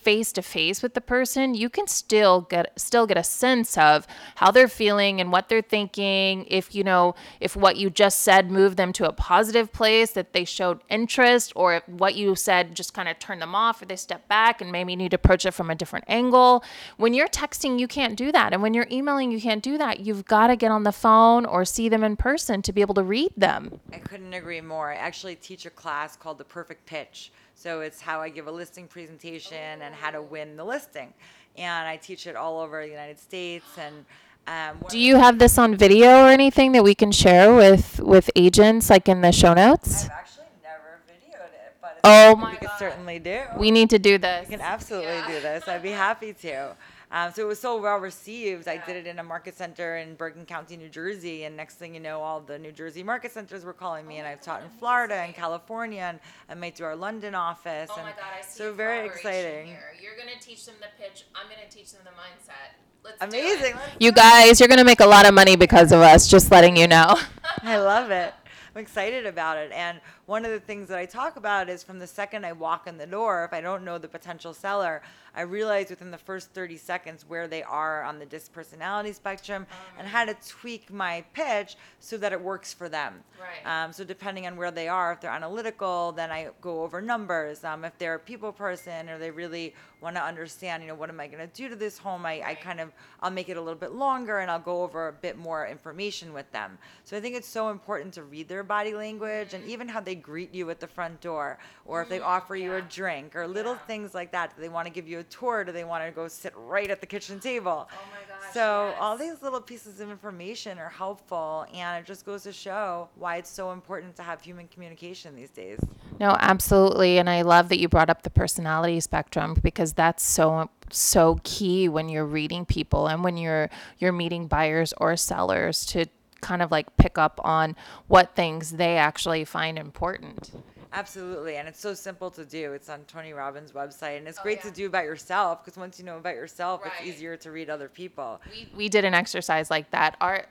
face 0.06 0.30
to 0.30 0.40
face 0.40 0.84
with 0.84 0.94
the 0.94 1.00
person, 1.00 1.52
you 1.56 1.68
can 1.68 1.88
still 1.88 2.42
get 2.42 2.72
still 2.78 3.08
get 3.08 3.18
a 3.18 3.24
sense 3.24 3.76
of 3.76 4.06
how 4.36 4.52
they're 4.52 4.68
feeling 4.68 5.20
and 5.20 5.32
what 5.32 5.48
they're 5.48 5.60
thinking. 5.60 6.46
If 6.46 6.76
you 6.76 6.84
know, 6.84 7.16
if 7.40 7.56
what 7.56 7.76
you 7.76 7.90
just 7.90 8.20
said 8.20 8.48
moved 8.48 8.76
them 8.76 8.92
to 8.92 9.08
a 9.08 9.12
positive 9.12 9.72
place, 9.72 10.12
that 10.12 10.32
they 10.32 10.44
showed 10.44 10.78
interest, 10.88 11.52
or 11.56 11.74
if 11.74 11.88
what 11.88 12.14
you 12.14 12.36
said 12.36 12.76
just 12.76 12.94
kind 12.94 13.08
of 13.08 13.18
turned 13.18 13.42
them 13.42 13.56
off, 13.56 13.82
or 13.82 13.86
they 13.86 13.96
step 13.96 14.28
back 14.28 14.60
and 14.60 14.70
maybe 14.70 14.94
need 14.94 15.10
to 15.10 15.16
approach 15.16 15.44
it 15.44 15.54
from 15.54 15.70
a 15.70 15.74
different 15.74 16.04
angle. 16.06 16.62
When 16.98 17.12
you're 17.12 17.26
texting, 17.26 17.80
you 17.80 17.88
can't 17.88 18.16
do 18.16 18.30
that, 18.30 18.52
and 18.52 18.62
when 18.62 18.74
you're 18.74 18.86
emailing, 18.92 19.32
you 19.32 19.40
can't 19.40 19.62
do 19.62 19.76
that. 19.78 19.98
You've 20.06 20.24
got 20.24 20.46
to 20.46 20.56
get 20.56 20.70
on 20.70 20.84
the 20.84 20.92
phone 20.92 21.44
or 21.44 21.64
see 21.64 21.88
them 21.88 22.04
in 22.04 22.14
person 22.14 22.62
to 22.62 22.72
be 22.72 22.80
able 22.80 22.94
to 22.94 23.02
read 23.02 23.32
them. 23.36 23.80
I 23.92 23.98
couldn't 23.98 24.34
agree 24.34 24.60
more. 24.60 24.92
I 24.92 24.96
actually 25.08 25.34
teach 25.34 25.66
a 25.66 25.70
class 25.70 26.16
called 26.16 26.38
the 26.38 26.44
Perfect 26.44 26.86
Pitch. 26.86 27.32
So 27.58 27.80
it's 27.80 28.02
how 28.02 28.20
I 28.20 28.28
give 28.28 28.46
a 28.46 28.50
listing 28.52 28.86
presentation 28.86 29.80
and 29.82 29.94
how 29.94 30.10
to 30.10 30.20
win 30.20 30.56
the 30.56 30.64
listing, 30.64 31.14
and 31.56 31.88
I 31.88 31.96
teach 31.96 32.26
it 32.26 32.36
all 32.36 32.60
over 32.60 32.82
the 32.84 32.88
United 32.90 33.18
States. 33.18 33.64
And 33.78 34.04
um, 34.46 34.78
Do 34.90 34.98
you 34.98 35.16
have 35.16 35.38
this 35.38 35.56
on 35.56 35.74
video 35.74 36.24
or 36.24 36.28
anything 36.28 36.72
that 36.72 36.84
we 36.84 36.94
can 36.94 37.10
share 37.10 37.54
with 37.54 37.98
with 38.00 38.30
agents, 38.36 38.90
like 38.90 39.08
in 39.08 39.22
the 39.22 39.32
show 39.32 39.54
notes? 39.54 40.04
I've 40.04 40.10
actually 40.10 40.44
never 40.62 41.00
videoed 41.08 41.46
it, 41.46 41.74
but 41.80 41.92
it's 41.92 42.00
Oh 42.04 42.32
something 42.32 42.40
my 42.42 42.50
we 42.52 42.56
could 42.58 42.68
God. 42.68 42.78
certainly 42.78 43.18
do. 43.18 43.40
We 43.58 43.70
need 43.70 43.88
to 43.90 43.98
do 43.98 44.18
this. 44.18 44.48
We 44.48 44.56
can 44.56 44.60
absolutely 44.60 45.22
do 45.26 45.40
this. 45.40 45.66
I'd 45.66 45.82
be 45.82 45.90
happy 45.92 46.34
to. 46.34 46.76
Um, 47.10 47.32
so 47.32 47.42
it 47.42 47.46
was 47.46 47.60
so 47.60 47.80
well 47.80 47.98
received. 47.98 48.66
I 48.68 48.84
did 48.84 48.96
it 48.96 49.06
in 49.06 49.18
a 49.18 49.22
market 49.22 49.56
center 49.56 49.96
in 49.96 50.14
Bergen 50.16 50.44
County, 50.44 50.76
New 50.76 50.88
Jersey, 50.88 51.44
and 51.44 51.56
next 51.56 51.74
thing 51.74 51.94
you 51.94 52.00
know, 52.00 52.20
all 52.20 52.40
the 52.40 52.58
New 52.58 52.72
Jersey 52.72 53.02
market 53.02 53.32
centers 53.32 53.64
were 53.64 53.72
calling 53.72 54.06
me, 54.06 54.18
and 54.18 54.26
I've 54.26 54.40
taught 54.40 54.62
in 54.62 54.68
Florida 54.78 55.14
and 55.14 55.34
California, 55.34 56.02
and 56.02 56.20
I 56.48 56.54
might 56.54 56.74
do 56.74 56.84
our 56.84 56.96
London 56.96 57.34
office. 57.34 57.90
Oh 57.92 57.96
and 57.96 58.06
my 58.06 58.10
God, 58.10 58.32
I 58.36 58.42
see 58.42 58.58
so 58.58 58.72
very 58.72 59.06
exciting. 59.06 59.66
Here. 59.66 59.92
You're 60.02 60.16
gonna 60.16 60.40
teach 60.40 60.66
them 60.66 60.74
the 60.80 60.88
pitch. 61.00 61.26
I'm 61.34 61.46
gonna 61.48 61.70
teach 61.70 61.92
them 61.92 62.02
the 62.04 62.10
mindset. 62.10 62.74
Let's 63.06 63.22
Amazing. 63.22 63.74
Do 63.74 63.78
it. 63.78 64.00
You 64.00 64.12
guys, 64.12 64.58
you're 64.58 64.68
going 64.68 64.80
to 64.80 64.84
make 64.84 64.98
a 64.98 65.06
lot 65.06 65.28
of 65.28 65.34
money 65.34 65.54
because 65.54 65.92
of 65.92 66.00
us, 66.00 66.26
just 66.26 66.50
letting 66.50 66.76
you 66.76 66.88
know. 66.88 67.16
I 67.62 67.78
love 67.78 68.10
it. 68.10 68.34
I'm 68.74 68.82
excited 68.82 69.26
about 69.26 69.58
it. 69.58 69.70
And 69.70 70.00
one 70.26 70.44
of 70.44 70.50
the 70.50 70.60
things 70.60 70.88
that 70.88 70.98
I 70.98 71.06
talk 71.06 71.36
about 71.36 71.68
is 71.68 71.84
from 71.84 72.00
the 72.00 72.06
second 72.06 72.44
I 72.44 72.52
walk 72.52 72.88
in 72.88 72.98
the 72.98 73.06
door, 73.06 73.44
if 73.44 73.52
I 73.52 73.60
don't 73.60 73.84
know 73.84 73.96
the 73.96 74.08
potential 74.08 74.52
seller, 74.52 75.00
I 75.36 75.42
realize 75.42 75.90
within 75.90 76.10
the 76.10 76.18
first 76.18 76.50
30 76.52 76.78
seconds 76.78 77.24
where 77.28 77.46
they 77.46 77.62
are 77.62 78.02
on 78.02 78.18
the 78.18 78.26
DISC 78.26 78.52
personality 78.52 79.12
spectrum 79.12 79.66
and 79.98 80.08
how 80.08 80.24
to 80.24 80.34
tweak 80.46 80.90
my 80.90 81.22
pitch 81.34 81.76
so 82.00 82.16
that 82.16 82.32
it 82.32 82.40
works 82.40 82.72
for 82.72 82.88
them. 82.88 83.22
Right. 83.38 83.84
Um, 83.84 83.92
so 83.92 84.02
depending 84.02 84.46
on 84.46 84.56
where 84.56 84.70
they 84.70 84.88
are, 84.88 85.12
if 85.12 85.20
they're 85.20 85.30
analytical, 85.30 86.12
then 86.12 86.30
I 86.32 86.48
go 86.62 86.82
over 86.82 87.02
numbers. 87.02 87.62
Um, 87.64 87.84
if 87.84 87.96
they're 87.98 88.14
a 88.14 88.18
people 88.18 88.50
person 88.50 89.10
or 89.10 89.18
they 89.18 89.30
really 89.30 89.74
want 90.00 90.16
to 90.16 90.22
understand, 90.22 90.82
you 90.82 90.88
know, 90.88 90.94
what 90.94 91.10
am 91.10 91.20
I 91.20 91.26
going 91.26 91.46
to 91.46 91.54
do 91.54 91.68
to 91.68 91.76
this 91.76 91.98
home? 91.98 92.24
I, 92.24 92.42
I 92.44 92.54
kind 92.54 92.80
of, 92.80 92.92
I'll 93.20 93.30
make 93.30 93.50
it 93.50 93.58
a 93.58 93.60
little 93.60 93.78
bit 93.78 93.92
longer 93.92 94.38
and 94.38 94.50
I'll 94.50 94.58
go 94.58 94.82
over 94.82 95.08
a 95.08 95.12
bit 95.12 95.36
more 95.36 95.66
information 95.66 96.32
with 96.32 96.50
them. 96.50 96.78
So 97.04 97.16
I 97.16 97.20
think 97.20 97.36
it's 97.36 97.48
so 97.48 97.68
important 97.68 98.14
to 98.14 98.22
read 98.22 98.48
their 98.48 98.62
body 98.62 98.94
language 98.94 99.52
and 99.52 99.64
even 99.66 99.86
how 99.86 100.00
they 100.00 100.15
greet 100.22 100.54
you 100.54 100.70
at 100.70 100.80
the 100.80 100.86
front 100.86 101.20
door 101.20 101.58
or 101.84 102.02
if 102.02 102.08
they 102.08 102.18
mm, 102.18 102.24
offer 102.24 102.56
you 102.56 102.74
a 102.74 102.82
drink 102.82 103.34
or 103.36 103.46
little 103.46 103.74
Yeah. 103.74 103.86
things 103.86 104.14
like 104.14 104.32
that. 104.32 104.54
Do 104.56 104.62
they 104.62 104.68
want 104.68 104.86
to 104.86 104.92
give 104.92 105.08
you 105.08 105.20
a 105.20 105.24
tour? 105.24 105.64
Do 105.64 105.72
they 105.72 105.84
want 105.84 106.04
to 106.04 106.10
go 106.10 106.28
sit 106.28 106.52
right 106.56 106.90
at 106.90 107.00
the 107.00 107.06
kitchen 107.06 107.40
table? 107.40 107.88
Oh 107.92 108.06
my 108.10 108.22
gosh, 108.26 108.52
So 108.52 108.94
all 108.98 109.16
these 109.16 109.42
little 109.42 109.60
pieces 109.60 110.00
of 110.00 110.10
information 110.10 110.78
are 110.78 110.88
helpful 110.90 111.66
and 111.72 112.02
it 112.02 112.06
just 112.06 112.24
goes 112.24 112.42
to 112.44 112.52
show 112.52 113.08
why 113.14 113.36
it's 113.36 113.50
so 113.50 113.72
important 113.72 114.16
to 114.16 114.22
have 114.22 114.40
human 114.42 114.68
communication 114.68 115.34
these 115.34 115.50
days. 115.50 115.88
No, 116.18 116.36
absolutely. 116.40 117.18
And 117.18 117.28
I 117.28 117.42
love 117.42 117.68
that 117.68 117.78
you 117.78 117.88
brought 117.88 118.08
up 118.10 118.22
the 118.22 118.30
personality 118.30 119.00
spectrum 119.00 119.54
because 119.62 119.92
that's 119.92 120.24
so 120.24 120.70
so 120.90 121.40
key 121.42 121.88
when 121.88 122.08
you're 122.08 122.24
reading 122.24 122.64
people 122.64 123.08
and 123.08 123.24
when 123.24 123.36
you're 123.36 123.68
you're 123.98 124.12
meeting 124.12 124.46
buyers 124.46 124.94
or 124.98 125.16
sellers 125.16 125.84
to 125.86 126.06
kind 126.46 126.62
of 126.62 126.70
like 126.70 126.96
pick 126.96 127.18
up 127.18 127.40
on 127.42 127.74
what 128.06 128.36
things 128.36 128.70
they 128.72 128.96
actually 128.96 129.44
find 129.44 129.78
important. 129.78 130.52
Absolutely, 130.92 131.56
and 131.56 131.66
it's 131.68 131.80
so 131.80 131.92
simple 131.92 132.30
to 132.30 132.44
do. 132.44 132.72
It's 132.72 132.88
on 132.88 133.00
Tony 133.04 133.32
Robbins' 133.32 133.72
website, 133.72 134.18
and 134.18 134.28
it's 134.28 134.38
oh, 134.38 134.42
great 134.42 134.58
yeah. 134.58 134.70
to 134.70 134.76
do 134.76 134.86
about 134.86 135.04
yourself 135.04 135.64
because 135.64 135.76
once 135.76 135.98
you 135.98 136.04
know 136.04 136.16
about 136.16 136.36
yourself, 136.36 136.82
Right. 136.84 136.92
it's 137.00 137.08
easier 137.08 137.36
to 137.36 137.50
read 137.50 137.68
other 137.68 137.88
people. 137.88 138.40
We, 138.50 138.68
we 138.76 138.88
did 138.88 139.04
an 139.04 139.12
exercise 139.12 139.70
like 139.70 139.90
that. 139.90 140.16
Are 140.20 140.46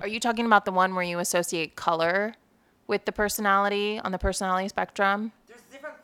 are 0.00 0.08
you 0.08 0.18
talking 0.18 0.46
about 0.46 0.64
the 0.64 0.72
one 0.72 0.94
where 0.94 1.04
you 1.04 1.18
associate 1.18 1.76
color 1.76 2.34
with 2.88 3.04
the 3.04 3.12
personality 3.12 4.00
on 4.02 4.12
the 4.12 4.18
personality 4.18 4.68
spectrum? 4.68 5.32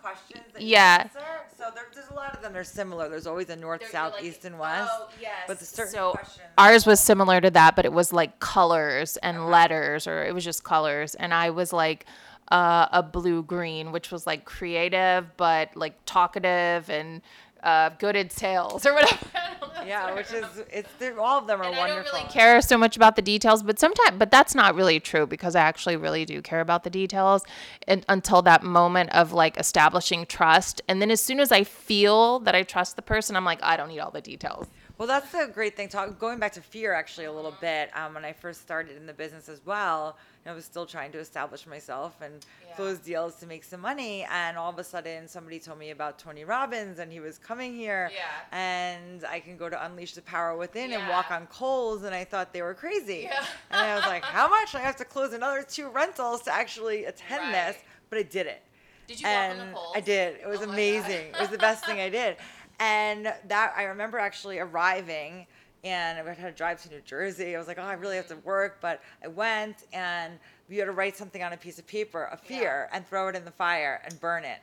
Questions 0.06 0.44
that 0.52 0.62
Yeah. 0.62 0.98
you 0.98 1.00
answer, 1.04 1.20
so 1.58 1.64
there, 1.74 1.84
there's 1.94 2.08
a 2.10 2.14
lot 2.14 2.34
of 2.34 2.40
them. 2.42 2.52
They're 2.52 2.62
similar. 2.64 3.08
There's 3.08 3.26
always 3.26 3.48
a 3.50 3.56
north, 3.56 3.80
They're- 3.80 3.86
you're 3.88 3.92
south, 3.92 4.12
like, 4.14 4.22
east, 4.24 4.44
and 4.44 4.56
west. 4.58 4.90
Oh 4.92 5.08
yes. 5.20 5.32
But 5.48 5.58
the 5.58 5.64
certain 5.64 5.92
So 5.92 6.12
questions. 6.12 6.46
ours 6.56 6.86
was 6.86 7.00
similar 7.00 7.40
to 7.40 7.50
that, 7.50 7.74
but 7.74 7.84
it 7.84 7.92
was 7.92 8.12
like 8.12 8.38
colors 8.38 9.16
and 9.18 9.50
letters, 9.50 10.06
or 10.06 10.22
it 10.24 10.32
was 10.34 10.44
just 10.44 10.62
colors. 10.62 11.14
And 11.16 11.34
I 11.34 11.50
was 11.50 11.72
like 11.72 12.06
uh, 12.52 12.86
a 12.92 13.02
blue 13.02 13.42
green, 13.42 13.90
which 13.90 14.12
was 14.12 14.24
like 14.24 14.44
creative, 14.44 15.36
but 15.36 15.76
like 15.76 15.94
talkative 16.06 16.88
and 16.88 17.20
uh, 17.66 17.90
good 17.98 18.14
at 18.14 18.30
sales 18.32 18.86
or 18.86 18.94
whatever. 18.94 19.18
I 19.34 19.54
don't 19.60 19.74
know. 19.74 19.82
yeah, 19.84 20.14
which 20.14 20.32
is 20.32 20.44
it's 20.70 20.88
all 21.18 21.38
of 21.38 21.46
them 21.48 21.60
are 21.60 21.64
And 21.64 21.74
I 21.74 21.86
don't 21.88 21.96
wonderful. 21.96 22.18
really 22.20 22.30
care 22.32 22.62
so 22.62 22.78
much 22.78 22.96
about 22.96 23.16
the 23.16 23.22
details, 23.22 23.62
but 23.64 23.78
sometimes, 23.80 24.16
but 24.18 24.30
that's 24.30 24.54
not 24.54 24.74
really 24.76 25.00
true 25.00 25.26
because 25.26 25.56
I 25.56 25.60
actually 25.62 25.96
really 25.96 26.24
do 26.24 26.40
care 26.42 26.60
about 26.60 26.84
the 26.84 26.90
details 26.90 27.42
and, 27.88 28.04
until 28.08 28.40
that 28.42 28.62
moment 28.62 29.10
of 29.12 29.32
like 29.32 29.58
establishing 29.58 30.26
trust. 30.26 30.80
And 30.88 31.02
then 31.02 31.10
as 31.10 31.20
soon 31.20 31.40
as 31.40 31.50
I 31.50 31.64
feel 31.64 32.38
that 32.40 32.54
I 32.54 32.62
trust 32.62 32.94
the 32.94 33.02
person, 33.02 33.34
I'm 33.34 33.44
like, 33.44 33.62
I 33.62 33.76
don't 33.76 33.88
need 33.88 33.98
all 33.98 34.12
the 34.12 34.20
details. 34.20 34.68
Well, 34.98 35.08
that's 35.08 35.34
a 35.34 35.46
great 35.48 35.76
thing. 35.76 35.88
Talk, 35.90 36.18
going 36.18 36.38
back 36.38 36.52
to 36.52 36.62
fear, 36.62 36.94
actually, 36.94 37.26
a 37.26 37.32
little 37.32 37.54
bit. 37.60 37.94
Um, 37.94 38.14
when 38.14 38.24
I 38.24 38.32
first 38.32 38.62
started 38.62 38.96
in 38.96 39.06
the 39.06 39.12
business 39.12 39.48
as 39.48 39.60
well, 39.66 40.16
I 40.48 40.52
was 40.52 40.64
still 40.64 40.86
trying 40.86 41.12
to 41.12 41.18
establish 41.18 41.66
myself 41.66 42.20
and 42.20 42.44
close 42.76 42.98
deals 42.98 43.36
to 43.36 43.46
make 43.46 43.64
some 43.64 43.80
money. 43.80 44.26
And 44.30 44.56
all 44.56 44.70
of 44.70 44.78
a 44.78 44.84
sudden, 44.84 45.26
somebody 45.28 45.58
told 45.58 45.78
me 45.78 45.90
about 45.90 46.18
Tony 46.18 46.44
Robbins, 46.44 46.98
and 46.98 47.10
he 47.10 47.20
was 47.20 47.38
coming 47.38 47.74
here. 47.74 48.10
Yeah. 48.14 48.56
And 48.56 49.24
I 49.24 49.40
can 49.40 49.56
go 49.56 49.68
to 49.68 49.84
Unleash 49.84 50.14
the 50.14 50.22
Power 50.22 50.56
Within 50.56 50.92
and 50.92 51.08
walk 51.08 51.30
on 51.30 51.46
coals. 51.46 52.04
And 52.04 52.14
I 52.14 52.24
thought 52.24 52.52
they 52.52 52.62
were 52.62 52.74
crazy. 52.74 53.28
Yeah. 53.30 53.44
And 53.70 53.80
I 53.80 53.94
was 53.96 54.04
like, 54.06 54.24
how 54.36 54.48
much? 54.48 54.74
I 54.74 54.80
have 54.80 54.96
to 54.96 55.04
close 55.04 55.32
another 55.32 55.62
two 55.62 55.88
rentals 55.88 56.42
to 56.42 56.52
actually 56.52 57.04
attend 57.06 57.52
this. 57.52 57.76
But 58.08 58.18
I 58.20 58.22
did 58.22 58.46
it 58.46 58.62
Did 59.08 59.20
you 59.20 59.26
and 59.26 59.58
walk 59.58 59.60
on 59.60 59.66
the 59.68 59.74
poles? 59.74 59.92
I 59.96 60.00
did. 60.00 60.36
It 60.40 60.46
was 60.46 60.60
Oh 60.60 60.70
amazing. 60.70 61.26
It 61.34 61.40
was 61.40 61.48
the 61.48 61.58
best 61.58 61.84
thing 61.84 62.00
I 62.00 62.08
did. 62.08 62.36
And 62.78 63.32
that 63.48 63.72
I 63.76 63.84
remember 63.84 64.18
actually 64.18 64.58
arriving 64.58 65.46
and 65.86 66.18
I 66.18 66.34
had 66.34 66.48
to 66.48 66.52
drive 66.52 66.82
to 66.82 66.90
New 66.90 67.00
Jersey. 67.00 67.54
I 67.54 67.58
was 67.58 67.68
like, 67.68 67.78
oh, 67.78 67.82
I 67.82 67.92
really 67.92 68.16
have 68.16 68.26
to 68.28 68.36
work, 68.38 68.78
but 68.80 69.00
I 69.22 69.28
went 69.28 69.84
and 69.92 70.34
you 70.68 70.80
had 70.80 70.86
to 70.86 70.92
write 70.92 71.16
something 71.16 71.44
on 71.44 71.52
a 71.52 71.56
piece 71.56 71.78
of 71.78 71.86
paper, 71.86 72.28
a 72.32 72.36
fear, 72.36 72.88
and 72.92 73.06
throw 73.06 73.28
it 73.28 73.36
in 73.36 73.44
the 73.44 73.52
fire 73.52 74.02
and 74.04 74.20
burn 74.20 74.44
it. 74.44 74.58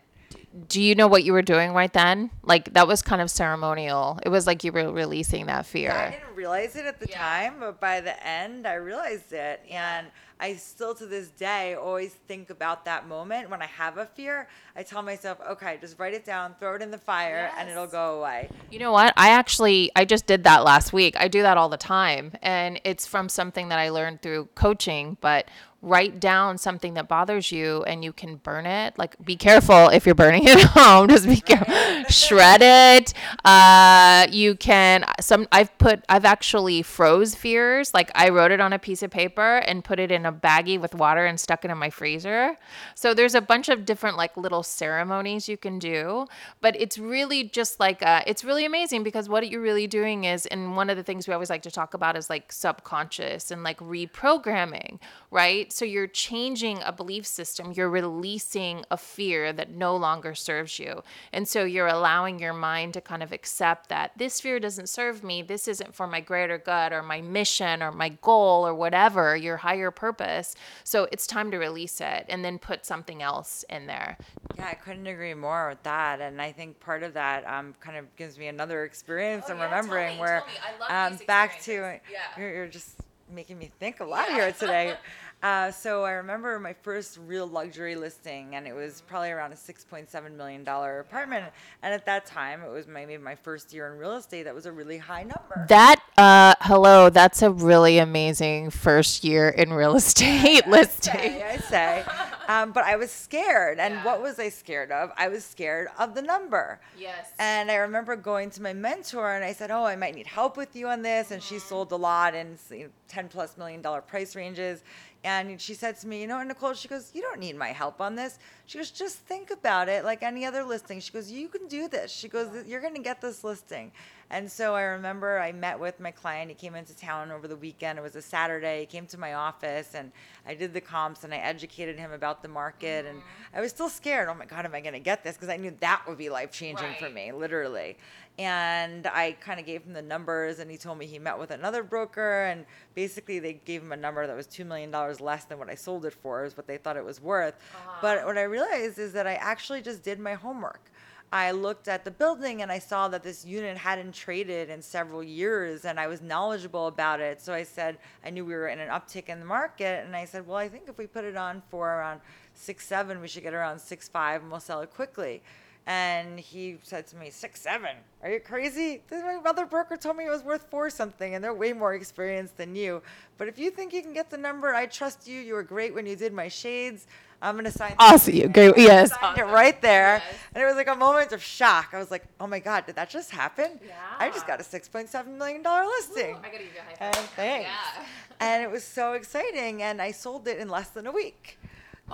Do 0.68 0.82
you 0.82 0.96
know 0.96 1.08
what 1.08 1.24
you 1.24 1.34
were 1.34 1.42
doing 1.42 1.74
right 1.74 1.92
then? 1.92 2.30
Like 2.44 2.74
that 2.74 2.88
was 2.88 3.02
kind 3.02 3.22
of 3.22 3.30
ceremonial. 3.32 4.20
It 4.24 4.30
was 4.30 4.46
like 4.48 4.64
you 4.64 4.72
were 4.72 4.92
releasing 4.92 5.48
that 5.48 5.66
fear. 5.66 5.92
I 5.92 6.12
didn't 6.12 6.36
realize 6.36 6.76
it 6.76 6.86
at 6.86 7.00
the 7.00 7.08
Yeah. 7.10 7.18
time, 7.18 7.56
but 7.60 7.80
by 7.80 8.02
the 8.02 8.26
end, 8.26 8.68
I 8.68 8.76
realized 8.76 9.34
it. 9.34 9.62
And 9.70 10.08
I 10.40 10.56
still 10.56 10.94
to 10.96 11.06
this 11.06 11.30
day 11.30 11.76
always 11.76 12.12
think 12.28 12.50
about 12.50 12.84
that 12.86 13.08
moment 13.08 13.50
when 13.50 13.62
I 13.62 13.66
have 13.68 13.98
a 13.98 14.06
fear. 14.06 14.48
I 14.76 14.84
tell 14.84 15.02
myself, 15.02 15.38
okay, 15.52 15.78
just 15.80 15.98
write 16.00 16.14
it 16.14 16.26
down, 16.26 16.56
throw 16.60 16.76
it 16.76 16.82
in 16.82 16.92
the 16.92 16.98
fire, 16.98 17.50
and 17.58 17.70
it'll 17.70 17.88
go 17.88 18.20
away. 18.20 18.50
You 18.70 18.80
know 18.80 18.92
what? 18.92 19.14
I 19.16 19.30
actually 19.30 19.92
I 19.96 20.06
just 20.06 20.26
did 20.26 20.44
that 20.44 20.64
last 20.64 20.92
week. 20.92 21.16
I 21.18 21.28
do 21.28 21.42
that 21.44 21.58
all 21.58 21.70
the 21.70 21.78
time 21.78 22.34
and 22.42 22.80
it's 22.84 23.06
from 23.08 23.30
something 23.30 23.70
that 23.70 23.80
I 23.80 23.90
learned 23.90 24.22
through 24.22 24.50
coaching, 24.56 25.18
but 25.22 25.48
write 25.84 26.20
down 26.20 26.58
something 26.58 26.96
that 26.96 27.08
bothers 27.08 27.52
you 27.52 27.84
and 27.84 28.04
you 28.04 28.12
can 28.12 28.38
burn 28.38 28.66
it. 28.66 28.98
Like 28.98 29.24
be 29.24 29.36
careful 29.36 29.90
if 29.90 30.06
you're 30.06 30.16
burning 30.16 30.44
it 30.48 30.58
at 30.58 30.70
home, 30.72 31.10
just 31.10 31.28
be 31.28 31.42
careful. 31.42 31.74
Shred 32.10 32.62
it. 32.64 33.14
Uh 33.46 34.28
you 34.32 34.56
can 34.56 35.06
some 35.20 35.48
I've 35.52 35.78
put 35.78 36.04
I've 36.10 36.26
actually 36.26 36.82
froze 36.82 37.36
fears. 37.36 37.94
Like 37.94 38.12
I 38.16 38.30
wrote 38.30 38.52
it 38.52 38.60
on 38.60 38.74
a 38.74 38.80
piece 38.80 39.04
of 39.04 39.12
paper 39.12 39.58
and 39.58 39.84
put 39.84 40.00
it 40.00 40.12
in 40.12 40.26
a 40.26 40.32
baggie 40.32 40.80
with 40.80 40.96
water 40.96 41.26
and 41.26 41.40
stuck 41.40 41.64
it 41.66 41.72
in 41.72 41.78
my 41.78 41.90
freezer. 41.90 42.58
So 42.96 43.14
there's 43.14 43.36
a 43.36 43.42
bunch 43.42 43.70
of 43.70 43.86
different 43.86 44.18
like 44.18 44.38
little 44.38 44.64
ceremonies 44.64 45.50
you 45.50 45.58
can 45.58 45.80
do, 45.80 46.28
but 46.62 46.80
it's 46.80 46.98
really 46.98 47.44
just 47.44 47.80
like 47.80 48.02
uh, 48.02 48.24
it's 48.26 48.44
really 48.44 48.66
amazing 48.66 49.04
because 49.04 49.30
what 49.30 49.48
you're 49.50 49.62
really 49.62 49.88
doing 49.88 50.24
is, 50.24 50.46
and 50.48 50.76
one 50.76 50.90
of 50.90 50.98
the 50.98 51.04
things 51.04 51.28
we 51.28 51.34
always 51.34 51.50
like 51.50 51.62
to 51.64 51.72
talk 51.72 51.94
about 51.94 52.16
is 52.16 52.30
like 52.30 52.52
subconscious 52.52 53.52
and 53.52 53.64
like 53.64 53.80
reprogramming, 53.80 55.00
right? 55.34 55.74
So 55.74 55.84
you're 55.84 56.06
changing 56.06 56.82
a 56.84 56.92
belief 56.92 57.26
system, 57.26 57.74
you're 57.74 57.90
releasing 57.90 58.86
a 58.92 58.98
fear 58.98 59.52
that 59.52 59.72
no 59.72 59.96
longer 59.96 60.36
serves 60.36 60.78
you, 60.78 61.02
and 61.34 61.48
so 61.48 61.64
you're 61.64 61.88
allowing 61.88 62.38
your 62.38 62.54
mind 62.54 62.94
to 62.94 63.02
kind 63.02 63.24
of 63.24 63.32
accept 63.32 63.90
that 63.90 64.12
this 64.16 64.40
fear 64.40 64.60
doesn't 64.60 64.90
serve 64.90 65.24
me, 65.24 65.42
this 65.42 65.68
isn't 65.68 65.96
for 65.96 66.06
my 66.06 66.22
greater 66.22 66.60
good 66.60 66.94
or 66.94 67.02
my 67.02 67.20
mission 67.20 67.82
or 67.82 67.92
my 67.92 68.10
goal 68.10 68.66
or 68.66 68.76
whatever 68.76 69.36
your 69.36 69.58
higher 69.58 69.90
purpose. 69.90 70.56
So 70.84 71.08
it's 71.12 71.26
time 71.26 71.50
to 71.50 71.58
release 71.58 72.00
it 72.00 72.26
and 72.30 72.46
then 72.46 72.60
put 72.60 72.86
something 72.86 73.24
else 73.24 73.66
in 73.72 73.88
there. 73.88 74.18
Yeah, 74.56 74.68
I 74.68 74.76
couldn't 74.76 75.08
agree 75.08 75.34
more 75.34 75.70
with 75.70 75.82
that, 75.82 76.22
and 76.22 76.40
I 76.40 76.52
think 76.52 76.80
part 76.80 77.02
of 77.02 77.16
that 77.16 77.44
um, 77.48 77.74
kind 77.80 77.98
of 77.98 78.16
gives 78.18 78.38
me 78.38 78.48
another 78.48 78.84
experience. 78.84 79.46
Oh, 79.48 79.54
I'm 79.54 79.58
yeah, 79.58 79.66
remembering 79.66 80.16
me, 80.16 80.22
where 80.22 80.40
tell 80.42 80.48
me. 80.48 80.54
I 80.64 81.08
love 81.10 81.14
um, 81.14 81.26
back 81.26 81.60
to. 81.64 81.72
Yeah. 81.74 82.00
you're, 82.38 82.54
you're 82.54 82.68
just 82.68 83.03
making 83.32 83.58
me 83.58 83.72
think 83.80 84.00
a 84.00 84.06
lot 84.06 84.30
here 84.30 84.52
today. 84.52 84.96
Uh, 85.44 85.70
so 85.70 86.06
I 86.06 86.12
remember 86.12 86.58
my 86.58 86.72
first 86.72 87.20
real 87.28 87.46
luxury 87.46 87.98
listing, 87.98 88.56
and 88.56 88.66
it 88.66 88.74
was 88.74 89.02
probably 89.02 89.30
around 89.30 89.52
a 89.52 89.58
six 89.58 89.84
point 89.84 90.10
seven 90.10 90.38
million 90.38 90.64
dollar 90.64 91.02
apartment. 91.02 91.44
And 91.82 91.94
at 91.94 92.06
that 92.06 92.26
time, 92.26 92.62
it 92.62 92.72
was 92.72 92.88
maybe 92.88 93.18
my 93.18 93.36
first 93.36 93.74
year 93.74 93.92
in 93.92 94.00
real 94.00 94.14
estate. 94.14 94.44
That 94.44 94.56
was 94.56 94.66
a 94.68 94.72
really 94.72 94.98
high 94.98 95.24
number. 95.24 95.66
That 95.68 96.02
uh 96.18 96.56
hello, 96.62 97.10
that's 97.10 97.42
a 97.42 97.52
really 97.52 97.98
amazing 97.98 98.70
first 98.70 99.26
year 99.26 99.50
in 99.50 99.74
real 99.74 99.96
estate 99.98 100.66
listing. 100.66 101.14
say, 101.14 101.44
I 101.44 101.58
say. 101.58 102.06
Um, 102.48 102.72
but 102.72 102.84
I 102.84 102.96
was 102.96 103.12
scared. 103.12 103.80
And 103.80 104.04
what 104.04 104.22
was 104.22 104.40
I 104.40 104.50
scared 104.50 104.92
of? 104.92 105.12
I 105.18 105.28
was 105.28 105.46
scared 105.46 105.88
of 105.98 106.16
the 106.16 106.22
number. 106.22 106.80
Yes. 106.98 107.32
And 107.40 107.72
I 107.72 107.76
remember 107.76 108.16
going 108.16 108.50
to 108.52 108.62
my 108.62 108.74
mentor 108.74 109.36
and 109.36 109.44
I 109.44 109.54
said, 109.54 109.72
Oh, 109.72 109.86
I 109.86 109.96
might 109.96 110.16
need 110.16 110.28
help 110.28 110.58
with 110.58 110.76
you 110.76 110.88
on 110.88 111.02
this. 111.02 111.32
And 111.32 111.42
she 111.42 111.60
sold 111.60 111.92
a 111.92 111.96
lot 111.96 112.36
in 112.36 112.58
you 112.70 112.80
know, 112.80 112.90
10 113.08 113.30
plus 113.30 113.58
million 113.58 113.82
dollar 113.82 114.02
price 114.02 114.36
ranges. 114.36 114.84
And 115.24 115.60
she 115.62 115.74
said 115.74 115.98
to 116.00 116.08
me, 116.08 116.22
You 116.22 116.28
know 116.28 116.38
what, 116.38 116.48
Nicole? 116.48 116.74
She 116.74 116.88
goes, 116.88 117.12
You 117.14 117.22
don't 117.22 117.40
need 117.40 117.56
my 117.56 117.70
help 117.70 118.02
on 118.02 118.16
this. 118.16 118.40
She 118.66 118.78
goes, 118.78 118.92
Just 118.92 119.18
think 119.20 119.52
about 119.52 119.88
it 119.88 120.04
like 120.04 120.22
any 120.22 120.46
other 120.46 120.64
listing. 120.64 121.00
She 121.00 121.14
goes, 121.14 121.32
You 121.32 121.48
can 121.48 121.68
do 121.68 121.88
this. 121.88 122.12
She 122.12 122.28
goes, 122.28 122.50
You're 122.68 122.82
going 122.82 122.96
to 122.96 123.02
get 123.02 123.22
this 123.22 123.44
listing. 123.44 123.92
And 124.30 124.52
so 124.52 124.74
I 124.74 124.82
remember 124.82 125.40
I 125.40 125.52
met 125.52 125.80
with 125.80 126.00
my 126.00 126.10
client. 126.10 126.50
He 126.50 126.56
came 126.56 126.74
into 126.74 126.96
town 126.96 127.32
over 127.32 127.48
the 127.48 127.56
weekend. 127.56 128.00
It 128.00 128.02
was 128.02 128.16
a 128.16 128.22
Saturday. 128.22 128.80
He 128.80 128.86
came 128.88 129.06
to 129.08 129.18
my 129.20 129.36
office 129.36 129.94
and 129.94 130.12
I 130.48 130.56
did 130.56 130.74
the 130.74 130.82
comps 130.82 131.24
and 131.24 131.32
I 131.32 131.38
educated 131.38 132.00
him 132.00 132.12
about 132.12 132.42
the 132.42 132.48
market. 132.48 133.06
And 133.06 133.20
mm-hmm. 133.20 133.58
I 133.58 133.62
was 133.62 133.70
still 133.70 133.90
scared. 133.90 134.30
Oh 134.30 134.34
my 134.34 134.46
God, 134.46 134.66
am 134.66 134.74
I 134.74 134.82
going 134.82 134.94
to 134.94 135.00
get 135.00 135.24
this? 135.24 135.36
Because 135.36 135.50
I 135.50 135.58
knew 135.58 135.76
that 135.82 136.02
would 136.08 136.18
be 136.18 136.30
life 136.30 136.52
changing 136.52 136.96
for 137.00 137.10
me, 137.10 137.32
literally. 137.32 137.96
And 138.40 139.06
I 139.06 139.34
kind 139.40 139.60
of 139.60 139.66
gave 139.66 139.84
him 139.84 139.94
the 139.94 140.02
numbers 140.02 140.58
and 140.58 140.72
he 140.72 140.78
told 140.78 140.98
me 140.98 141.06
he 141.06 141.20
met 141.20 141.38
with 141.38 141.52
another 141.52 141.84
broker. 141.84 142.46
And 142.46 142.66
basically, 142.96 143.40
they 143.40 143.54
gave 143.54 143.84
him 143.84 143.92
a 143.92 143.98
number 143.98 144.26
that 144.26 144.36
was 144.36 144.48
$2 144.48 144.66
million 144.66 144.92
less 145.20 145.46
than 145.46 145.60
what 145.60 145.70
I 145.70 145.76
sold 145.76 146.06
it 146.06 146.14
for, 146.14 146.44
is 146.44 146.58
what 146.58 146.66
they 146.66 146.78
thought 146.78 146.98
it 146.98 147.06
was 147.06 147.22
worth. 147.22 147.54
Uh-huh. 147.76 148.00
But 148.02 148.26
what 148.26 148.38
I 148.38 148.44
realized 148.44 148.98
is 148.98 149.14
that 149.14 149.28
I 149.28 149.36
actually 149.36 149.82
just 149.82 150.02
did 150.02 150.20
my 150.20 150.34
homework. 150.34 150.90
I 151.34 151.50
looked 151.50 151.88
at 151.88 152.06
the 152.06 152.12
building 152.12 152.62
and 152.62 152.72
I 152.72 152.78
saw 152.78 153.08
that 153.08 153.24
this 153.24 153.44
unit 153.44 153.76
hadn't 153.76 154.14
traded 154.14 154.70
in 154.70 154.84
several 154.84 155.24
years 155.24 155.84
and 155.84 156.00
I 156.00 156.06
was 156.06 156.22
knowledgeable 156.22 156.86
about 156.86 157.22
it. 157.22 157.42
So 157.42 157.56
I 157.56 157.64
said, 157.64 157.98
I 158.24 158.30
knew 158.30 158.46
we 158.46 158.54
were 158.54 158.68
in 158.68 158.78
an 158.78 158.90
uptick 158.90 159.30
in 159.30 159.40
the 159.40 159.46
market. 159.46 160.06
And 160.06 160.16
I 160.16 160.26
said, 160.26 160.46
well, 160.46 160.58
I 160.58 160.70
think 160.70 160.84
if 160.88 161.00
we 161.00 161.08
put 161.08 161.26
it 161.26 161.36
on 161.36 161.64
for 161.72 161.90
around 161.90 162.22
six, 162.54 162.86
seven, 162.86 163.20
we 163.20 163.28
should 163.28 163.42
get 163.42 163.56
around 163.56 163.80
six, 163.80 164.08
five 164.08 164.44
and 164.44 164.52
we'll 164.52 164.60
sell 164.60 164.82
it 164.82 164.94
quickly. 164.94 165.42
And 165.86 166.40
he 166.40 166.78
said 166.82 167.08
to 167.08 167.18
me, 167.18 167.30
six, 167.30 167.60
seven, 167.60 167.92
are 168.22 168.30
you 168.32 168.40
crazy? 168.40 169.02
My 169.12 169.38
other 169.46 169.66
broker 169.66 169.98
told 169.98 170.16
me 170.16 170.26
it 170.26 170.30
was 170.30 170.42
worth 170.44 170.66
four 170.70 170.90
something 170.90 171.36
and 171.36 171.44
they're 171.44 171.54
way 171.54 171.74
more 171.74 171.94
experienced 171.94 172.56
than 172.56 172.74
you. 172.74 173.02
But 173.38 173.50
if 173.50 173.60
you 173.60 173.70
think 173.70 173.92
you 173.92 174.02
can 174.02 174.14
get 174.14 174.30
the 174.30 174.38
number, 174.38 174.74
I 174.74 174.86
trust 174.86 175.28
you. 175.28 175.42
You 175.42 175.56
were 175.56 175.64
great 175.64 175.94
when 175.94 176.06
you 176.06 176.16
did 176.16 176.32
my 176.32 176.48
shades. 176.48 177.06
I'm 177.42 177.56
going 177.56 177.66
to 177.66 177.72
sign. 177.72 177.96
Awesome. 178.00 178.34
You 178.34 178.48
go- 178.48 178.74
yes. 178.78 179.12
Signed 179.20 179.38
it 179.40 179.44
right 179.44 179.82
there. 179.82 180.22
Yes. 180.26 180.36
And 180.56 180.64
it 180.64 180.66
was 180.66 180.76
like 180.76 180.88
a 180.88 180.96
moment 180.96 181.34
of 181.34 181.44
shock. 181.44 181.90
I 181.92 181.98
was 182.00 182.10
like, 182.10 182.24
oh 182.40 182.48
my 182.48 182.60
God, 182.60 182.86
did 182.86 182.96
that 182.96 183.10
just 183.10 183.32
happen? 183.32 183.78
I 184.18 184.30
just 184.30 184.48
got 184.48 184.62
a 184.62 184.64
$6.7 184.64 185.28
million 185.38 185.62
listing. 185.62 186.38
I 186.38 186.48
gotta 186.48 186.52
give 186.52 186.62
you 186.62 186.68
a 186.80 186.84
high 187.04 187.08
And 187.08 187.16
five. 187.18 187.30
thanks. 187.32 187.70
Yeah. 187.98 188.06
And 188.40 188.64
it 188.64 188.72
was 188.72 188.86
so 188.86 189.14
exciting. 189.14 189.84
And 189.84 190.02
I 190.02 190.12
sold 190.12 190.48
it 190.48 190.60
in 190.60 190.70
less 190.70 190.88
than 190.92 191.08
a 191.08 191.12
week. 191.12 191.58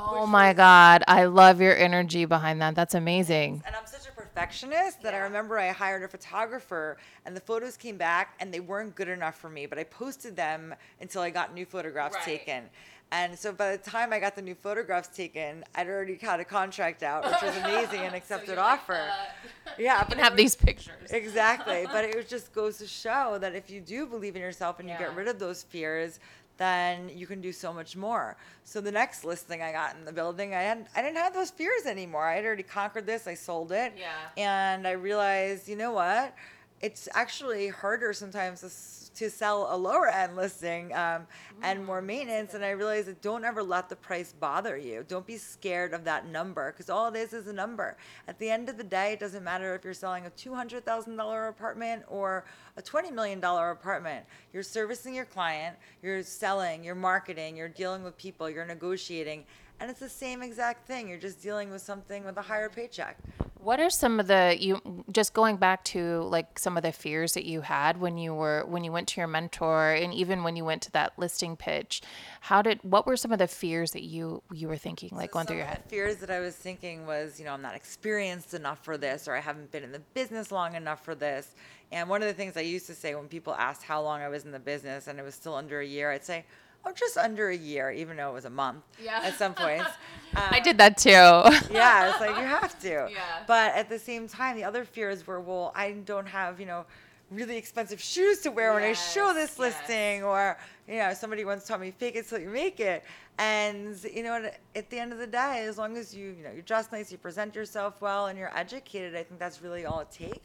Oh 0.01 0.25
my 0.25 0.53
God. 0.53 1.03
I 1.07 1.25
love 1.25 1.59
your 1.59 1.75
energy 1.75 2.25
behind 2.25 2.61
that. 2.61 2.75
That's 2.75 2.95
amazing. 2.95 3.63
And 3.65 3.75
I'm 3.75 3.85
such 3.85 4.07
a 4.07 4.11
perfectionist 4.11 5.01
that 5.01 5.13
I 5.13 5.17
remember 5.17 5.59
I 5.59 5.69
hired 5.71 6.03
a 6.03 6.07
photographer 6.07 6.97
and 7.25 7.35
the 7.35 7.41
photos 7.41 7.75
came 7.75 7.97
back 7.97 8.35
and 8.39 8.53
they 8.53 8.59
weren't 8.61 8.95
good 8.95 9.09
enough 9.09 9.35
for 9.37 9.49
me, 9.49 9.65
but 9.65 9.77
I 9.77 9.83
posted 9.83 10.35
them 10.35 10.73
until 11.01 11.21
I 11.21 11.29
got 11.29 11.53
new 11.53 11.65
photographs 11.65 12.15
Right. 12.15 12.23
taken. 12.25 12.63
And 13.11 13.37
so 13.37 13.51
by 13.51 13.75
the 13.75 13.89
time 13.89 14.13
I 14.13 14.19
got 14.19 14.35
the 14.35 14.41
new 14.43 14.53
photographs 14.53 15.07
taken, 15.07 15.63
I'd 15.73 15.87
already 15.87 16.15
had 16.15 16.39
a 16.39 16.45
contract 16.45 17.01
out, 17.01 17.23
which 17.25 17.41
was 17.41 17.57
amazing, 17.57 18.01
and 18.01 18.13
accepted 18.21 18.59
offer. 18.59 19.09
yeah, 19.79 20.03
but 20.03 20.09
can 20.11 20.19
it 20.19 20.23
have 20.23 20.37
these 20.37 20.55
pictures. 20.55 21.09
Exactly. 21.09 21.87
but 21.91 22.05
it 22.05 22.29
just 22.29 22.53
goes 22.53 22.77
to 22.77 22.85
show 22.87 23.39
that 23.41 23.55
if 23.55 23.71
you 23.71 23.81
do 23.81 24.05
believe 24.05 24.35
in 24.35 24.41
yourself 24.43 24.79
and 24.79 24.87
you 24.87 24.93
Yeah. 24.93 24.99
get 25.07 25.15
rid 25.15 25.27
of 25.27 25.39
those 25.39 25.63
fears, 25.63 26.19
then 26.59 27.09
you 27.09 27.25
can 27.25 27.41
do 27.41 27.51
so 27.51 27.73
much 27.73 27.95
more. 27.95 28.37
So 28.63 28.79
the 28.81 28.91
next 28.91 29.25
listing 29.25 29.63
I 29.63 29.71
got 29.71 29.95
in 29.95 30.05
the 30.05 30.13
building, 30.13 30.53
I 30.53 30.61
hadn't 30.61 30.87
I 30.95 31.01
didn't 31.01 31.17
have 31.17 31.33
those 31.33 31.49
fears 31.49 31.87
anymore. 31.87 32.25
I 32.25 32.35
had 32.35 32.45
already 32.45 32.63
conquered 32.63 33.07
this. 33.07 33.25
I 33.25 33.33
sold 33.33 33.71
it. 33.71 33.93
Yeah. 33.97 34.11
And 34.37 34.87
I 34.87 34.91
realized, 34.91 35.67
you 35.67 35.75
know 35.75 35.93
what? 35.93 36.35
It's 36.81 37.09
actually 37.13 37.69
harder 37.69 38.13
sometimes 38.13 38.61
to, 38.61 38.69
to 39.15 39.29
sell 39.29 39.67
a 39.73 39.77
lower 39.77 40.07
end 40.07 40.35
listing 40.35 40.93
um, 40.93 41.27
and 41.61 41.85
more 41.85 42.01
maintenance. 42.01 42.53
And 42.53 42.63
I 42.63 42.71
realized 42.71 43.07
that 43.07 43.21
don't 43.21 43.43
ever 43.43 43.61
let 43.61 43.89
the 43.89 43.95
price 43.95 44.33
bother 44.39 44.77
you. 44.77 45.03
Don't 45.07 45.25
be 45.25 45.37
scared 45.37 45.93
of 45.93 46.03
that 46.05 46.27
number 46.27 46.71
because 46.71 46.89
all 46.89 47.07
it 47.13 47.17
is 47.17 47.33
is 47.33 47.47
a 47.47 47.53
number. 47.53 47.97
At 48.27 48.39
the 48.39 48.49
end 48.49 48.69
of 48.69 48.77
the 48.77 48.83
day, 48.83 49.13
it 49.13 49.19
doesn't 49.19 49.43
matter 49.43 49.75
if 49.75 49.83
you're 49.83 49.93
selling 49.93 50.25
a 50.25 50.29
$200,000 50.29 51.49
apartment 51.49 52.03
or 52.07 52.45
a 52.77 52.81
$20 52.81 53.11
million 53.11 53.43
apartment. 53.43 54.25
You're 54.53 54.63
servicing 54.63 55.13
your 55.13 55.25
client, 55.25 55.75
you're 56.01 56.23
selling, 56.23 56.83
you're 56.83 56.95
marketing, 56.95 57.57
you're 57.57 57.69
dealing 57.69 58.03
with 58.03 58.17
people, 58.17 58.49
you're 58.49 58.65
negotiating. 58.65 59.45
And 59.79 59.89
it's 59.89 59.99
the 59.99 60.09
same 60.09 60.41
exact 60.41 60.87
thing. 60.87 61.07
You're 61.07 61.17
just 61.19 61.41
dealing 61.41 61.71
with 61.71 61.81
something 61.81 62.25
with 62.25 62.37
a 62.37 62.41
higher 62.41 62.69
paycheck. 62.69 63.17
What 63.61 63.81
are 63.81 63.89
some 63.89 64.21
of 64.21 64.27
the 64.27 64.55
you 64.57 65.03
just 65.11 65.33
going 65.33 65.57
back 65.57 65.83
to 65.85 66.21
like 66.21 66.57
some 66.57 66.77
of 66.77 66.83
the 66.83 66.93
fears 66.93 67.33
that 67.33 67.45
you 67.45 67.59
had 67.59 67.99
when 67.99 68.17
you 68.17 68.33
were 68.33 68.63
when 68.65 68.85
you 68.85 68.91
went 68.93 69.09
to 69.09 69.19
your 69.19 69.27
mentor 69.27 69.91
and 69.91 70.13
even 70.13 70.43
when 70.43 70.55
you 70.55 70.63
went 70.63 70.81
to 70.83 70.91
that 70.93 71.19
listing 71.19 71.57
pitch? 71.57 72.01
How 72.39 72.61
did 72.61 72.79
what 72.83 73.05
were 73.05 73.17
some 73.17 73.33
of 73.33 73.39
the 73.39 73.47
fears 73.47 73.91
that 73.91 74.03
you 74.03 74.41
you 74.53 74.69
were 74.69 74.77
thinking 74.77 75.09
like 75.11 75.31
going 75.31 75.45
through 75.45 75.57
your 75.57 75.65
head? 75.65 75.83
fears 75.87 76.17
that 76.17 76.31
I 76.31 76.39
was 76.39 76.55
thinking 76.55 77.05
was, 77.05 77.37
you 77.37 77.43
know, 77.43 77.51
I'm 77.51 77.61
not 77.61 77.75
experienced 77.75 78.53
enough 78.53 78.81
for 78.83 78.97
this, 78.97 79.27
or 79.27 79.35
I 79.35 79.41
haven't 79.41 79.71
been 79.73 79.83
in 79.83 79.91
the 79.91 80.01
business 80.13 80.53
long 80.53 80.75
enough 80.75 81.03
for 81.03 81.13
this. 81.13 81.53
And 81.91 82.07
one 82.07 82.21
of 82.21 82.29
the 82.29 82.33
things 82.33 82.55
I 82.55 82.61
used 82.61 82.87
to 82.87 82.95
say 82.95 83.13
when 83.13 83.27
people 83.27 83.53
asked 83.55 83.83
how 83.83 84.01
long 84.01 84.21
I 84.21 84.29
was 84.29 84.45
in 84.45 84.51
the 84.51 84.59
business 84.59 85.07
and 85.07 85.19
it 85.19 85.23
was 85.23 85.35
still 85.35 85.55
under 85.55 85.81
a 85.81 85.85
year, 85.85 86.11
I'd 86.11 86.23
say, 86.23 86.45
oh, 86.85 86.91
just 86.93 87.17
under 87.17 87.49
a 87.49 87.55
year, 87.57 87.91
even 87.91 88.17
though 88.17 88.29
it 88.29 88.33
was 88.33 88.45
a 88.45 88.49
month 88.49 88.83
Yeah. 89.03 89.21
at 89.23 89.35
some 89.35 89.53
points. 89.53 89.89
I 90.35 90.57
Um, 90.57 90.63
did 90.63 90.77
that 90.77 90.97
too. 90.97 91.09
yeah, 91.73 92.09
it's 92.11 92.19
like 92.21 92.35
you 92.37 92.43
have 92.45 92.79
to. 92.81 93.09
Yeah. 93.11 93.43
But 93.47 93.73
at 93.75 93.89
the 93.89 93.99
same 93.99 94.27
time, 94.27 94.55
the 94.55 94.63
other 94.63 94.85
fears 94.85 95.25
were, 95.25 95.39
well, 95.39 95.71
I 95.75 95.91
don't 95.91 96.27
have, 96.27 96.59
you 96.59 96.65
know, 96.65 96.85
really 97.31 97.57
expensive 97.57 98.01
shoes 98.01 98.39
to 98.41 98.49
wear 98.51 98.73
when 98.73 98.81
I 98.83 98.93
show 98.93 99.33
this 99.33 99.51
yes. 99.51 99.59
listing, 99.59 100.23
or 100.23 100.57
you 100.87 100.95
know, 100.97 101.13
somebody 101.13 101.45
once 101.45 101.65
taught 101.67 101.79
me, 101.79 101.91
fake 101.91 102.15
it 102.15 102.27
till 102.27 102.39
you 102.39 102.49
make 102.49 102.79
it. 102.79 103.03
And 103.37 103.95
you 104.03 104.23
know, 104.23 104.49
at 104.75 104.89
the 104.89 104.97
end 104.99 105.13
of 105.13 105.19
the 105.19 105.27
day, 105.27 105.63
as 105.67 105.77
long 105.77 105.95
as 105.95 106.13
you, 106.15 106.29
you 106.37 106.43
know, 106.43 106.51
you 106.51 106.61
dress 106.63 106.91
nice, 106.91 107.11
you 107.11 107.17
present 107.19 107.53
yourself 107.55 108.01
well, 108.01 108.27
and 108.27 108.37
you're 108.37 108.55
educated, 108.57 109.15
I 109.15 109.23
think 109.23 109.39
that's 109.39 109.61
really 109.61 109.85
all 109.85 109.99
it 109.99 110.11
takes. 110.11 110.39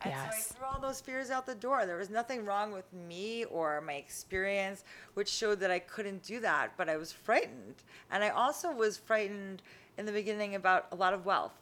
And 0.00 0.12
so 0.14 0.20
I 0.20 0.24
Yes. 0.36 0.52
threw 0.52 0.64
all 0.66 0.80
those 0.80 1.00
fears 1.00 1.30
out 1.30 1.46
the 1.46 1.54
door. 1.54 1.84
There 1.86 1.96
was 1.96 2.10
nothing 2.10 2.44
wrong 2.44 2.72
with 2.72 2.92
me 2.92 3.44
or 3.46 3.80
my 3.80 3.94
experience, 3.94 4.84
which 5.14 5.28
showed 5.28 5.60
that 5.60 5.70
I 5.70 5.80
couldn't 5.80 6.22
do 6.22 6.40
that, 6.40 6.72
but 6.76 6.88
I 6.88 6.96
was 6.96 7.12
frightened. 7.12 7.82
And 8.10 8.22
I 8.22 8.28
also 8.30 8.72
was 8.72 8.96
frightened 8.96 9.62
in 9.96 10.06
the 10.06 10.12
beginning 10.12 10.54
about 10.54 10.86
a 10.92 10.96
lot 10.96 11.12
of 11.14 11.24
wealth. 11.26 11.54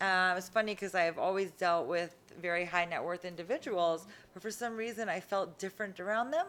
Uh, 0.00 0.34
it's 0.38 0.48
funny 0.48 0.72
because 0.72 0.94
I've 0.94 1.18
always 1.18 1.50
dealt 1.50 1.86
with 1.86 2.16
very 2.40 2.64
high 2.64 2.86
net 2.86 3.04
worth 3.04 3.26
individuals, 3.26 4.06
but 4.32 4.42
for 4.42 4.50
some 4.50 4.74
reason 4.76 5.10
I 5.10 5.20
felt 5.20 5.58
different 5.58 6.00
around 6.00 6.30
them 6.30 6.46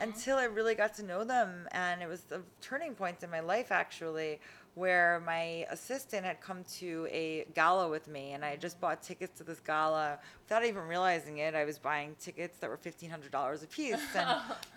until 0.00 0.38
I 0.38 0.44
really 0.44 0.74
got 0.74 0.94
to 0.94 1.02
know 1.02 1.22
them. 1.22 1.68
And 1.72 2.02
it 2.02 2.08
was 2.08 2.22
the 2.22 2.40
turning 2.62 2.94
point 2.94 3.22
in 3.22 3.30
my 3.30 3.40
life, 3.40 3.70
actually, 3.70 4.40
where 4.76 5.22
my 5.24 5.64
assistant 5.70 6.26
had 6.26 6.38
come 6.42 6.62
to 6.62 7.08
a 7.10 7.46
gala 7.54 7.88
with 7.88 8.08
me, 8.08 8.32
and 8.32 8.44
I 8.44 8.50
had 8.50 8.60
just 8.60 8.78
bought 8.78 9.02
tickets 9.02 9.38
to 9.38 9.42
this 9.42 9.58
gala 9.58 10.18
without 10.44 10.66
even 10.66 10.82
realizing 10.82 11.38
it. 11.38 11.54
I 11.54 11.64
was 11.64 11.78
buying 11.78 12.14
tickets 12.20 12.58
that 12.58 12.68
were 12.68 12.76
$1,500 12.76 13.64
a 13.64 13.66
piece. 13.66 13.96
And 14.14 14.28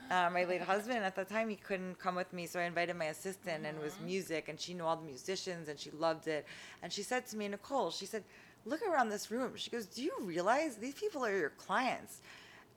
uh, 0.09 0.29
my 0.33 0.45
late 0.45 0.61
husband 0.61 1.03
at 1.03 1.15
the 1.17 1.25
time, 1.25 1.49
he 1.49 1.57
couldn't 1.57 1.99
come 1.99 2.15
with 2.15 2.31
me, 2.31 2.47
so 2.47 2.61
I 2.61 2.63
invited 2.63 2.95
my 2.95 3.05
assistant, 3.05 3.65
and 3.65 3.77
it 3.77 3.83
was 3.83 3.99
music, 3.99 4.47
and 4.47 4.57
she 4.57 4.73
knew 4.73 4.85
all 4.85 4.95
the 4.95 5.05
musicians, 5.05 5.67
and 5.67 5.77
she 5.77 5.91
loved 5.91 6.27
it. 6.27 6.47
And 6.81 6.91
she 6.91 7.03
said 7.03 7.27
to 7.27 7.37
me, 7.37 7.49
Nicole, 7.49 7.91
she 7.91 8.05
said, 8.05 8.23
look 8.65 8.81
around 8.81 9.09
this 9.09 9.29
room. 9.29 9.51
She 9.55 9.69
goes, 9.69 9.85
do 9.85 10.01
you 10.01 10.13
realize 10.21 10.77
these 10.77 10.93
people 10.93 11.25
are 11.25 11.37
your 11.37 11.49
clients? 11.51 12.21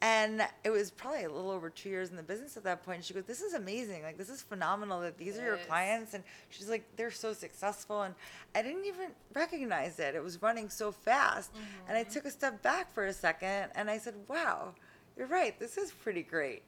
And 0.02 0.42
it 0.64 0.70
was 0.70 0.90
probably 0.90 1.22
a 1.22 1.30
little 1.30 1.52
over 1.52 1.70
two 1.70 1.88
years 1.88 2.10
in 2.10 2.16
the 2.16 2.24
business 2.24 2.56
at 2.56 2.64
that 2.64 2.84
point. 2.84 3.04
She 3.04 3.14
goes, 3.14 3.22
This 3.22 3.40
is 3.40 3.54
amazing. 3.54 4.02
Like, 4.02 4.18
this 4.18 4.28
is 4.28 4.42
phenomenal 4.42 5.00
that 5.00 5.16
these 5.16 5.38
are 5.38 5.44
your 5.44 5.56
Yes. 5.56 5.66
clients. 5.66 6.14
And 6.14 6.24
she's 6.50 6.68
like, 6.68 6.84
They're 6.96 7.12
so 7.12 7.32
successful. 7.32 8.02
And 8.02 8.14
I 8.52 8.62
didn't 8.62 8.84
even 8.84 9.10
recognize 9.32 10.00
it. 10.00 10.16
It 10.16 10.22
was 10.22 10.42
running 10.42 10.68
so 10.70 10.90
fast. 10.90 11.52
And 11.88 11.96
I 11.96 12.02
mm-hmm. 12.02 12.12
took 12.12 12.24
a 12.24 12.32
step 12.32 12.60
back 12.62 12.92
for 12.92 13.06
a 13.06 13.12
second 13.12 13.70
and 13.76 13.88
I 13.88 13.98
said, 13.98 14.14
Wow, 14.26 14.74
you're 15.16 15.28
right. 15.28 15.56
This 15.60 15.78
is 15.78 15.92
pretty 15.92 16.22
great. 16.24 16.64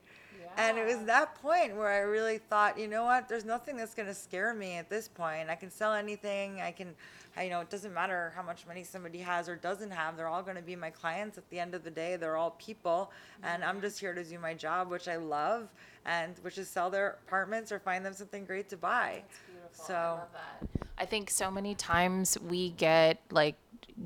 And 0.56 0.78
it 0.78 0.86
was 0.86 1.04
that 1.06 1.34
point 1.42 1.76
where 1.76 1.88
I 1.88 1.98
really 1.98 2.38
thought, 2.38 2.78
you 2.78 2.88
know 2.88 3.04
what? 3.04 3.28
There's 3.28 3.44
nothing 3.44 3.76
that's 3.76 3.94
going 3.94 4.08
to 4.08 4.14
scare 4.14 4.54
me 4.54 4.74
at 4.74 4.88
this 4.88 5.08
point. 5.08 5.50
I 5.50 5.54
can 5.54 5.70
sell 5.70 5.92
anything. 5.92 6.60
I 6.60 6.70
can, 6.70 6.94
I, 7.36 7.44
you 7.44 7.50
know, 7.50 7.60
it 7.60 7.70
doesn't 7.70 7.92
matter 7.92 8.32
how 8.36 8.42
much 8.42 8.66
money 8.66 8.84
somebody 8.84 9.18
has 9.18 9.48
or 9.48 9.56
doesn't 9.56 9.90
have. 9.90 10.16
They're 10.16 10.28
all 10.28 10.42
going 10.42 10.56
to 10.56 10.62
be 10.62 10.76
my 10.76 10.90
clients 10.90 11.38
at 11.38 11.48
the 11.50 11.58
end 11.58 11.74
of 11.74 11.84
the 11.84 11.90
day. 11.90 12.16
They're 12.16 12.36
all 12.36 12.52
people. 12.52 13.10
And 13.42 13.64
I'm 13.64 13.80
just 13.80 13.98
here 13.98 14.14
to 14.14 14.24
do 14.24 14.38
my 14.38 14.54
job, 14.54 14.90
which 14.90 15.08
I 15.08 15.16
love, 15.16 15.68
and 16.06 16.34
which 16.42 16.58
is 16.58 16.68
sell 16.68 16.90
their 16.90 17.18
apartments 17.26 17.72
or 17.72 17.78
find 17.78 18.04
them 18.04 18.14
something 18.14 18.44
great 18.44 18.68
to 18.70 18.76
buy. 18.76 19.22
So, 19.72 20.20
I 20.98 21.04
think 21.04 21.30
so 21.30 21.50
many 21.50 21.74
times 21.74 22.38
we 22.48 22.70
get 22.70 23.18
like 23.30 23.56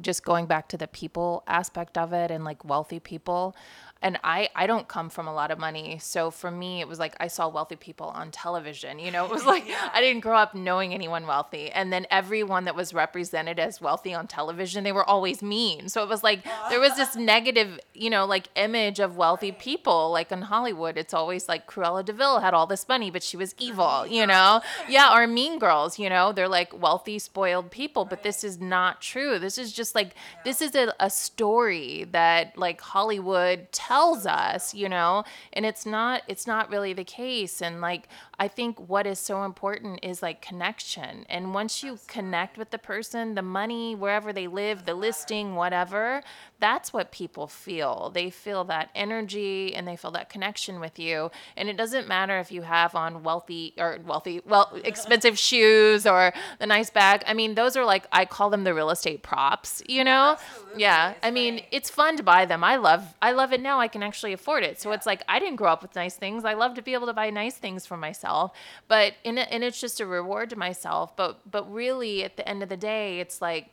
just 0.01 0.25
going 0.25 0.47
back 0.47 0.69
to 0.69 0.77
the 0.77 0.89
people 0.89 1.43
aspect 1.47 1.97
of 1.99 2.13
it 2.13 2.31
and 2.31 2.45
like 2.45 2.65
wealthy 2.65 3.01
people. 3.01 3.55
And 4.01 4.19
I, 4.23 4.49
I 4.55 4.67
don't 4.69 4.87
come 4.87 5.11
from 5.11 5.27
a 5.27 5.35
lot 5.35 5.51
of 5.51 5.59
money. 5.59 5.99
So 6.01 6.31
for 6.31 6.51
me, 6.51 6.81
it 6.81 6.87
was 6.87 7.01
like 7.01 7.17
I 7.19 7.27
saw 7.27 7.49
wealthy 7.49 7.75
people 7.75 8.07
on 8.09 8.31
television. 8.31 8.99
You 8.99 9.11
know, 9.11 9.25
it 9.25 9.31
was 9.31 9.45
like 9.55 9.65
I 9.93 10.01
didn't 10.01 10.21
grow 10.21 10.37
up 10.37 10.55
knowing 10.55 10.95
anyone 10.95 11.27
wealthy. 11.27 11.71
And 11.71 11.93
then 11.93 12.07
everyone 12.11 12.65
that 12.65 12.77
was 12.77 12.95
represented 12.95 13.59
as 13.59 13.81
wealthy 13.81 14.15
on 14.15 14.29
television, 14.29 14.85
they 14.85 14.93
were 14.93 15.05
always 15.05 15.43
mean. 15.43 15.89
So 15.89 16.03
it 16.03 16.09
was 16.09 16.23
like 16.23 16.45
there 16.71 16.79
was 16.79 16.95
this 16.97 17.17
negative, 17.35 17.81
you 17.93 18.09
know, 18.09 18.25
like 18.25 18.49
image 18.55 19.01
of 19.01 19.17
wealthy 19.17 19.51
people. 19.51 20.13
Like 20.13 20.31
in 20.31 20.43
Hollywood, 20.43 20.97
it's 20.97 21.13
always 21.15 21.49
like 21.49 21.67
Cruella 21.67 22.05
de 22.05 22.13
Vil 22.13 22.39
had 22.39 22.55
all 22.55 22.67
this 22.67 22.89
money, 22.89 23.11
but 23.11 23.23
she 23.23 23.37
was 23.37 23.55
evil, 23.59 24.07
you 24.07 24.27
know? 24.27 24.61
Yeah, 24.89 25.15
or 25.15 25.27
Mean 25.27 25.59
Girls, 25.59 25.99
you 25.99 26.09
know? 26.09 26.33
They're 26.33 26.49
like 26.49 26.79
wealthy, 26.81 27.19
spoiled 27.19 27.71
people, 27.71 28.05
but 28.05 28.23
this 28.23 28.43
is 28.43 28.59
not 28.61 29.03
true. 29.03 29.39
This 29.39 29.59
is 29.59 29.73
just 29.73 29.95
like, 29.95 30.15
this 30.45 30.63
is 30.63 30.75
a, 30.75 30.95
a 30.99 31.11
story 31.11 32.07
that 32.13 32.57
like 32.57 32.81
Hollywood 32.81 33.71
tells 33.89 34.27
us, 34.27 34.75
you 34.75 34.87
know? 34.87 35.25
And 35.55 35.65
it's 35.65 35.87
not, 35.87 36.23
it's 36.29 36.47
not 36.47 36.71
really 36.71 36.93
the 36.93 37.05
case. 37.05 37.63
And 37.63 37.81
like, 37.81 38.07
I 38.39 38.47
think 38.47 38.79
what 38.89 39.07
is 39.07 39.19
so 39.19 39.45
important 39.45 40.01
is 40.03 40.23
like 40.23 40.43
connection. 40.43 41.25
And 41.31 41.55
once 41.55 41.83
you 41.83 41.99
connect 42.07 42.59
with 42.59 42.71
the 42.71 42.79
person, 42.79 43.35
the 43.35 43.43
money, 43.43 43.95
wherever 43.95 44.31
they 44.31 44.47
live, 44.47 44.85
the 44.85 44.95
listing, 44.95 45.55
whatever, 45.55 46.23
that's 46.61 46.93
what 46.93 47.11
people 47.13 47.47
feel. 47.47 48.11
They 48.13 48.29
feel 48.29 48.65
that 48.65 48.91
energy 48.95 49.75
and 49.75 49.89
they 49.89 49.97
feel 49.97 50.11
that 50.11 50.29
connection 50.29 50.81
with 50.81 50.99
you. 50.99 51.31
And 51.57 51.71
it 51.71 51.79
doesn't 51.79 52.07
matter 52.07 52.39
if 52.39 52.53
you 52.53 52.63
have 52.63 52.95
on 52.95 53.23
wealthy 53.23 53.73
or 53.79 53.99
wealthy, 54.05 54.43
well, 54.45 54.71
expensive 54.85 55.39
shoes 55.49 56.07
or 56.07 56.35
the 56.59 56.67
nice 56.67 56.91
bag. 56.91 57.23
I 57.27 57.33
mean, 57.33 57.55
those 57.55 57.75
are 57.77 57.87
like, 57.87 58.07
I 58.13 58.27
call 58.27 58.51
them 58.51 58.65
the 58.65 58.75
real 58.75 58.91
estate 58.91 59.23
props, 59.23 59.83
you 59.89 60.05
know? 60.05 60.37
Yeah. 60.77 61.15
I 61.23 61.31
mean, 61.31 61.63
it's 61.71 61.89
fun 61.89 62.17
to 62.19 62.23
buy 62.23 62.45
them. 62.45 62.63
I 62.63 62.77
love, 62.77 63.15
I 63.23 63.33
love 63.33 63.53
it 63.53 63.63
now. 63.63 63.78
I 63.79 63.89
can 63.89 64.03
actually 64.03 64.33
afford 64.33 64.65
it. 64.65 64.81
So 64.81 64.93
it's 64.93 65.07
like, 65.07 65.23
I 65.29 65.39
didn't 65.39 65.57
grow 65.57 65.73
up 65.73 65.83
with 65.83 65.95
nice 65.95 66.17
things. 66.17 66.45
I 66.45 66.55
love 66.55 66.75
to 66.75 66.83
be 66.83 66.95
able 66.95 67.07
to 67.07 67.13
buy 67.13 67.31
nice 67.31 67.57
things 67.57 67.87
for 67.87 67.97
myself, 67.97 68.53
but, 68.89 69.15
it, 69.25 69.39
and 69.51 69.65
it's 69.65 69.81
just 69.81 70.01
a 70.01 70.07
reward 70.07 70.51
to 70.51 70.57
myself. 70.57 71.17
But, 71.17 71.51
but 71.51 71.73
really 71.73 72.25
at 72.25 72.37
the 72.37 72.49
end 72.49 72.63
of 72.63 72.69
the 72.69 72.77
day, 72.77 73.21
it's 73.21 73.41
like, 73.41 73.71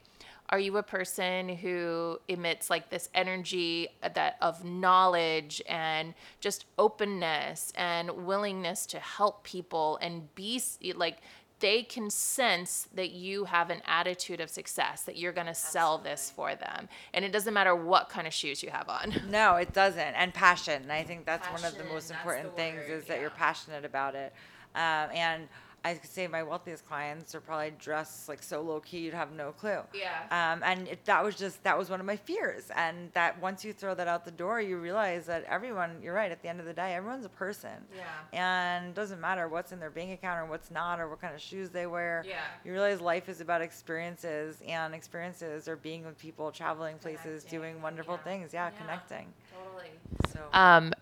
are 0.50 0.60
you 0.60 0.78
a 0.78 0.84
person 0.84 1.50
who 1.50 2.20
emits 2.28 2.70
like 2.70 2.90
this 2.90 3.10
energy 3.16 3.88
uh, 4.04 4.10
that 4.10 4.38
of 4.42 4.64
knowledge 4.64 5.62
and 5.68 6.14
just 6.40 6.66
openness 6.78 7.74
and 7.76 8.12
willingness 8.12 8.86
to 8.88 9.00
help 9.00 9.44
people 9.44 9.98
and 10.04 10.34
be 10.36 10.62
like 10.96 11.18
they 11.66 11.82
can 11.82 12.12
sense 12.12 12.88
that 12.94 13.10
you 13.10 13.46
have 13.46 13.72
an 13.72 13.82
attitude 13.88 14.40
of 14.40 14.52
success 14.52 15.02
that 15.02 15.18
you're 15.18 15.34
going 15.34 15.48
to 15.48 15.56
sell 15.56 15.98
this 15.98 16.32
for 16.36 16.54
them 16.54 16.88
and 17.12 17.26
it 17.26 17.32
doesn't 17.32 17.56
matter 17.56 17.76
what 17.76 18.08
kind 18.08 18.28
of 18.28 18.34
shoes 18.34 18.62
you 18.62 18.70
have 18.70 18.88
on 18.88 19.16
no, 19.30 19.56
it 19.56 19.74
doesn't. 19.74 20.00
And 20.00 20.34
passion. 20.34 20.90
I 20.90 21.04
think 21.04 21.26
that's 21.26 21.48
one 21.48 21.64
of 21.66 21.78
the 21.78 21.84
most 21.86 22.12
important 22.12 22.52
the 22.52 22.56
things 22.56 22.88
word, 22.88 22.98
is 22.98 23.06
that 23.06 23.20
you're 23.20 23.30
passionate 23.30 23.86
about 23.86 24.16
it. 24.16 24.34
Um, 24.76 25.10
and 25.14 25.48
I 25.86 25.94
could 25.94 26.10
say 26.10 26.26
my 26.26 26.42
wealthiest 26.42 26.88
clients 26.88 27.36
are 27.36 27.40
probably 27.40 27.72
dressed 27.78 28.28
like 28.28 28.42
so 28.42 28.60
low 28.60 28.80
key, 28.80 29.02
you'd 29.02 29.14
have 29.14 29.32
no 29.32 29.52
clue. 29.52 29.82
Yeah. 29.94 30.24
Um, 30.32 30.64
and 30.66 30.88
it, 30.88 31.06
that 31.06 31.24
was 31.24 31.36
just, 31.36 31.64
that 31.64 31.78
was 31.78 31.92
one 31.92 32.00
of 32.00 32.08
my 32.08 32.16
fears. 32.16 32.72
And 32.76 33.12
that 33.14 33.40
once 33.40 33.64
you 33.64 33.72
throw 33.72 33.94
that 33.94 34.08
out 34.08 34.26
the 34.26 34.32
door, 34.32 34.60
you 34.60 34.78
realize 34.78 35.28
that 35.28 35.44
everyone, 35.48 35.92
you're 36.02 36.16
right, 36.16 36.32
at 36.32 36.42
the 36.42 36.48
end 36.50 36.60
of 36.60 36.66
the 36.66 36.74
day, 36.74 36.96
everyone's 36.96 37.24
a 37.26 37.30
person. 37.30 37.70
Yeah. 37.96 38.04
And 38.34 38.88
it 38.88 38.96
doesn't 38.96 39.22
matter 39.22 39.48
what's 39.48 39.72
in 39.74 39.80
their 39.80 39.92
bank 39.92 40.12
account 40.12 40.40
or 40.40 40.46
what's 40.48 40.72
not 40.72 41.00
or 41.00 41.08
what 41.08 41.22
kind 41.22 41.36
of 41.36 41.40
shoes 41.40 41.70
they 41.70 41.86
wear. 41.86 42.24
Yeah. 42.28 42.40
You 42.64 42.72
realize 42.72 43.00
life 43.00 43.30
is 43.30 43.40
about 43.40 43.62
experiences, 43.62 44.64
and 44.68 44.96
experiences 44.96 45.68
are 45.68 45.76
being 45.76 46.04
with 46.04 46.18
people, 46.18 46.52
traveling 46.52 46.98
places, 46.98 47.44
Connecting, 47.44 47.60
doing 47.60 47.82
wonderful 47.84 48.16
yeah. 48.16 48.24
things. 48.24 48.54
Yeah, 48.54 48.72
Yeah. 48.74 48.82
connecting. 48.82 49.34
totally 49.54 49.92
So. 50.34 50.40
Um, 50.52 50.94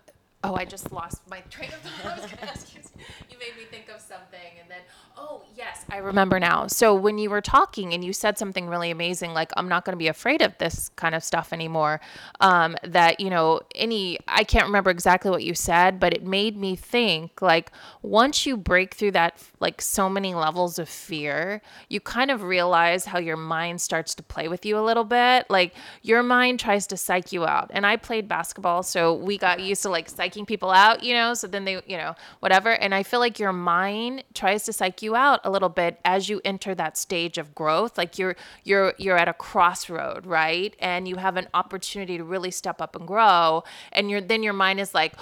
oh, 0.42 0.54
I 0.56 0.66
just 0.66 0.92
lost 0.92 1.22
my 1.30 1.40
train 1.48 1.70
of 1.70 1.80
thought. 1.80 2.12
I 2.18 2.20
was 2.20 2.26
going 2.26 2.36
to 2.36 2.50
ask 2.50 2.74
you. 2.74 2.82
You 3.30 3.38
made 3.38 3.56
me 3.56 3.64
think 3.70 3.88
of 3.88 4.00
something, 4.00 4.40
and 4.60 4.70
then 4.70 4.80
oh 5.16 5.42
yes, 5.56 5.84
I 5.90 5.98
remember 5.98 6.40
now. 6.40 6.66
So 6.66 6.94
when 6.94 7.18
you 7.18 7.30
were 7.30 7.40
talking 7.40 7.92
and 7.92 8.04
you 8.04 8.12
said 8.12 8.38
something 8.38 8.66
really 8.68 8.90
amazing, 8.90 9.32
like 9.32 9.52
I'm 9.56 9.68
not 9.68 9.84
going 9.84 9.92
to 9.92 9.98
be 9.98 10.08
afraid 10.08 10.42
of 10.42 10.56
this 10.58 10.90
kind 10.96 11.14
of 11.14 11.22
stuff 11.22 11.52
anymore. 11.52 12.00
Um, 12.40 12.76
that 12.82 13.20
you 13.20 13.30
know, 13.30 13.60
any 13.74 14.18
I 14.28 14.44
can't 14.44 14.66
remember 14.66 14.90
exactly 14.90 15.30
what 15.30 15.44
you 15.44 15.54
said, 15.54 16.00
but 16.00 16.14
it 16.14 16.24
made 16.24 16.56
me 16.56 16.76
think 16.76 17.40
like 17.42 17.70
once 18.02 18.46
you 18.46 18.56
break 18.56 18.94
through 18.94 19.12
that 19.12 19.42
like 19.60 19.80
so 19.80 20.08
many 20.08 20.34
levels 20.34 20.78
of 20.78 20.88
fear, 20.88 21.62
you 21.88 22.00
kind 22.00 22.30
of 22.30 22.42
realize 22.42 23.04
how 23.04 23.18
your 23.18 23.36
mind 23.36 23.80
starts 23.80 24.14
to 24.16 24.22
play 24.22 24.48
with 24.48 24.64
you 24.66 24.78
a 24.78 24.84
little 24.84 25.04
bit. 25.04 25.48
Like 25.48 25.74
your 26.02 26.22
mind 26.22 26.60
tries 26.60 26.86
to 26.88 26.96
psych 26.96 27.32
you 27.32 27.44
out. 27.46 27.70
And 27.72 27.86
I 27.86 27.96
played 27.96 28.28
basketball, 28.28 28.82
so 28.82 29.14
we 29.14 29.38
got 29.38 29.60
used 29.60 29.82
to 29.82 29.90
like 29.90 30.10
psyching 30.10 30.46
people 30.46 30.70
out, 30.70 31.02
you 31.02 31.14
know, 31.14 31.34
so 31.34 31.46
then 31.46 31.64
they, 31.64 31.80
you 31.86 31.96
know, 31.96 32.14
whatever. 32.40 32.70
And 32.70 32.93
and 32.94 33.00
I 33.00 33.02
feel 33.02 33.18
like 33.18 33.40
your 33.40 33.52
mind 33.52 34.22
tries 34.34 34.62
to 34.66 34.72
psych 34.72 35.02
you 35.02 35.16
out 35.16 35.40
a 35.42 35.50
little 35.50 35.68
bit 35.68 35.98
as 36.04 36.28
you 36.28 36.40
enter 36.44 36.76
that 36.76 36.96
stage 36.96 37.38
of 37.38 37.52
growth. 37.52 37.98
Like 37.98 38.20
you're 38.20 38.36
you're 38.62 38.94
you're 38.98 39.16
at 39.16 39.26
a 39.26 39.32
crossroad, 39.32 40.26
right? 40.26 40.76
And 40.78 41.08
you 41.08 41.16
have 41.16 41.36
an 41.36 41.48
opportunity 41.54 42.18
to 42.18 42.22
really 42.22 42.52
step 42.52 42.80
up 42.80 42.94
and 42.94 43.04
grow. 43.04 43.64
And 43.90 44.10
you're 44.10 44.20
then 44.20 44.44
your 44.44 44.52
mind 44.52 44.78
is 44.78 44.94
like, 44.94 45.14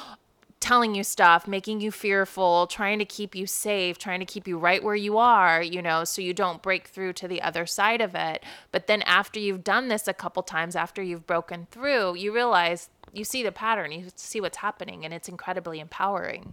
telling 0.61 0.95
you 0.95 1.03
stuff, 1.03 1.49
making 1.49 1.81
you 1.81 1.91
fearful, 1.91 2.67
trying 2.67 2.99
to 2.99 3.07
keep 3.07 3.35
you 3.35 3.47
safe, 3.47 3.97
trying 3.97 4.21
to 4.21 4.27
keep 4.27 4.47
you 4.47 4.59
right 4.59 4.85
where 4.85 4.95
you 4.95 5.17
are, 5.17 5.63
you 5.63 5.81
know, 5.81 6.05
so 6.05 6.21
you 6.21 6.35
don't 6.35 6.63
break 6.63 6.87
through 6.87 7.13
to 7.13 7.27
the 7.27 7.41
other 7.41 7.65
side 7.65 8.03
of 8.03 8.15
it. 8.15 8.45
But 8.71 8.87
then 8.87 9.01
after 9.03 9.41
you've 9.41 9.65
done 9.65 9.89
this 9.89 10.07
a 10.07 10.15
couple 10.15 10.43
times, 10.43 10.77
after 10.77 11.03
you've 11.03 11.27
broken 11.27 11.67
through, 11.71 12.17
you 12.17 12.35
realize 12.35 12.91
you 13.15 13.25
see 13.25 13.43
the 13.43 13.51
pattern, 13.51 13.93
you 13.93 14.09
see 14.15 14.43
what's 14.43 14.59
happening, 14.59 15.07
and 15.07 15.13
it's 15.15 15.29
incredibly 15.29 15.81
empowering. 15.81 16.53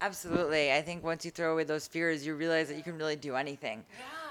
Absolutely. 0.00 0.72
I 0.72 0.82
think 0.82 1.02
once 1.02 1.24
you 1.24 1.30
throw 1.30 1.52
away 1.52 1.64
those 1.64 1.86
fears, 1.86 2.26
you 2.26 2.34
realize 2.34 2.68
that 2.68 2.76
you 2.76 2.82
can 2.82 2.98
really 2.98 3.16
do 3.16 3.36
anything. 3.36 3.84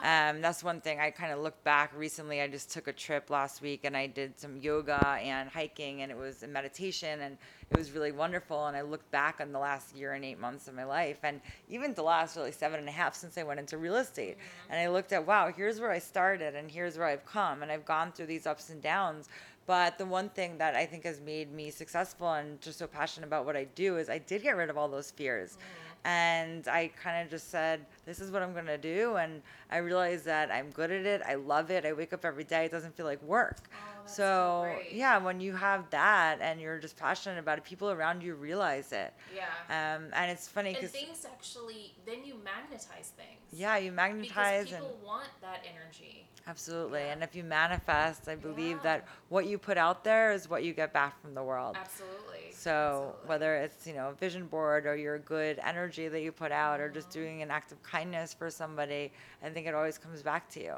Um, 0.04 0.42
that's 0.42 0.64
one 0.64 0.82
thing 0.82 1.00
I 1.00 1.10
kind 1.12 1.32
of 1.32 1.40
look 1.40 1.64
back 1.64 1.92
recently. 1.96 2.42
I 2.42 2.48
just 2.48 2.70
took 2.70 2.88
a 2.90 2.94
trip 2.94 3.30
last 3.30 3.62
week 3.62 3.86
and 3.86 3.96
I 3.96 4.06
did 4.06 4.38
some 4.38 4.58
yoga 4.58 5.00
and 5.24 5.50
hiking, 5.50 6.02
and 6.02 6.12
it 6.12 6.18
was 6.18 6.44
a 6.44 6.48
meditation, 6.48 7.22
and 7.22 7.38
it 7.72 7.78
was 7.78 7.92
really 7.92 8.12
wonderful. 8.12 8.68
And 8.68 8.76
I 8.76 8.82
looked 8.82 9.10
back 9.12 9.40
on 9.40 9.54
the 9.54 9.60
last 9.60 9.96
year 9.96 10.14
and 10.14 10.26
eight 10.26 10.40
months 10.40 10.68
of 10.68 10.76
my 10.76 10.84
life, 10.84 11.20
and 11.24 11.40
even 11.70 11.94
the 11.94 12.04
last 12.04 12.36
really 12.36 12.52
seven 12.52 12.80
and 12.82 12.90
a 12.90 12.92
half 12.92 13.16
since 13.16 13.38
I 13.38 13.44
went 13.44 13.62
into 13.62 13.78
real 13.78 13.96
estate. 13.96 14.38
And 14.70 14.78
I 14.78 14.90
looked 14.90 15.14
at, 15.14 15.26
wow, 15.26 15.52
here's 15.56 15.80
where 15.80 15.92
I 15.92 16.00
started, 16.00 16.54
and 16.54 16.70
here's 16.70 16.98
where 16.98 17.08
I've 17.08 17.26
come, 17.26 17.64
and 17.64 17.72
I've 17.72 17.86
gone 17.86 18.12
through 18.12 18.28
these 18.28 18.46
ups 18.46 18.70
and 18.70 18.82
downs. 18.82 19.30
But 19.66 19.98
the 19.98 20.06
one 20.06 20.30
thing 20.30 20.58
that 20.58 20.76
I 20.76 20.86
think 20.86 21.06
has 21.06 21.22
made 21.22 21.52
me 21.54 21.70
successful 21.72 22.32
and 22.34 22.60
just 22.60 22.80
so 22.80 22.88
passionate 22.88 23.28
about 23.28 23.46
what 23.46 23.56
I 23.56 23.64
do 23.76 23.98
is 23.98 24.10
I 24.10 24.18
did 24.18 24.44
get 24.44 24.58
rid 24.58 24.70
of 24.70 24.78
all 24.78 24.90
those 24.90 25.12
fears. 25.12 25.58
And 26.06 26.68
I 26.68 26.92
kind 27.02 27.24
of 27.24 27.32
just 27.32 27.50
said, 27.50 27.86
this 28.06 28.20
is 28.20 28.30
what 28.30 28.42
I'm 28.42 28.52
going 28.52 28.66
to 28.66 28.78
do. 28.78 29.16
And 29.16 29.42
I 29.72 29.78
realized 29.78 30.26
that 30.26 30.52
I'm 30.52 30.70
good 30.72 30.92
at 30.92 31.06
it. 31.06 31.22
I 31.26 31.36
love 31.36 31.72
it. 31.72 31.86
I 31.86 31.94
wake 31.94 32.12
up 32.12 32.26
every 32.26 32.44
day. 32.44 32.66
It 32.66 32.72
doesn't 32.72 32.94
feel 32.98 33.06
like 33.06 33.24
work. 33.24 33.60
that's 34.02 34.14
so, 34.18 34.68
so 34.68 34.80
yeah, 34.92 35.18
when 35.18 35.40
you 35.40 35.54
have 35.54 35.90
that 35.92 36.40
and 36.42 36.60
you're 36.60 36.78
just 36.78 36.98
passionate 36.98 37.40
about 37.40 37.58
it, 37.58 37.64
people 37.64 37.90
around 37.90 38.22
you 38.22 38.36
realize 38.36 38.92
it. 38.92 39.14
Yeah. 39.34 39.46
Um, 39.70 40.08
and 40.14 40.30
it's 40.30 40.46
funny 40.46 40.72
and 40.72 40.76
because, 40.78 40.92
things 40.92 41.26
actually, 41.26 41.94
then 42.06 42.26
you 42.26 42.36
magnetize 42.44 43.14
things. 43.16 43.40
yeah, 43.54 43.78
you 43.78 43.92
Because 43.92 43.96
magnetize 43.96 44.74
and. 44.74 44.82
people 44.84 45.00
want 45.06 45.30
that 45.40 45.64
energy. 45.66 46.28
Absolutely. 46.46 47.04
And 47.04 47.24
if 47.24 47.36
you 47.36 47.44
manifest, 47.44 48.28
I 48.28 48.36
believe 48.36 48.78
Yeah. 48.78 48.84
that 48.84 49.08
what 49.30 49.46
you 49.46 49.58
put 49.58 49.78
out 49.78 50.04
there 50.04 50.34
is 50.34 50.50
what 50.50 50.64
you 50.64 50.74
get 50.74 50.92
back 50.92 51.20
from 51.22 51.34
the 51.34 51.44
world. 51.44 51.78
Absolutely. 51.80 52.52
So 52.52 52.72
Absolutely. 52.72 53.30
whether 53.30 53.56
it's, 53.56 53.88
you 53.88 53.94
know, 53.94 54.10
a 54.10 54.14
vision 54.14 54.48
board 54.48 54.86
or 54.86 54.96
your 54.96 55.20
good 55.20 55.60
energy 55.64 56.08
that 56.10 56.22
you 56.22 56.32
put 56.32 56.52
out 56.52 56.80
or 56.80 56.90
just 56.90 57.10
mm-hmm. 57.10 57.20
doing 57.20 57.42
an 57.42 57.52
act 57.52 57.72
of 57.72 57.82
kindness 57.82 58.34
for 58.34 58.50
somebody, 58.50 59.12
I 59.42 59.50
think 59.50 59.68
it 59.68 59.74
always 59.74 59.98
comes 59.98 60.22
back 60.22 60.50
to 60.52 60.62
you. 60.62 60.76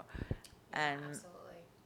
And 0.73 1.01
Absolutely. 1.03 1.29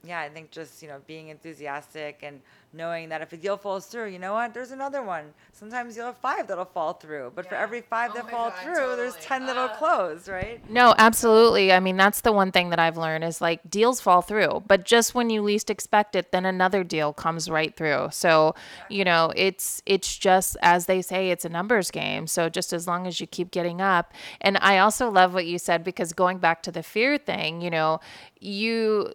Yeah, 0.04 0.22
I 0.22 0.30
think 0.30 0.52
just, 0.52 0.82
you 0.82 0.88
know, 0.88 1.02
being 1.08 1.28
enthusiastic 1.28 2.20
and 2.24 2.40
knowing 2.72 3.10
that 3.10 3.22
if 3.22 3.34
a 3.34 3.38
deal 3.38 3.58
falls 3.58 3.88
through, 3.88 4.08
you 4.08 4.20
know 4.20 4.34
what, 4.34 4.54
there's 4.54 4.72
another 4.72 5.02
one. 5.04 5.26
Sometimes 5.52 5.98
you'll 5.98 6.06
have 6.06 6.18
five 6.18 6.48
that'll 6.48 6.66
fall 6.66 6.94
through. 6.94 7.34
But 7.36 7.48
for 7.48 7.56
every 7.56 7.82
five 7.82 8.12
Oh 8.12 8.14
that 8.16 8.30
fall 8.30 8.50
God, 8.50 8.60
through, 8.64 8.96
there's 8.96 9.14
totally. 9.16 9.28
ten 9.28 9.46
that'll 9.46 9.64
uh. 9.66 9.76
close, 9.76 10.30
right? 10.30 10.62
No, 10.70 10.96
absolutely. 10.98 11.74
I 11.74 11.80
mean, 11.80 11.98
that's 11.98 12.22
the 12.22 12.32
one 12.32 12.52
thing 12.52 12.70
that 12.70 12.80
I've 12.80 12.98
learned 12.98 13.24
is 13.24 13.42
like 13.42 13.70
deals 13.70 14.00
fall 14.00 14.22
through, 14.22 14.64
but 14.68 14.86
just 14.86 15.16
when 15.16 15.30
you 15.30 15.42
least 15.42 15.70
expect 15.70 16.16
it, 16.16 16.32
then 16.32 16.46
another 16.46 16.84
deal 16.84 17.12
comes 17.12 17.50
right 17.50 17.76
through. 17.76 18.10
So, 18.12 18.56
you 18.90 19.04
know, 19.04 19.34
it's 19.36 19.82
it's 19.86 20.18
just 20.18 20.56
as 20.62 20.86
they 20.86 21.02
say, 21.02 21.32
it's 21.32 21.44
a 21.44 21.50
numbers 21.50 21.92
game. 21.92 22.28
So 22.28 22.48
just 22.48 22.72
as 22.72 22.88
long 22.88 23.06
as 23.06 23.20
you 23.20 23.28
keep 23.28 23.52
getting 23.52 23.82
up. 23.82 24.14
And 24.40 24.58
I 24.62 24.78
also 24.78 25.10
love 25.10 25.34
what 25.34 25.46
you 25.46 25.58
said 25.58 25.84
because 25.84 26.14
going 26.14 26.38
back 26.38 26.64
to 26.64 26.72
the 26.72 26.84
fear 26.84 27.18
thing, 27.18 27.62
you 27.62 27.70
know, 27.70 28.00
you 28.40 29.14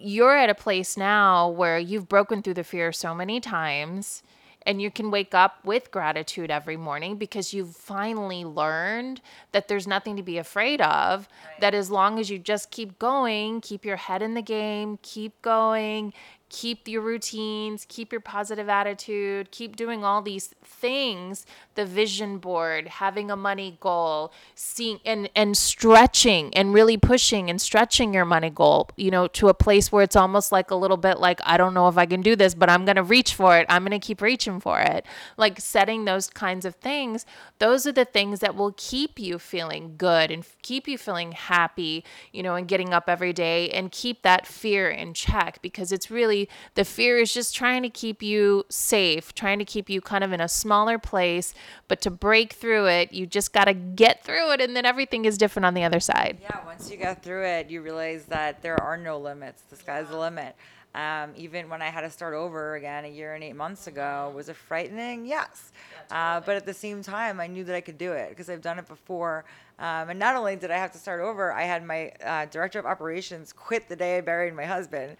you're 0.00 0.36
at 0.36 0.50
a 0.50 0.54
place 0.54 0.96
now 0.96 1.48
where 1.48 1.78
you've 1.78 2.08
broken 2.08 2.42
through 2.42 2.54
the 2.54 2.64
fear 2.64 2.92
so 2.92 3.14
many 3.14 3.40
times 3.40 4.22
and 4.66 4.82
you 4.82 4.90
can 4.90 5.10
wake 5.10 5.34
up 5.34 5.64
with 5.64 5.90
gratitude 5.90 6.50
every 6.50 6.76
morning 6.76 7.16
because 7.16 7.54
you've 7.54 7.74
finally 7.74 8.44
learned 8.44 9.20
that 9.52 9.68
there's 9.68 9.86
nothing 9.86 10.16
to 10.16 10.22
be 10.22 10.36
afraid 10.36 10.80
of 10.80 11.28
that 11.60 11.74
as 11.74 11.90
long 11.90 12.18
as 12.18 12.28
you 12.28 12.38
just 12.38 12.70
keep 12.70 12.98
going 12.98 13.60
keep 13.60 13.84
your 13.84 13.96
head 13.96 14.22
in 14.22 14.34
the 14.34 14.42
game 14.42 14.98
keep 15.02 15.40
going 15.42 16.12
keep 16.48 16.88
your 16.88 17.02
routines 17.02 17.84
keep 17.88 18.12
your 18.12 18.20
positive 18.20 18.68
attitude 18.68 19.50
keep 19.50 19.76
doing 19.76 20.04
all 20.04 20.22
these 20.22 20.48
things. 20.62 21.46
The 21.74 21.84
vision 21.84 22.38
board 22.38 22.88
having 22.88 23.30
a 23.30 23.36
money 23.36 23.78
goal 23.80 24.32
seeing 24.54 25.00
and 25.04 25.30
and 25.34 25.56
stretching 25.56 26.54
and 26.54 26.74
really 26.74 26.96
pushing 26.96 27.48
and 27.50 27.60
stretching 27.60 28.12
your 28.12 28.24
money 28.24 28.50
goal 28.50 28.88
you 28.96 29.10
know 29.10 29.28
to 29.28 29.48
a 29.48 29.54
place 29.54 29.92
where 29.92 30.02
it's 30.02 30.16
almost 30.16 30.50
like 30.50 30.70
a 30.70 30.74
little 30.74 30.96
bit 30.96 31.18
like 31.18 31.40
i 31.44 31.56
don't 31.56 31.74
know 31.74 31.88
if 31.88 31.96
i 31.96 32.04
can 32.04 32.20
do 32.20 32.34
this 32.34 32.54
but 32.54 32.68
i'm 32.68 32.84
going 32.84 32.96
to 32.96 33.02
reach 33.02 33.34
for 33.34 33.56
it. 33.58 33.66
I'm 33.68 33.82
going 33.82 33.98
to 33.98 34.04
keep 34.04 34.20
reaching 34.20 34.60
for 34.60 34.80
it. 34.80 35.06
Like 35.36 35.60
setting 35.60 36.04
those 36.04 36.28
kinds 36.28 36.64
of 36.64 36.74
things 36.76 37.24
those 37.58 37.86
are 37.86 37.92
the 37.92 38.04
things 38.04 38.40
that 38.40 38.54
will 38.54 38.74
keep 38.76 39.18
you 39.18 39.38
feeling 39.38 39.94
good 39.96 40.30
and 40.30 40.44
keep 40.62 40.88
you 40.88 40.98
feeling 40.98 41.32
happy 41.32 42.04
you 42.32 42.42
know 42.42 42.54
and 42.54 42.68
getting 42.68 42.92
up 42.92 43.08
every 43.08 43.32
day 43.32 43.70
and 43.70 43.92
keep 43.92 44.22
that 44.22 44.46
fear 44.46 44.88
in 44.90 45.14
check 45.14 45.60
because 45.62 45.92
it's 45.92 46.10
really 46.10 46.37
the 46.74 46.84
fear 46.84 47.18
is 47.18 47.32
just 47.32 47.54
trying 47.54 47.82
to 47.82 47.90
keep 47.90 48.22
you 48.22 48.64
safe 48.68 49.34
trying 49.34 49.58
to 49.58 49.64
keep 49.64 49.88
you 49.88 50.00
kind 50.00 50.22
of 50.22 50.32
in 50.32 50.40
a 50.40 50.48
smaller 50.48 50.98
place 50.98 51.54
but 51.88 52.00
to 52.00 52.10
break 52.10 52.52
through 52.52 52.86
it 52.86 53.12
you 53.12 53.26
just 53.26 53.52
got 53.52 53.64
to 53.64 53.74
get 53.74 54.22
through 54.24 54.52
it 54.52 54.60
and 54.60 54.76
then 54.76 54.84
everything 54.84 55.24
is 55.24 55.38
different 55.38 55.66
on 55.66 55.74
the 55.74 55.84
other 55.84 56.00
side 56.00 56.36
Yeah, 56.42 56.64
once 56.66 56.90
you 56.90 56.96
get 56.96 57.22
through 57.22 57.44
it, 57.44 57.70
you 57.70 57.82
realize 57.82 58.24
that 58.26 58.62
there 58.62 58.80
are 58.82 58.96
no 58.96 59.18
limits. 59.18 59.62
The 59.70 59.76
sky's 59.76 60.08
the 60.08 60.18
limit. 60.18 60.54
Um, 60.94 61.32
even 61.36 61.68
when 61.68 61.82
I 61.82 61.86
had 61.86 62.00
to 62.00 62.10
start 62.10 62.34
over 62.34 62.74
again 62.74 63.04
a 63.04 63.08
year 63.08 63.34
and 63.34 63.44
eight 63.44 63.56
months 63.56 63.86
ago, 63.86 64.32
was 64.34 64.48
it 64.48 64.56
frightening? 64.56 65.26
Yes. 65.26 65.72
Uh, 66.10 66.40
but 66.40 66.56
at 66.56 66.64
the 66.64 66.74
same 66.74 67.02
time, 67.02 67.40
I 67.40 67.46
knew 67.46 67.64
that 67.64 67.74
I 67.74 67.80
could 67.80 67.98
do 67.98 68.12
it 68.12 68.30
because 68.30 68.48
I've 68.48 68.62
done 68.62 68.78
it 68.78 68.88
before. 68.88 69.44
Um, 69.78 70.10
and 70.10 70.18
not 70.18 70.34
only 70.34 70.56
did 70.56 70.70
I 70.70 70.78
have 70.78 70.92
to 70.92 70.98
start 70.98 71.20
over, 71.20 71.52
I 71.52 71.62
had 71.62 71.84
my 71.84 72.10
uh, 72.24 72.46
director 72.46 72.78
of 72.78 72.86
operations 72.86 73.52
quit 73.52 73.88
the 73.88 73.96
day 73.96 74.18
I 74.18 74.20
buried 74.22 74.54
my 74.54 74.64
husband. 74.64 75.16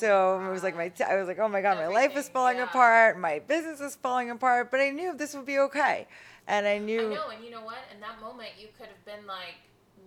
So 0.00 0.40
it 0.44 0.50
was 0.50 0.62
like 0.62 0.76
my, 0.76 0.88
t- 0.88 1.04
I 1.04 1.16
was 1.16 1.28
like, 1.28 1.38
oh 1.38 1.48
my 1.48 1.60
god, 1.60 1.76
my 1.76 1.86
life 1.86 2.16
is 2.16 2.28
falling 2.28 2.56
yeah. 2.56 2.64
apart, 2.64 3.18
my 3.18 3.38
business 3.40 3.80
is 3.80 3.96
falling 3.96 4.30
apart. 4.30 4.70
But 4.70 4.80
I 4.80 4.90
knew 4.90 5.14
this 5.14 5.34
would 5.34 5.46
be 5.46 5.58
okay, 5.58 6.06
and 6.48 6.66
I 6.66 6.78
knew. 6.78 7.12
I 7.12 7.14
know, 7.14 7.28
and 7.28 7.44
you 7.44 7.50
know 7.50 7.64
what? 7.64 7.78
In 7.94 8.00
that 8.00 8.20
moment, 8.20 8.50
you 8.58 8.68
could 8.76 8.88
have 8.88 9.04
been 9.04 9.26
like, 9.26 9.54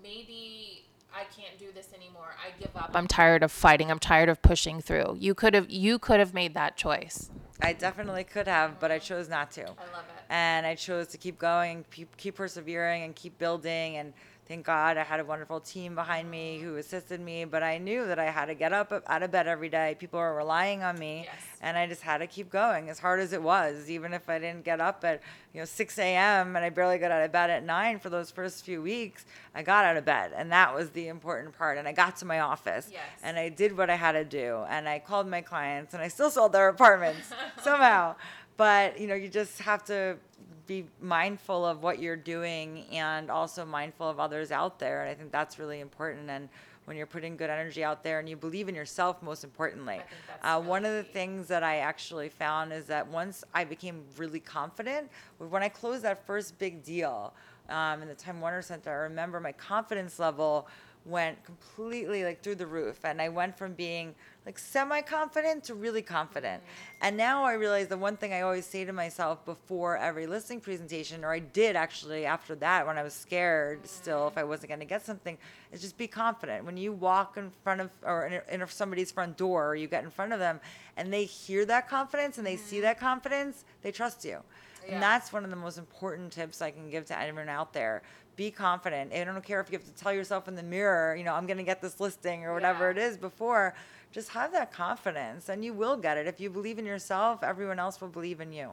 maybe 0.02 0.84
I 1.14 1.24
can't 1.26 1.58
do 1.60 1.68
this 1.74 1.90
anymore. 1.96 2.36
I 2.44 2.60
give 2.60 2.76
up. 2.76 2.92
i'm 2.96 3.08
tired 3.08 3.44
of 3.44 3.52
fighting 3.52 3.92
i'm 3.92 4.00
tired 4.00 4.30
of 4.30 4.42
pushing 4.42 4.82
through 4.82 5.16
you 5.20 5.36
could 5.36 5.54
have 5.54 5.70
you 5.70 6.00
could 6.00 6.20
have 6.20 6.34
made 6.34 6.56
that 6.56 6.76
choice 6.76 7.30
I 7.64 7.72
definitely 7.72 8.26
could 8.26 8.48
have, 8.48 8.80
but 8.80 8.92
I 8.92 9.00
chose 9.00 9.30
not 9.30 9.52
to. 9.52 9.62
I 9.62 9.66
love 9.66 10.06
it. 10.18 10.23
And 10.34 10.66
I 10.66 10.74
chose 10.74 11.08
to 11.10 11.18
keep 11.20 11.38
going, 11.38 11.86
keep, 11.92 12.18
keep 12.18 12.34
persevering, 12.36 13.04
and 13.04 13.16
keep 13.16 13.38
building. 13.38 13.98
And 13.98 14.14
thank 14.48 14.66
God 14.66 14.98
I 14.98 15.04
had 15.04 15.20
a 15.20 15.24
wonderful 15.26 15.60
team 15.60 15.94
behind 15.94 16.30
me 16.30 16.58
who 16.60 16.78
assisted 16.78 17.22
me. 17.22 17.46
But 17.46 17.62
I 17.62 17.78
knew 17.78 18.08
that 18.08 18.18
I 18.18 18.32
had 18.32 18.46
to 18.48 18.56
get 18.56 18.74
up 18.74 18.92
out 19.06 19.22
of 19.22 19.30
bed 19.32 19.48
every 19.48 19.70
day. 19.70 19.96
People 20.00 20.20
were 20.20 20.34
relying 20.36 20.82
on 20.82 20.98
me, 20.98 21.26
Yes. 21.26 21.36
and 21.62 21.78
I 21.78 21.86
just 21.86 22.02
had 22.02 22.18
to 22.18 22.26
keep 22.28 22.50
going 22.50 22.90
as 22.90 22.98
hard 22.98 23.20
as 23.20 23.32
it 23.32 23.44
was. 23.44 23.92
Even 23.92 24.12
if 24.12 24.28
I 24.28 24.40
didn't 24.40 24.64
get 24.66 24.82
up 24.82 25.04
at 25.06 25.22
you 25.54 25.60
know 25.62 25.66
6 25.66 26.00
a.m. 26.00 26.56
and 26.56 26.66
I 26.66 26.70
barely 26.72 26.98
got 26.98 27.12
out 27.12 27.22
of 27.24 27.32
bed 27.32 27.52
at 27.52 27.64
9 27.64 28.00
for 28.00 28.10
those 28.10 28.32
first 28.32 28.66
few 28.66 28.82
weeks, 28.82 29.26
I 29.54 29.62
got 29.62 29.86
out 29.86 29.98
of 29.98 30.04
bed, 30.04 30.32
and 30.36 30.52
that 30.52 30.74
was 30.74 30.90
the 30.90 31.10
important 31.10 31.56
part. 31.56 31.78
And 31.78 31.88
I 31.88 31.92
got 31.92 32.18
to 32.18 32.26
my 32.26 32.40
office, 32.40 32.90
Yes. 32.92 33.04
and 33.22 33.38
I 33.38 33.50
did 33.50 33.78
what 33.78 33.92
I 33.92 33.96
had 33.98 34.14
to 34.14 34.26
do, 34.26 34.66
and 34.68 34.90
I 34.90 34.98
called 34.98 35.28
my 35.28 35.42
clients, 35.42 35.94
and 35.94 36.02
I 36.02 36.08
still 36.08 36.32
sold 36.32 36.54
their 36.54 36.70
apartments 36.70 37.32
somehow. 37.64 38.16
But 38.58 39.00
you 39.00 39.08
know, 39.08 39.16
you 39.16 39.30
just 39.30 39.60
have 39.60 39.84
to 39.86 40.18
be 40.66 40.86
mindful 41.02 41.66
of 41.66 41.84
what 41.84 42.00
you're 42.00 42.16
doing 42.16 42.86
and 42.92 43.30
also 43.30 43.66
mindful 43.66 44.10
of 44.10 44.20
others 44.20 44.52
out 44.52 44.80
there. 44.80 45.02
And 45.02 45.10
I 45.10 45.14
think 45.14 45.32
that's 45.32 45.60
really 45.60 45.82
important. 45.82 46.30
And 46.30 46.48
when 46.86 46.98
you're 46.98 47.08
putting 47.08 47.38
good 47.38 47.50
energy 47.50 47.84
out 47.84 48.04
there 48.04 48.20
and 48.20 48.28
you 48.28 48.36
believe 48.36 48.68
in 48.70 48.76
yourself, 48.76 49.22
most 49.22 49.44
importantly. 49.44 50.02
Uh, 50.42 50.62
one 50.62 50.86
of 50.86 50.94
the 50.94 51.04
things 51.04 51.48
that 51.48 51.64
I 51.64 51.78
actually 51.78 52.30
found 52.30 52.74
is 52.74 52.86
that 52.86 53.08
once 53.08 53.44
I 53.54 53.64
became 53.64 54.04
really 54.18 54.40
confident, 54.40 55.10
when 55.38 55.64
I 55.64 55.70
closed 55.70 56.04
that 56.04 56.26
first 56.26 56.58
big 56.60 56.84
deal 56.84 57.34
um, 57.70 58.02
in 58.02 58.08
the 58.08 58.16
Time 58.16 58.42
Warner 58.42 58.62
Center, 58.62 58.92
I 58.92 58.96
remember 58.96 59.40
my 59.40 59.54
confidence 59.54 60.20
level 60.20 60.68
went 61.06 61.44
completely 61.44 62.24
like 62.24 62.42
through 62.42 62.56
the 62.56 62.66
roof 62.66 63.04
and 63.04 63.22
i 63.22 63.28
went 63.28 63.58
from 63.58 63.74
being 63.74 64.16
like 64.46 64.60
semi 64.60 65.02
confident 65.02 65.64
to 65.66 65.74
really 65.74 66.02
confident. 66.02 66.62
Mm-hmm. 66.62 67.06
And 67.06 67.18
now 67.18 67.44
I 67.44 67.54
realize 67.54 67.88
the 67.88 67.98
one 67.98 68.18
thing 68.18 68.34
I 68.34 68.42
always 68.42 68.66
say 68.66 68.86
to 68.86 68.94
myself 68.94 69.44
before 69.46 69.98
every 69.98 70.28
listing 70.28 70.60
presentation, 70.60 71.24
or 71.24 71.32
I 71.32 71.40
did 71.40 71.76
actually 71.76 72.26
after 72.26 72.56
that 72.56 72.86
when 72.86 72.98
I 72.98 73.04
was 73.04 73.14
scared 73.14 73.80
mm-hmm. 73.80 73.88
still 73.88 74.28
if 74.28 74.38
I 74.38 74.44
wasn't 74.44 74.70
going 74.70 74.80
to 74.80 74.86
get 74.86 75.06
something, 75.06 75.38
is 75.72 75.82
just 75.82 75.98
be 75.98 76.08
confident. 76.08 76.66
When 76.66 76.78
you 76.78 76.92
walk 76.92 77.38
in 77.38 77.52
front 77.64 77.82
of 77.82 77.90
or 78.04 78.28
in, 78.28 78.62
in 78.62 78.68
somebody's 78.68 79.12
front 79.12 79.38
door 79.38 79.70
or 79.70 79.76
you 79.76 79.88
get 79.88 80.04
in 80.04 80.10
front 80.10 80.34
of 80.34 80.40
them 80.40 80.60
and 80.98 81.12
they 81.12 81.26
hear 81.26 81.66
that 81.66 81.88
confidence 81.88 82.38
and 82.38 82.46
they 82.46 82.56
mm-hmm. 82.56 82.66
see 82.66 82.82
that 82.82 83.00
confidence, 83.00 83.66
they 83.82 83.92
trust 83.92 84.26
you. 84.26 84.40
Yeah. 84.86 84.96
And 84.96 85.04
that's 85.04 85.32
one 85.32 85.44
of 85.44 85.50
the 85.50 85.56
most 85.56 85.78
important 85.78 86.32
tips 86.32 86.62
I 86.62 86.72
can 86.72 86.90
give 86.90 87.06
to 87.06 87.18
anyone 87.18 87.50
out 87.50 87.74
there. 87.74 88.02
Be 88.36 88.52
confident. 88.52 89.14
I 89.14 89.24
don't 89.24 89.44
care 89.44 89.62
if 89.62 89.72
you 89.72 89.78
have 89.78 89.88
to 89.88 89.94
tell 89.94 90.12
yourself 90.12 90.48
in 90.48 90.56
the 90.56 90.64
mirror, 90.64 91.16
you 91.16 91.24
know, 91.24 91.34
I'm 91.34 91.46
going 91.46 91.58
to 91.58 91.64
get 91.64 91.82
this 91.82 92.00
listing 92.00 92.44
or 92.46 92.54
whatever 92.54 92.86
yeah. 92.86 92.92
it 92.92 92.98
is 92.98 93.18
before. 93.18 93.76
Just 94.14 94.30
have 94.30 94.52
that 94.52 94.72
confidence 94.72 95.50
and 95.50 95.66
you 95.66 95.74
will 95.74 95.98
get 95.98 96.18
it. 96.18 96.28
If 96.28 96.40
you 96.40 96.52
believe 96.52 96.78
in 96.78 96.86
yourself, 96.86 97.44
everyone 97.44 97.80
else 97.80 98.00
will 98.00 98.10
believe 98.10 98.40
in 98.40 98.54
you. 98.54 98.70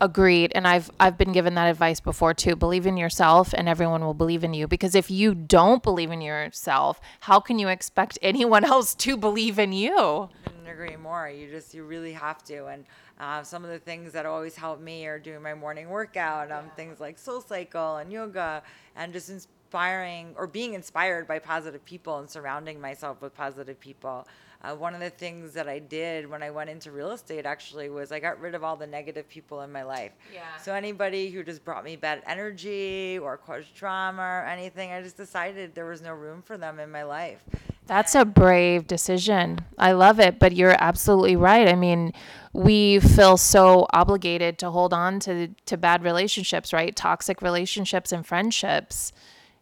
Agreed. 0.00 0.50
And 0.56 0.66
I've 0.66 0.90
I've 0.98 1.16
been 1.16 1.30
given 1.30 1.54
that 1.54 1.70
advice 1.70 2.00
before 2.00 2.34
too. 2.34 2.56
Believe 2.56 2.84
in 2.84 2.96
yourself 2.96 3.54
and 3.54 3.68
everyone 3.68 4.04
will 4.04 4.12
believe 4.12 4.42
in 4.42 4.54
you 4.54 4.66
because 4.66 4.96
if 4.96 5.08
you 5.08 5.36
don't 5.36 5.84
believe 5.84 6.10
in 6.10 6.20
yourself, 6.20 7.00
how 7.20 7.38
can 7.38 7.60
you 7.60 7.68
expect 7.68 8.18
anyone 8.22 8.64
else 8.64 8.96
to 8.96 9.16
believe 9.16 9.60
in 9.60 9.72
you? 9.72 10.28
I 10.44 10.50
couldn't 10.50 10.66
agree 10.66 10.96
more. 10.96 11.28
You 11.28 11.48
just 11.48 11.72
you 11.72 11.84
really 11.84 12.12
have 12.14 12.42
to 12.46 12.66
and 12.66 12.84
uh, 13.20 13.44
some 13.44 13.64
of 13.64 13.70
the 13.70 13.78
things 13.78 14.12
that 14.14 14.26
always 14.26 14.56
help 14.56 14.80
me 14.80 15.06
are 15.06 15.20
doing 15.20 15.42
my 15.42 15.54
morning 15.54 15.88
workout, 15.88 16.50
um, 16.50 16.64
yeah. 16.64 16.70
things 16.72 16.98
like 16.98 17.18
Soul 17.18 17.40
Cycle 17.40 17.98
and 17.98 18.12
yoga, 18.12 18.64
and 18.96 19.12
just 19.12 19.30
inspiring 19.30 20.34
or 20.36 20.46
being 20.46 20.74
inspired 20.74 21.26
by 21.26 21.38
positive 21.38 21.84
people 21.84 22.18
and 22.18 22.28
surrounding 22.28 22.80
myself 22.80 23.22
with 23.22 23.32
positive 23.32 23.80
people. 23.80 24.26
Uh, 24.62 24.74
one 24.74 24.94
of 24.94 25.00
the 25.00 25.10
things 25.10 25.52
that 25.52 25.68
I 25.68 25.78
did 25.78 26.28
when 26.28 26.42
I 26.42 26.50
went 26.50 26.70
into 26.70 26.90
real 26.90 27.10
estate 27.10 27.46
actually 27.46 27.88
was 27.90 28.12
I 28.12 28.20
got 28.20 28.40
rid 28.40 28.54
of 28.54 28.64
all 28.64 28.76
the 28.76 28.86
negative 28.86 29.28
people 29.28 29.60
in 29.62 29.70
my 29.70 29.82
life. 29.82 30.12
Yeah. 30.32 30.56
So 30.62 30.74
anybody 30.74 31.30
who 31.30 31.42
just 31.42 31.64
brought 31.64 31.84
me 31.84 31.96
bad 31.96 32.22
energy 32.26 33.18
or 33.18 33.36
caused 33.36 33.74
drama 33.74 34.22
or 34.22 34.46
anything, 34.46 34.92
I 34.92 35.02
just 35.02 35.16
decided 35.16 35.74
there 35.74 35.86
was 35.86 36.02
no 36.02 36.14
room 36.14 36.42
for 36.42 36.56
them 36.56 36.80
in 36.80 36.90
my 36.90 37.02
life. 37.02 37.44
That's 37.86 38.16
a 38.16 38.24
brave 38.24 38.88
decision. 38.88 39.60
I 39.78 39.92
love 39.92 40.18
it, 40.18 40.40
but 40.40 40.56
you're 40.56 40.76
absolutely 40.78 41.36
right. 41.36 41.68
I 41.68 41.76
mean, 41.76 42.12
we 42.52 42.98
feel 42.98 43.36
so 43.36 43.86
obligated 43.92 44.58
to 44.58 44.70
hold 44.70 44.92
on 44.92 45.20
to 45.20 45.48
to 45.66 45.76
bad 45.76 46.02
relationships, 46.02 46.72
right? 46.72 46.94
Toxic 46.96 47.40
relationships 47.42 48.10
and 48.10 48.26
friendships, 48.26 49.12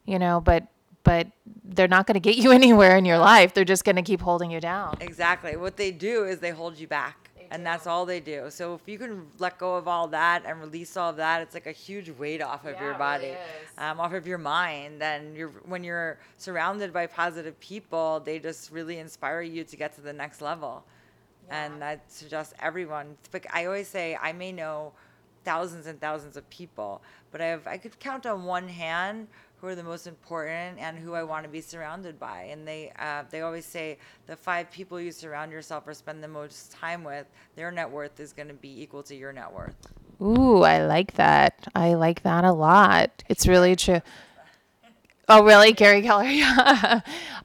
you 0.07 0.19
know, 0.19 0.41
but 0.41 0.69
but 1.05 1.29
they're 1.65 1.87
not 1.87 2.07
going 2.07 2.15
to 2.15 2.21
get 2.21 2.37
you 2.37 2.51
anywhere 2.61 2.97
in 2.97 3.05
your 3.05 3.19
life. 3.19 3.55
They're 3.55 3.65
just 3.65 3.85
going 3.85 3.97
to 3.97 4.03
keep 4.03 4.21
holding 4.21 4.51
you 4.51 4.61
down. 4.61 4.97
Exactly. 5.01 5.57
What 5.57 5.77
they 5.77 5.93
do 5.93 6.25
is 6.25 6.41
they 6.41 6.51
hold 6.51 6.79
you 6.79 6.89
back. 6.89 7.25
And 7.51 7.65
that's 7.65 7.87
all 7.87 8.05
they 8.05 8.19
do. 8.19 8.47
So 8.49 8.75
if 8.75 8.81
you 8.87 8.99
can 8.99 9.27
let 9.39 9.59
go 9.59 9.77
of 9.77 9.87
all 9.87 10.09
that 10.09 10.45
and 10.45 10.61
release 10.61 10.97
all 10.97 11.11
of 11.11 11.17
that, 11.17 11.41
it's 11.41 11.55
like 11.55 11.67
a 11.67 11.73
huge 11.73 12.11
weight 12.11 12.43
off 12.43 12.65
of 12.65 12.73
yeah, 12.73 12.83
your 12.83 12.95
body, 12.95 13.27
really 13.27 13.39
um, 13.79 14.01
off 14.01 14.13
of 14.13 14.27
your 14.27 14.39
mind. 14.39 15.01
And 15.01 15.37
you're 15.37 15.51
when 15.67 15.85
you're 15.85 16.19
surrounded 16.37 16.93
by 16.93 17.07
positive 17.07 17.59
people, 17.61 18.21
they 18.25 18.41
just 18.41 18.73
really 18.73 18.99
inspire 18.99 19.43
you 19.43 19.63
to 19.63 19.77
get 19.77 19.95
to 19.95 20.01
the 20.01 20.13
next 20.13 20.41
level. 20.41 20.85
Yeah. 21.47 21.67
And 21.67 21.85
I 21.85 22.01
suggest 22.09 22.55
everyone. 22.61 23.17
I 23.53 23.67
always 23.67 23.87
say 23.87 24.19
I 24.21 24.33
may 24.33 24.51
know 24.51 24.93
thousands 25.45 25.87
and 25.87 26.01
thousands 26.01 26.37
of 26.37 26.49
people, 26.51 27.03
but 27.31 27.41
I 27.41 27.47
have 27.47 27.69
I 27.69 27.77
could 27.77 28.01
count 28.01 28.27
on 28.27 28.47
one 28.47 28.67
hand 28.67 29.29
who 29.65 29.71
are 29.71 29.75
the 29.75 29.83
most 29.83 30.07
important 30.07 30.79
and 30.79 30.99
who 30.99 31.15
I 31.15 31.23
want 31.23 31.45
to 31.45 31.49
be 31.49 31.63
surrounded 31.63 32.21
by. 32.21 32.49
And 32.51 32.69
they 32.69 32.93
uh, 32.99 33.23
they 33.31 33.41
always 33.41 33.65
say 33.65 33.97
the 34.27 34.37
five 34.37 34.71
people 34.71 35.01
you 35.01 35.11
surround 35.11 35.53
yourself 35.53 35.85
or 35.87 35.95
spend 35.95 36.23
the 36.23 36.29
most 36.29 36.71
time 36.71 37.03
with, 37.03 37.27
their 37.57 37.71
net 37.71 37.91
worth 37.91 38.21
is 38.21 38.35
going 38.35 38.49
to 38.49 38.55
be 38.55 38.83
equal 38.83 39.03
to 39.05 39.17
your 39.17 39.33
net 39.33 39.51
worth. 39.51 39.75
Ooh, 40.21 40.63
I 40.63 40.85
like 40.85 41.15
that. 41.15 41.67
I 41.75 41.95
like 41.95 42.23
that 42.25 42.45
a 42.45 42.53
lot. 42.53 43.25
It's 43.31 43.47
really 43.47 43.75
true. 43.75 44.03
Oh, 45.27 45.43
really, 45.43 45.73
Gary 45.73 46.03
Keller? 46.03 46.25
Yeah, 46.29 47.01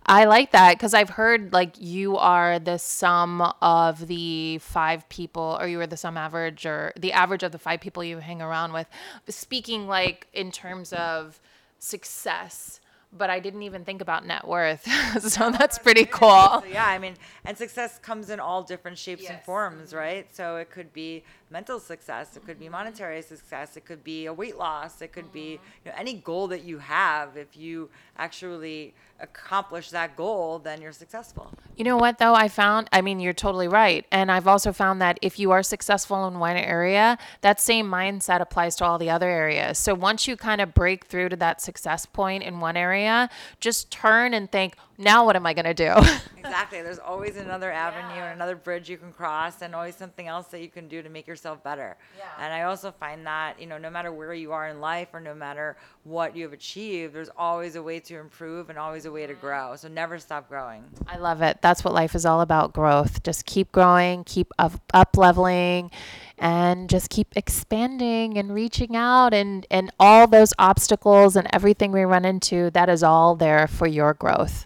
I 0.05 0.25
like 0.25 0.51
that 0.51 0.73
because 0.73 0.93
I've 0.93 1.11
heard 1.11 1.53
like 1.53 1.79
you 1.79 2.17
are 2.17 2.59
the 2.59 2.77
sum 2.77 3.53
of 3.61 4.07
the 4.07 4.57
five 4.57 5.07
people, 5.07 5.57
or 5.61 5.67
you 5.67 5.79
are 5.79 5.87
the 5.87 5.95
sum 5.95 6.17
average, 6.17 6.65
or 6.65 6.91
the 6.99 7.13
average 7.13 7.43
of 7.43 7.53
the 7.53 7.59
five 7.59 7.79
people 7.79 8.03
you 8.03 8.17
hang 8.17 8.41
around 8.41 8.73
with. 8.73 8.87
Speaking 9.29 9.87
like 9.87 10.27
in 10.33 10.51
terms 10.51 10.91
of 10.91 11.39
success 11.79 12.79
but 13.11 13.29
I 13.29 13.39
didn't 13.39 13.63
even 13.63 13.83
think 13.85 14.01
about 14.01 14.25
net 14.25 14.47
worth. 14.47 14.87
so 15.21 15.49
that's 15.49 15.79
pretty 15.79 16.05
cool. 16.05 16.63
Yeah, 16.69 16.85
I 16.85 16.99
mean, 16.99 17.15
and 17.45 17.57
success 17.57 17.99
comes 17.99 18.29
in 18.29 18.39
all 18.39 18.63
different 18.63 18.97
shapes 18.97 19.23
yes. 19.23 19.31
and 19.31 19.41
forms, 19.41 19.93
right? 19.93 20.33
So 20.33 20.57
it 20.57 20.69
could 20.69 20.93
be 20.93 21.23
mental 21.51 21.79
success, 21.79 22.37
it 22.37 22.45
could 22.45 22.59
be 22.59 22.69
monetary 22.69 23.21
success, 23.21 23.75
it 23.75 23.85
could 23.85 24.03
be 24.03 24.27
a 24.27 24.33
weight 24.33 24.57
loss, 24.57 25.01
it 25.01 25.11
could 25.11 25.25
mm-hmm. 25.25 25.33
be 25.33 25.59
you 25.83 25.91
know, 25.91 25.93
any 25.97 26.13
goal 26.13 26.47
that 26.47 26.63
you 26.63 26.77
have. 26.77 27.37
If 27.37 27.57
you 27.57 27.89
actually 28.17 28.93
accomplish 29.19 29.89
that 29.89 30.15
goal, 30.15 30.59
then 30.59 30.81
you're 30.81 30.91
successful. 30.91 31.51
You 31.75 31.83
know 31.83 31.97
what, 31.97 32.19
though? 32.19 32.33
I 32.33 32.47
found, 32.47 32.87
I 32.93 33.01
mean, 33.01 33.19
you're 33.19 33.33
totally 33.33 33.67
right. 33.67 34.05
And 34.11 34.31
I've 34.31 34.47
also 34.47 34.71
found 34.71 35.01
that 35.01 35.17
if 35.21 35.39
you 35.39 35.51
are 35.51 35.63
successful 35.63 36.27
in 36.27 36.39
one 36.39 36.55
area, 36.55 37.17
that 37.41 37.59
same 37.59 37.89
mindset 37.89 38.41
applies 38.41 38.75
to 38.77 38.85
all 38.85 38.97
the 38.97 39.09
other 39.09 39.29
areas. 39.29 39.77
So 39.77 39.93
once 39.93 40.27
you 40.27 40.37
kind 40.37 40.61
of 40.61 40.73
break 40.73 41.05
through 41.05 41.29
to 41.29 41.35
that 41.37 41.61
success 41.61 42.05
point 42.05 42.43
in 42.43 42.59
one 42.59 42.77
area, 42.77 43.29
just 43.59 43.91
turn 43.91 44.33
and 44.33 44.51
think, 44.51 44.75
now 44.99 45.25
what 45.25 45.35
am 45.37 45.45
I 45.45 45.53
going 45.53 45.65
to 45.65 45.73
do? 45.73 45.93
exactly. 46.37 46.81
There's 46.81 46.99
always 46.99 47.37
another 47.37 47.71
avenue 47.71 48.15
yeah. 48.15 48.25
and 48.25 48.35
another 48.35 48.55
bridge 48.55 48.89
you 48.89 48.97
can 48.97 49.13
cross, 49.13 49.61
and 49.61 49.73
always 49.73 49.95
something 49.95 50.27
else 50.27 50.47
that 50.47 50.61
you 50.61 50.67
can 50.67 50.87
do 50.89 51.01
to 51.01 51.09
make 51.09 51.25
yourself 51.25 51.63
better. 51.63 51.97
Yeah. 52.17 52.25
And 52.37 52.53
I 52.53 52.63
also 52.63 52.91
find 52.91 53.25
that, 53.25 53.59
you 53.59 53.65
know, 53.65 53.77
no 53.77 53.89
matter 53.89 54.11
where 54.11 54.33
you 54.33 54.51
are 54.51 54.67
in 54.67 54.81
life 54.81 55.07
or 55.13 55.21
no 55.21 55.33
matter 55.33 55.77
what 56.03 56.35
you 56.35 56.43
have 56.43 56.53
achieved, 56.53 57.15
there's 57.15 57.29
always 57.37 57.75
a 57.75 57.81
way 57.81 57.99
to 58.01 58.19
improve 58.19 58.69
and 58.69 58.77
always 58.77 59.05
a 59.05 59.11
way 59.11 59.25
to 59.25 59.33
mm-hmm. 59.33 59.41
grow. 59.41 59.75
So 59.77 59.87
never 59.87 60.19
stop 60.19 60.49
growing. 60.49 60.83
I 61.07 61.17
love 61.17 61.41
it. 61.41 61.61
That's 61.61 61.83
what 61.83 61.93
life 61.93 62.13
is 62.13 62.25
all 62.25 62.41
about 62.41 62.73
growth. 62.73 63.23
Just 63.23 63.45
keep 63.45 63.71
growing, 63.71 64.25
keep 64.25 64.51
up, 64.59 64.73
up 64.93 65.15
leveling 65.17 65.91
and 66.37 66.89
just 66.89 67.09
keep 67.09 67.27
expanding 67.35 68.37
and 68.37 68.53
reaching 68.53 68.95
out 68.95 69.33
and 69.33 69.67
and 69.69 69.91
all 69.99 70.25
those 70.25 70.53
obstacles 70.57 71.35
and 71.35 71.47
everything 71.51 71.91
we 71.91 72.03
run 72.03 72.23
into 72.23 72.69
that 72.71 72.87
is 72.87 73.03
all 73.03 73.35
there 73.35 73.67
for 73.67 73.87
your 73.87 74.13
growth 74.13 74.65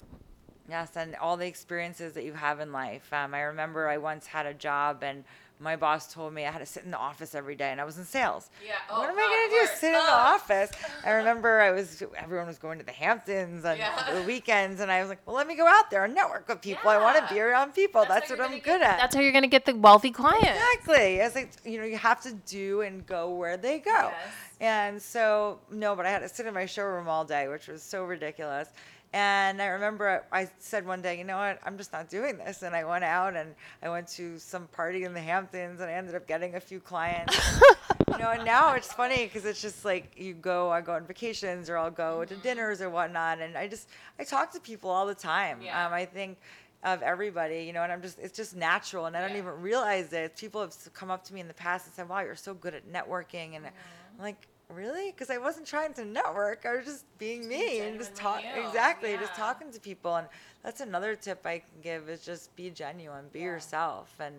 Yes, 0.73 0.89
and 0.95 1.15
all 1.17 1.37
the 1.37 1.45
experiences 1.45 2.13
that 2.13 2.23
you 2.23 2.33
have 2.33 2.59
in 2.59 2.71
life. 2.71 3.13
Um, 3.13 3.35
I 3.35 3.41
remember 3.41 3.87
I 3.87 3.97
once 3.99 4.25
had 4.25 4.47
a 4.47 4.55
job 4.55 5.03
and 5.03 5.23
my 5.59 5.75
boss 5.75 6.11
told 6.11 6.33
me 6.33 6.47
I 6.47 6.51
had 6.51 6.57
to 6.59 6.65
sit 6.65 6.83
in 6.83 6.89
the 6.89 6.97
office 6.97 7.35
every 7.35 7.55
day, 7.55 7.69
and 7.71 7.79
I 7.79 7.83
was 7.83 7.99
in 7.99 8.05
sales. 8.05 8.49
Yeah. 8.65 8.73
Oh, 8.89 8.99
what 8.99 9.07
am 9.07 9.15
God, 9.15 9.21
I 9.21 9.49
gonna 9.49 9.61
do? 9.61 9.73
Sit 9.75 9.87
in 9.89 9.93
the 9.93 10.11
office? 10.11 10.71
I 11.05 11.11
remember 11.21 11.61
I 11.61 11.69
was 11.69 12.03
everyone 12.17 12.47
was 12.47 12.57
going 12.57 12.79
to 12.79 12.85
the 12.85 12.91
Hamptons 12.91 13.63
on 13.65 13.77
yeah. 13.77 14.13
the 14.15 14.23
weekends, 14.23 14.81
and 14.81 14.91
I 14.91 14.99
was 14.99 15.09
like, 15.09 15.19
well, 15.27 15.35
let 15.35 15.47
me 15.47 15.55
go 15.55 15.67
out 15.67 15.91
there 15.91 16.05
and 16.05 16.15
network 16.15 16.47
with 16.47 16.59
people. 16.59 16.91
Yeah. 16.91 16.97
I 16.97 17.01
want 17.03 17.27
to 17.27 17.31
be 17.31 17.39
around 17.39 17.75
people. 17.75 18.01
That's, 18.01 18.29
that's 18.29 18.39
what 18.39 18.41
I'm 18.41 18.59
good 18.59 18.81
at. 18.81 18.97
That's 18.97 19.13
how 19.13 19.21
you're 19.21 19.31
gonna 19.31 19.47
get 19.47 19.65
the 19.65 19.75
wealthy 19.75 20.09
clients. 20.09 20.47
Exactly. 20.47 21.21
I 21.21 21.25
was 21.25 21.35
like, 21.35 21.51
you 21.63 21.77
know, 21.77 21.85
you 21.85 21.97
have 21.97 22.21
to 22.23 22.33
do 22.47 22.81
and 22.81 23.05
go 23.05 23.29
where 23.29 23.55
they 23.55 23.77
go. 23.77 23.91
Yes. 23.91 24.33
And 24.59 24.99
so 24.99 25.59
no, 25.71 25.95
but 25.95 26.07
I 26.07 26.09
had 26.09 26.19
to 26.19 26.29
sit 26.29 26.47
in 26.47 26.53
my 26.55 26.65
showroom 26.65 27.07
all 27.07 27.25
day, 27.25 27.47
which 27.47 27.67
was 27.67 27.83
so 27.83 28.05
ridiculous. 28.05 28.69
And 29.13 29.61
I 29.61 29.67
remember 29.67 30.25
I 30.31 30.49
said 30.57 30.87
one 30.87 31.03
day, 31.03 31.19
you 31.19 31.23
know 31.23 31.37
what, 31.37 31.59
I'm 31.63 31.77
just 31.77 31.93
not 31.93 32.09
doing 32.09 32.37
this. 32.37 32.63
And 32.63 32.75
I 32.75 32.83
went 32.83 33.03
out 33.03 33.35
and 33.35 33.53
I 33.83 33.89
went 33.89 34.07
to 34.09 34.39
some 34.39 34.65
party 34.67 35.03
in 35.03 35.13
the 35.13 35.21
Hamptons 35.21 35.81
and 35.81 35.89
I 35.89 35.93
ended 35.93 36.15
up 36.15 36.27
getting 36.27 36.55
a 36.55 36.59
few 36.59 36.79
clients. 36.79 37.37
you 38.11 38.17
know, 38.17 38.31
and 38.31 38.43
now 38.43 38.73
it's 38.73 38.91
funny 38.91 39.25
because 39.25 39.45
it's 39.45 39.61
just 39.61 39.85
like 39.85 40.13
you 40.17 40.33
go, 40.33 40.71
I 40.71 40.81
go 40.81 40.93
on 40.93 41.05
vacations 41.05 41.69
or 41.69 41.77
I'll 41.77 41.91
go 41.91 42.21
mm-hmm. 42.21 42.33
to 42.33 42.41
dinners 42.41 42.81
or 42.81 42.89
whatnot. 42.89 43.39
And 43.39 43.55
I 43.55 43.67
just, 43.67 43.87
I 44.17 44.23
talk 44.23 44.51
to 44.53 44.59
people 44.59 44.89
all 44.89 45.05
the 45.05 45.13
time. 45.13 45.61
Yeah. 45.61 45.85
Um, 45.85 45.93
I 45.93 46.05
think 46.05 46.39
of 46.83 47.03
everybody, 47.03 47.63
you 47.65 47.71
know, 47.71 47.83
and 47.83 47.91
I'm 47.91 48.01
just, 48.01 48.17
it's 48.17 48.35
just 48.35 48.55
natural. 48.55 49.05
And 49.05 49.15
I 49.15 49.21
don't 49.21 49.31
yeah. 49.31 49.43
even 49.43 49.61
realize 49.61 50.11
it. 50.11 50.35
People 50.35 50.59
have 50.61 50.75
come 50.93 51.11
up 51.11 51.23
to 51.25 51.35
me 51.35 51.39
in 51.39 51.47
the 51.47 51.53
past 51.53 51.85
and 51.85 51.93
said, 51.93 52.09
wow, 52.09 52.21
you're 52.21 52.35
so 52.35 52.55
good 52.55 52.73
at 52.73 52.91
networking. 52.91 53.55
And 53.55 53.65
mm-hmm. 53.65 54.17
I'm 54.17 54.23
like, 54.23 54.47
really? 54.75 55.11
Because 55.11 55.29
I 55.29 55.37
wasn't 55.37 55.67
trying 55.67 55.93
to 55.93 56.05
network. 56.05 56.65
I 56.65 56.75
was 56.75 56.85
just 56.85 57.05
being 57.17 57.47
me 57.47 57.79
and 57.81 57.97
just 57.97 58.15
talk. 58.15 58.41
Exactly, 58.55 59.11
yeah. 59.11 59.19
just 59.19 59.35
talking 59.35 59.71
to 59.71 59.79
people. 59.79 60.15
And 60.15 60.27
that's 60.63 60.81
another 60.81 61.15
tip 61.15 61.45
I 61.45 61.59
can 61.59 61.81
give 61.81 62.09
is 62.09 62.25
just 62.25 62.55
be 62.55 62.69
genuine, 62.69 63.25
be 63.31 63.39
yeah. 63.39 63.45
yourself. 63.45 64.13
And 64.19 64.35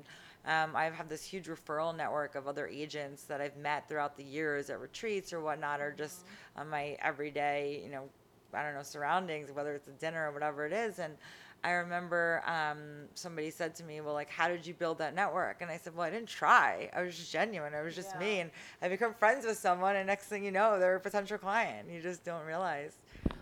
um, 0.46 0.76
I 0.76 0.84
have 0.84 1.08
this 1.08 1.24
huge 1.24 1.46
referral 1.46 1.96
network 1.96 2.34
of 2.34 2.46
other 2.46 2.66
agents 2.66 3.24
that 3.24 3.40
I've 3.40 3.56
met 3.56 3.88
throughout 3.88 4.16
the 4.16 4.24
years 4.24 4.68
at 4.70 4.80
retreats 4.80 5.32
or 5.32 5.40
whatnot, 5.40 5.80
or 5.80 5.92
just 5.96 6.20
mm-hmm. 6.20 6.60
on 6.60 6.68
my 6.68 6.96
everyday, 7.00 7.80
you 7.84 7.90
know, 7.90 8.08
I 8.52 8.62
don't 8.62 8.74
know, 8.74 8.82
surroundings, 8.82 9.50
whether 9.52 9.74
it's 9.74 9.88
a 9.88 9.92
dinner 9.92 10.28
or 10.28 10.32
whatever 10.32 10.66
it 10.66 10.72
is. 10.72 10.98
And 10.98 11.14
I 11.64 11.72
remember 11.72 12.42
um, 12.46 13.08
somebody 13.14 13.50
said 13.50 13.74
to 13.76 13.84
me, 13.84 14.00
"Well, 14.02 14.14
like, 14.14 14.30
how 14.30 14.48
did 14.48 14.66
you 14.66 14.74
build 14.74 14.98
that 14.98 15.14
network?" 15.14 15.62
And 15.62 15.70
I 15.70 15.78
said, 15.78 15.96
"Well, 15.96 16.06
I 16.06 16.10
didn't 16.10 16.28
try. 16.28 16.90
I 16.94 17.02
was 17.02 17.16
just 17.16 17.32
genuine. 17.32 17.74
I 17.74 17.82
was 17.82 17.94
just 17.94 18.10
yeah. 18.14 18.20
me." 18.20 18.40
And 18.40 18.50
I 18.82 18.88
become 18.88 19.14
friends 19.14 19.46
with 19.46 19.56
someone, 19.56 19.96
and 19.96 20.06
next 20.06 20.26
thing 20.26 20.44
you 20.44 20.52
know, 20.52 20.78
they're 20.78 20.96
a 20.96 21.00
potential 21.00 21.38
client. 21.38 21.88
You 21.90 22.02
just 22.02 22.22
don't 22.22 22.44
realize. 22.44 22.98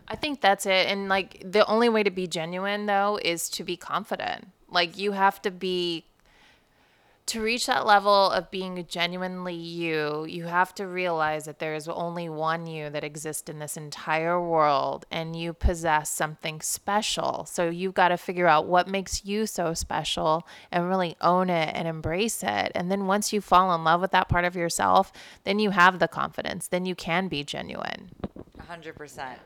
I 0.08 0.16
think 0.16 0.40
that's 0.40 0.66
it. 0.66 0.86
And 0.88 1.08
like 1.08 1.42
the 1.44 1.66
only 1.66 1.88
way 1.88 2.02
to 2.02 2.10
be 2.10 2.26
genuine 2.26 2.86
though 2.86 3.18
is 3.22 3.48
to 3.50 3.64
be 3.64 3.76
confident 3.76 4.48
Like 4.68 4.98
you 4.98 5.12
have 5.12 5.40
to 5.42 5.50
be 5.50 6.04
to 7.26 7.40
reach 7.40 7.66
that 7.66 7.86
level 7.86 8.30
of 8.30 8.50
being 8.50 8.84
genuinely 8.88 9.54
you, 9.54 10.24
you 10.24 10.44
have 10.44 10.74
to 10.74 10.86
realize 10.86 11.44
that 11.44 11.60
there 11.60 11.74
is 11.74 11.88
only 11.88 12.28
one 12.28 12.66
you 12.66 12.90
that 12.90 13.04
exists 13.04 13.48
in 13.48 13.58
this 13.58 13.76
entire 13.76 14.40
world 14.40 15.06
and 15.10 15.36
you 15.36 15.52
possess 15.52 16.10
something 16.10 16.60
special. 16.60 17.46
So 17.48 17.70
you've 17.70 17.94
got 17.94 18.08
to 18.08 18.16
figure 18.16 18.48
out 18.48 18.66
what 18.66 18.88
makes 18.88 19.24
you 19.24 19.46
so 19.46 19.72
special 19.72 20.46
and 20.70 20.88
really 20.88 21.16
own 21.20 21.48
it 21.48 21.72
and 21.74 21.86
embrace 21.86 22.42
it. 22.42 22.72
And 22.74 22.90
then 22.90 23.06
once 23.06 23.32
you 23.32 23.40
fall 23.40 23.72
in 23.74 23.84
love 23.84 24.00
with 24.00 24.10
that 24.10 24.28
part 24.28 24.44
of 24.44 24.56
yourself, 24.56 25.12
then 25.44 25.58
you 25.58 25.70
have 25.70 26.00
the 26.00 26.08
confidence, 26.08 26.68
then 26.68 26.84
you 26.84 26.94
can 26.94 27.28
be 27.28 27.44
genuine. 27.44 28.10
100%. 28.68 29.36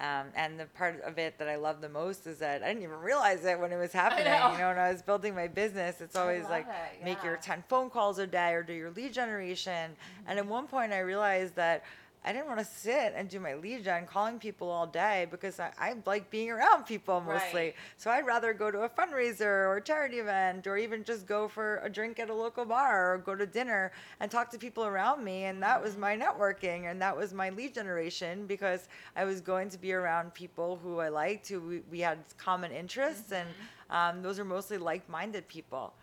Um, 0.00 0.26
and 0.36 0.60
the 0.60 0.66
part 0.66 1.02
of 1.02 1.18
it 1.18 1.38
that 1.38 1.48
I 1.48 1.56
love 1.56 1.80
the 1.80 1.88
most 1.88 2.26
is 2.28 2.38
that 2.38 2.62
I 2.62 2.68
didn't 2.68 2.84
even 2.84 3.00
realize 3.00 3.44
it 3.44 3.58
when 3.58 3.72
it 3.72 3.76
was 3.76 3.92
happening. 4.04 4.26
Know. 4.26 4.52
You 4.52 4.58
know, 4.58 4.68
when 4.68 4.78
I 4.78 4.92
was 4.92 5.02
building 5.02 5.34
my 5.34 5.48
business, 5.48 6.00
it's 6.00 6.14
always 6.14 6.44
like 6.44 6.66
it, 6.66 6.98
yeah. 7.00 7.04
make 7.04 7.22
your 7.24 7.36
10 7.36 7.64
phone 7.68 7.90
calls 7.90 8.18
a 8.18 8.26
day 8.26 8.52
or 8.52 8.62
do 8.62 8.72
your 8.72 8.90
lead 8.90 9.12
generation. 9.12 9.90
Mm-hmm. 9.90 10.30
And 10.30 10.38
at 10.38 10.46
one 10.46 10.66
point, 10.66 10.92
I 10.92 11.00
realized 11.00 11.56
that 11.56 11.84
I 12.24 12.32
didn't 12.32 12.46
want 12.46 12.58
to 12.58 12.64
sit 12.64 13.12
and 13.16 13.28
do 13.28 13.40
my 13.40 13.54
lead 13.54 13.84
gen 13.84 14.06
calling 14.06 14.38
people 14.38 14.68
all 14.68 14.86
day 14.86 15.26
because 15.30 15.60
I, 15.60 15.72
I 15.78 15.94
like 16.04 16.30
being 16.30 16.50
around 16.50 16.84
people 16.84 17.20
mostly. 17.20 17.60
Right. 17.60 17.74
So 17.96 18.10
I'd 18.10 18.26
rather 18.26 18.52
go 18.52 18.70
to 18.70 18.80
a 18.80 18.88
fundraiser 18.88 19.42
or 19.42 19.76
a 19.76 19.80
charity 19.82 20.18
event 20.18 20.66
or 20.66 20.76
even 20.76 21.04
just 21.04 21.26
go 21.26 21.48
for 21.48 21.80
a 21.82 21.88
drink 21.88 22.18
at 22.18 22.28
a 22.28 22.34
local 22.34 22.64
bar 22.64 23.14
or 23.14 23.18
go 23.18 23.34
to 23.34 23.46
dinner 23.46 23.92
and 24.20 24.30
talk 24.30 24.50
to 24.50 24.58
people 24.58 24.84
around 24.84 25.24
me. 25.24 25.44
And 25.44 25.62
that 25.62 25.82
was 25.82 25.96
my 25.96 26.16
networking 26.16 26.90
and 26.90 27.00
that 27.00 27.16
was 27.16 27.32
my 27.32 27.50
lead 27.50 27.74
generation 27.74 28.46
because 28.46 28.88
I 29.16 29.24
was 29.24 29.40
going 29.40 29.70
to 29.70 29.78
be 29.78 29.92
around 29.92 30.34
people 30.34 30.78
who 30.82 30.98
I 30.98 31.08
liked, 31.08 31.48
who 31.48 31.60
we, 31.60 31.80
we 31.90 32.00
had 32.00 32.18
common 32.36 32.72
interests, 32.72 33.32
mm-hmm. 33.32 33.34
and 33.34 33.48
um, 33.90 34.22
those 34.22 34.38
are 34.38 34.44
mostly 34.44 34.78
like 34.78 35.08
minded 35.08 35.48
people. 35.48 35.94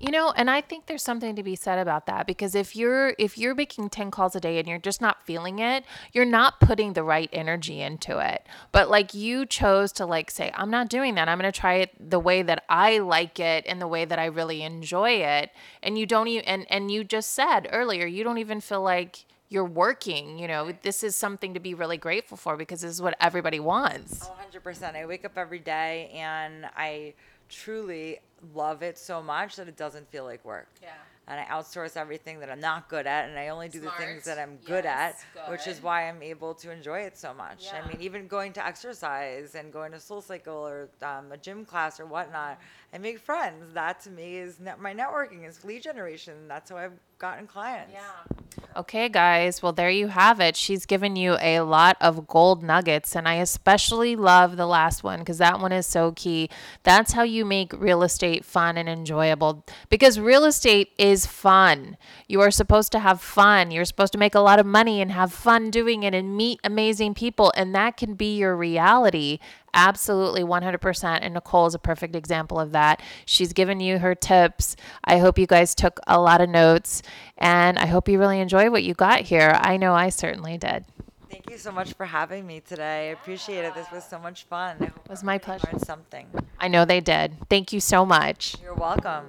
You 0.00 0.10
know, 0.10 0.32
and 0.34 0.50
I 0.50 0.62
think 0.62 0.86
there's 0.86 1.02
something 1.02 1.36
to 1.36 1.42
be 1.42 1.54
said 1.54 1.78
about 1.78 2.06
that 2.06 2.26
because 2.26 2.54
if 2.54 2.74
you're 2.74 3.14
if 3.18 3.36
you're 3.36 3.54
making 3.54 3.90
10 3.90 4.10
calls 4.10 4.34
a 4.34 4.40
day 4.40 4.58
and 4.58 4.66
you're 4.66 4.78
just 4.78 5.02
not 5.02 5.26
feeling 5.26 5.58
it, 5.58 5.84
you're 6.12 6.24
not 6.24 6.58
putting 6.58 6.94
the 6.94 7.02
right 7.02 7.28
energy 7.34 7.82
into 7.82 8.18
it. 8.18 8.46
But 8.72 8.88
like 8.88 9.12
you 9.12 9.44
chose 9.44 9.92
to 9.92 10.06
like 10.06 10.30
say, 10.30 10.50
I'm 10.54 10.70
not 10.70 10.88
doing 10.88 11.16
that. 11.16 11.28
I'm 11.28 11.38
going 11.38 11.52
to 11.52 11.60
try 11.60 11.74
it 11.74 11.90
the 12.00 12.18
way 12.18 12.42
that 12.42 12.64
I 12.70 12.98
like 12.98 13.38
it 13.38 13.66
and 13.68 13.78
the 13.78 13.86
way 13.86 14.06
that 14.06 14.18
I 14.18 14.24
really 14.24 14.62
enjoy 14.62 15.10
it. 15.10 15.50
And 15.82 15.98
you 15.98 16.06
don't 16.06 16.28
even 16.28 16.46
and 16.46 16.66
and 16.70 16.90
you 16.90 17.04
just 17.04 17.32
said 17.32 17.68
earlier, 17.70 18.06
you 18.06 18.24
don't 18.24 18.38
even 18.38 18.62
feel 18.62 18.82
like 18.82 19.26
you're 19.50 19.64
working 19.64 20.38
you 20.38 20.46
know 20.46 20.72
this 20.82 21.02
is 21.02 21.16
something 21.16 21.54
to 21.54 21.60
be 21.60 21.74
really 21.74 21.98
grateful 21.98 22.36
for 22.36 22.56
because 22.56 22.82
this 22.82 22.90
is 22.92 23.02
what 23.02 23.16
everybody 23.20 23.58
wants 23.58 24.30
oh, 24.30 24.34
100% 24.56 24.94
i 24.94 25.04
wake 25.04 25.24
up 25.24 25.36
every 25.36 25.58
day 25.58 26.08
and 26.14 26.66
i 26.76 27.12
truly 27.50 28.20
love 28.54 28.82
it 28.82 28.96
so 28.96 29.22
much 29.22 29.56
that 29.56 29.68
it 29.68 29.76
doesn't 29.76 30.10
feel 30.10 30.24
like 30.24 30.44
work. 30.44 30.68
Yeah. 30.82 30.90
And 31.28 31.38
I 31.38 31.44
outsource 31.44 31.96
everything 31.96 32.40
that 32.40 32.50
I'm 32.50 32.58
not 32.58 32.88
good 32.88 33.06
at, 33.06 33.28
and 33.28 33.38
I 33.38 33.48
only 33.48 33.68
do 33.68 33.80
Smart. 33.80 33.98
the 33.98 34.04
things 34.04 34.24
that 34.24 34.38
I'm 34.38 34.56
good 34.64 34.82
yes, 34.82 35.22
at, 35.36 35.44
good. 35.44 35.52
which 35.52 35.68
is 35.68 35.80
why 35.80 36.08
I'm 36.08 36.22
able 36.24 36.54
to 36.54 36.72
enjoy 36.72 37.00
it 37.00 37.16
so 37.16 37.32
much. 37.32 37.66
Yeah. 37.66 37.82
I 37.84 37.88
mean, 37.88 37.98
even 38.00 38.26
going 38.26 38.52
to 38.54 38.66
exercise 38.66 39.54
and 39.54 39.72
going 39.72 39.92
to 39.92 40.00
Soul 40.00 40.22
Cycle 40.22 40.56
or 40.56 40.88
um, 41.02 41.30
a 41.30 41.36
gym 41.36 41.64
class 41.64 42.00
or 42.00 42.06
whatnot, 42.06 42.58
I 42.92 42.98
make 42.98 43.20
friends. 43.20 43.72
That 43.74 44.00
to 44.02 44.10
me 44.10 44.36
is 44.38 44.58
net- 44.58 44.80
my 44.80 44.92
networking 44.92 45.46
is 45.46 45.64
lead 45.64 45.82
generation. 45.82 46.48
That's 46.48 46.70
how 46.70 46.76
I've 46.76 46.98
gotten 47.18 47.46
clients. 47.46 47.92
Yeah. 47.92 48.36
Okay, 48.76 49.08
guys. 49.08 49.62
Well, 49.62 49.72
there 49.72 49.90
you 49.90 50.08
have 50.08 50.40
it. 50.40 50.56
She's 50.56 50.86
given 50.86 51.14
you 51.14 51.36
a 51.40 51.60
lot 51.60 51.96
of 52.00 52.26
gold 52.26 52.62
nuggets, 52.62 53.14
and 53.14 53.28
I 53.28 53.34
especially 53.34 54.16
love 54.16 54.56
the 54.56 54.66
last 54.66 55.04
one 55.04 55.20
because 55.20 55.38
that 55.38 55.60
one 55.60 55.70
is 55.70 55.86
so 55.86 56.12
key. 56.12 56.48
That's 56.82 57.12
how 57.12 57.22
you 57.22 57.44
make 57.44 57.72
real 57.72 58.02
estate 58.02 58.44
fun 58.44 58.76
and 58.76 58.88
enjoyable 58.88 59.64
because 59.88 60.18
real 60.18 60.44
estate 60.44 60.90
is 60.98 61.26
fun. 61.26 61.96
You 62.26 62.40
are 62.40 62.50
supposed 62.50 62.90
to 62.92 63.00
have 63.00 63.20
fun. 63.20 63.70
You're 63.70 63.84
supposed 63.84 64.12
to 64.12 64.18
make 64.18 64.34
a 64.34 64.40
lot 64.40 64.58
of 64.58 64.66
money 64.66 65.00
and 65.00 65.12
have 65.12 65.32
fun 65.32 65.70
doing 65.70 66.02
it 66.02 66.14
and 66.14 66.36
meet 66.36 66.58
amazing 66.64 67.14
people, 67.14 67.52
and 67.56 67.74
that 67.74 67.96
can 67.96 68.14
be 68.14 68.36
your 68.36 68.56
reality 68.56 69.38
Absolutely 69.74 70.42
100%. 70.42 71.18
And 71.22 71.34
Nicole 71.34 71.66
is 71.66 71.74
a 71.74 71.78
perfect 71.78 72.16
example 72.16 72.58
of 72.58 72.72
that. 72.72 73.02
She's 73.24 73.52
given 73.52 73.80
you 73.80 73.98
her 73.98 74.14
tips. 74.14 74.76
I 75.04 75.18
hope 75.18 75.38
you 75.38 75.46
guys 75.46 75.74
took 75.74 76.00
a 76.06 76.20
lot 76.20 76.40
of 76.40 76.48
notes 76.48 77.02
and 77.38 77.78
I 77.78 77.86
hope 77.86 78.08
you 78.08 78.18
really 78.18 78.40
enjoy 78.40 78.70
what 78.70 78.82
you 78.82 78.94
got 78.94 79.22
here. 79.22 79.56
I 79.60 79.76
know 79.76 79.94
I 79.94 80.08
certainly 80.08 80.58
did. 80.58 80.84
Thank 81.30 81.48
you 81.48 81.58
so 81.58 81.70
much 81.70 81.92
for 81.92 82.06
having 82.06 82.44
me 82.44 82.60
today. 82.60 83.10
I 83.10 83.12
appreciate 83.12 83.64
it. 83.64 83.72
This 83.74 83.86
was 83.92 84.02
so 84.02 84.18
much 84.18 84.44
fun. 84.44 84.82
It 84.82 84.92
was 85.08 85.22
my 85.22 85.38
pleasure. 85.38 85.68
Learned 85.72 85.86
something. 85.86 86.26
I 86.58 86.66
know 86.66 86.84
they 86.84 87.00
did. 87.00 87.36
Thank 87.48 87.72
you 87.72 87.78
so 87.78 88.04
much. 88.04 88.56
You're 88.60 88.74
welcome. 88.74 89.26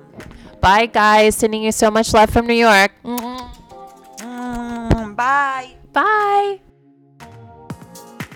Bye, 0.59 0.87
guys. 0.87 1.35
Sending 1.35 1.61
you 1.61 1.71
so 1.71 1.91
much 1.91 2.11
love 2.11 2.31
from 2.31 2.47
New 2.47 2.55
York. 2.55 2.91
Mm, 3.03 5.15
bye. 5.15 5.75
Bye. 5.93 6.61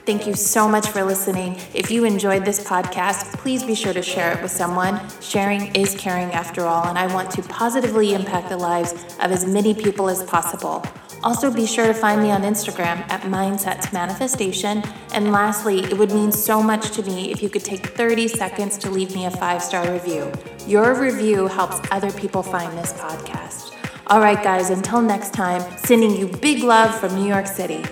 Thank 0.05 0.27
you 0.27 0.35
so 0.35 0.67
much 0.67 0.89
for 0.89 1.03
listening. 1.03 1.59
If 1.73 1.89
you 1.89 2.05
enjoyed 2.05 2.45
this 2.45 2.63
podcast, 2.63 3.33
please 3.39 3.63
be 3.63 3.73
sure 3.73 3.91
to 3.91 4.03
share 4.03 4.37
it 4.37 4.41
with 4.43 4.51
someone. 4.51 5.01
Sharing 5.19 5.75
is 5.75 5.95
caring 5.95 6.31
after 6.31 6.63
all, 6.67 6.85
and 6.85 6.95
I 6.95 7.11
want 7.11 7.31
to 7.31 7.41
positively 7.41 8.13
impact 8.13 8.49
the 8.49 8.57
lives 8.57 8.93
of 9.19 9.31
as 9.31 9.47
many 9.47 9.73
people 9.73 10.07
as 10.07 10.21
possible. 10.21 10.85
Also, 11.23 11.51
be 11.51 11.65
sure 11.65 11.87
to 11.87 11.93
find 11.95 12.21
me 12.21 12.29
on 12.29 12.43
Instagram 12.43 12.99
at 13.09 13.21
Mindsets 13.21 13.91
Manifestation. 13.91 14.83
And 15.11 15.31
lastly, 15.31 15.79
it 15.79 15.97
would 15.97 16.11
mean 16.11 16.31
so 16.31 16.61
much 16.61 16.91
to 16.91 17.01
me 17.01 17.31
if 17.31 17.41
you 17.41 17.49
could 17.49 17.65
take 17.65 17.87
30 17.87 18.27
seconds 18.27 18.77
to 18.77 18.91
leave 18.91 19.15
me 19.15 19.25
a 19.25 19.31
five 19.31 19.63
star 19.63 19.91
review. 19.91 20.31
Your 20.67 20.93
review 20.93 21.47
helps 21.47 21.79
other 21.89 22.11
people 22.11 22.43
find 22.43 22.77
this 22.77 22.93
podcast. 22.93 23.73
All 24.05 24.19
right, 24.19 24.41
guys, 24.43 24.69
until 24.69 25.01
next 25.01 25.33
time, 25.33 25.63
sending 25.79 26.15
you 26.15 26.27
big 26.27 26.61
love 26.61 26.93
from 26.99 27.15
New 27.15 27.27
York 27.27 27.47
City. 27.47 27.83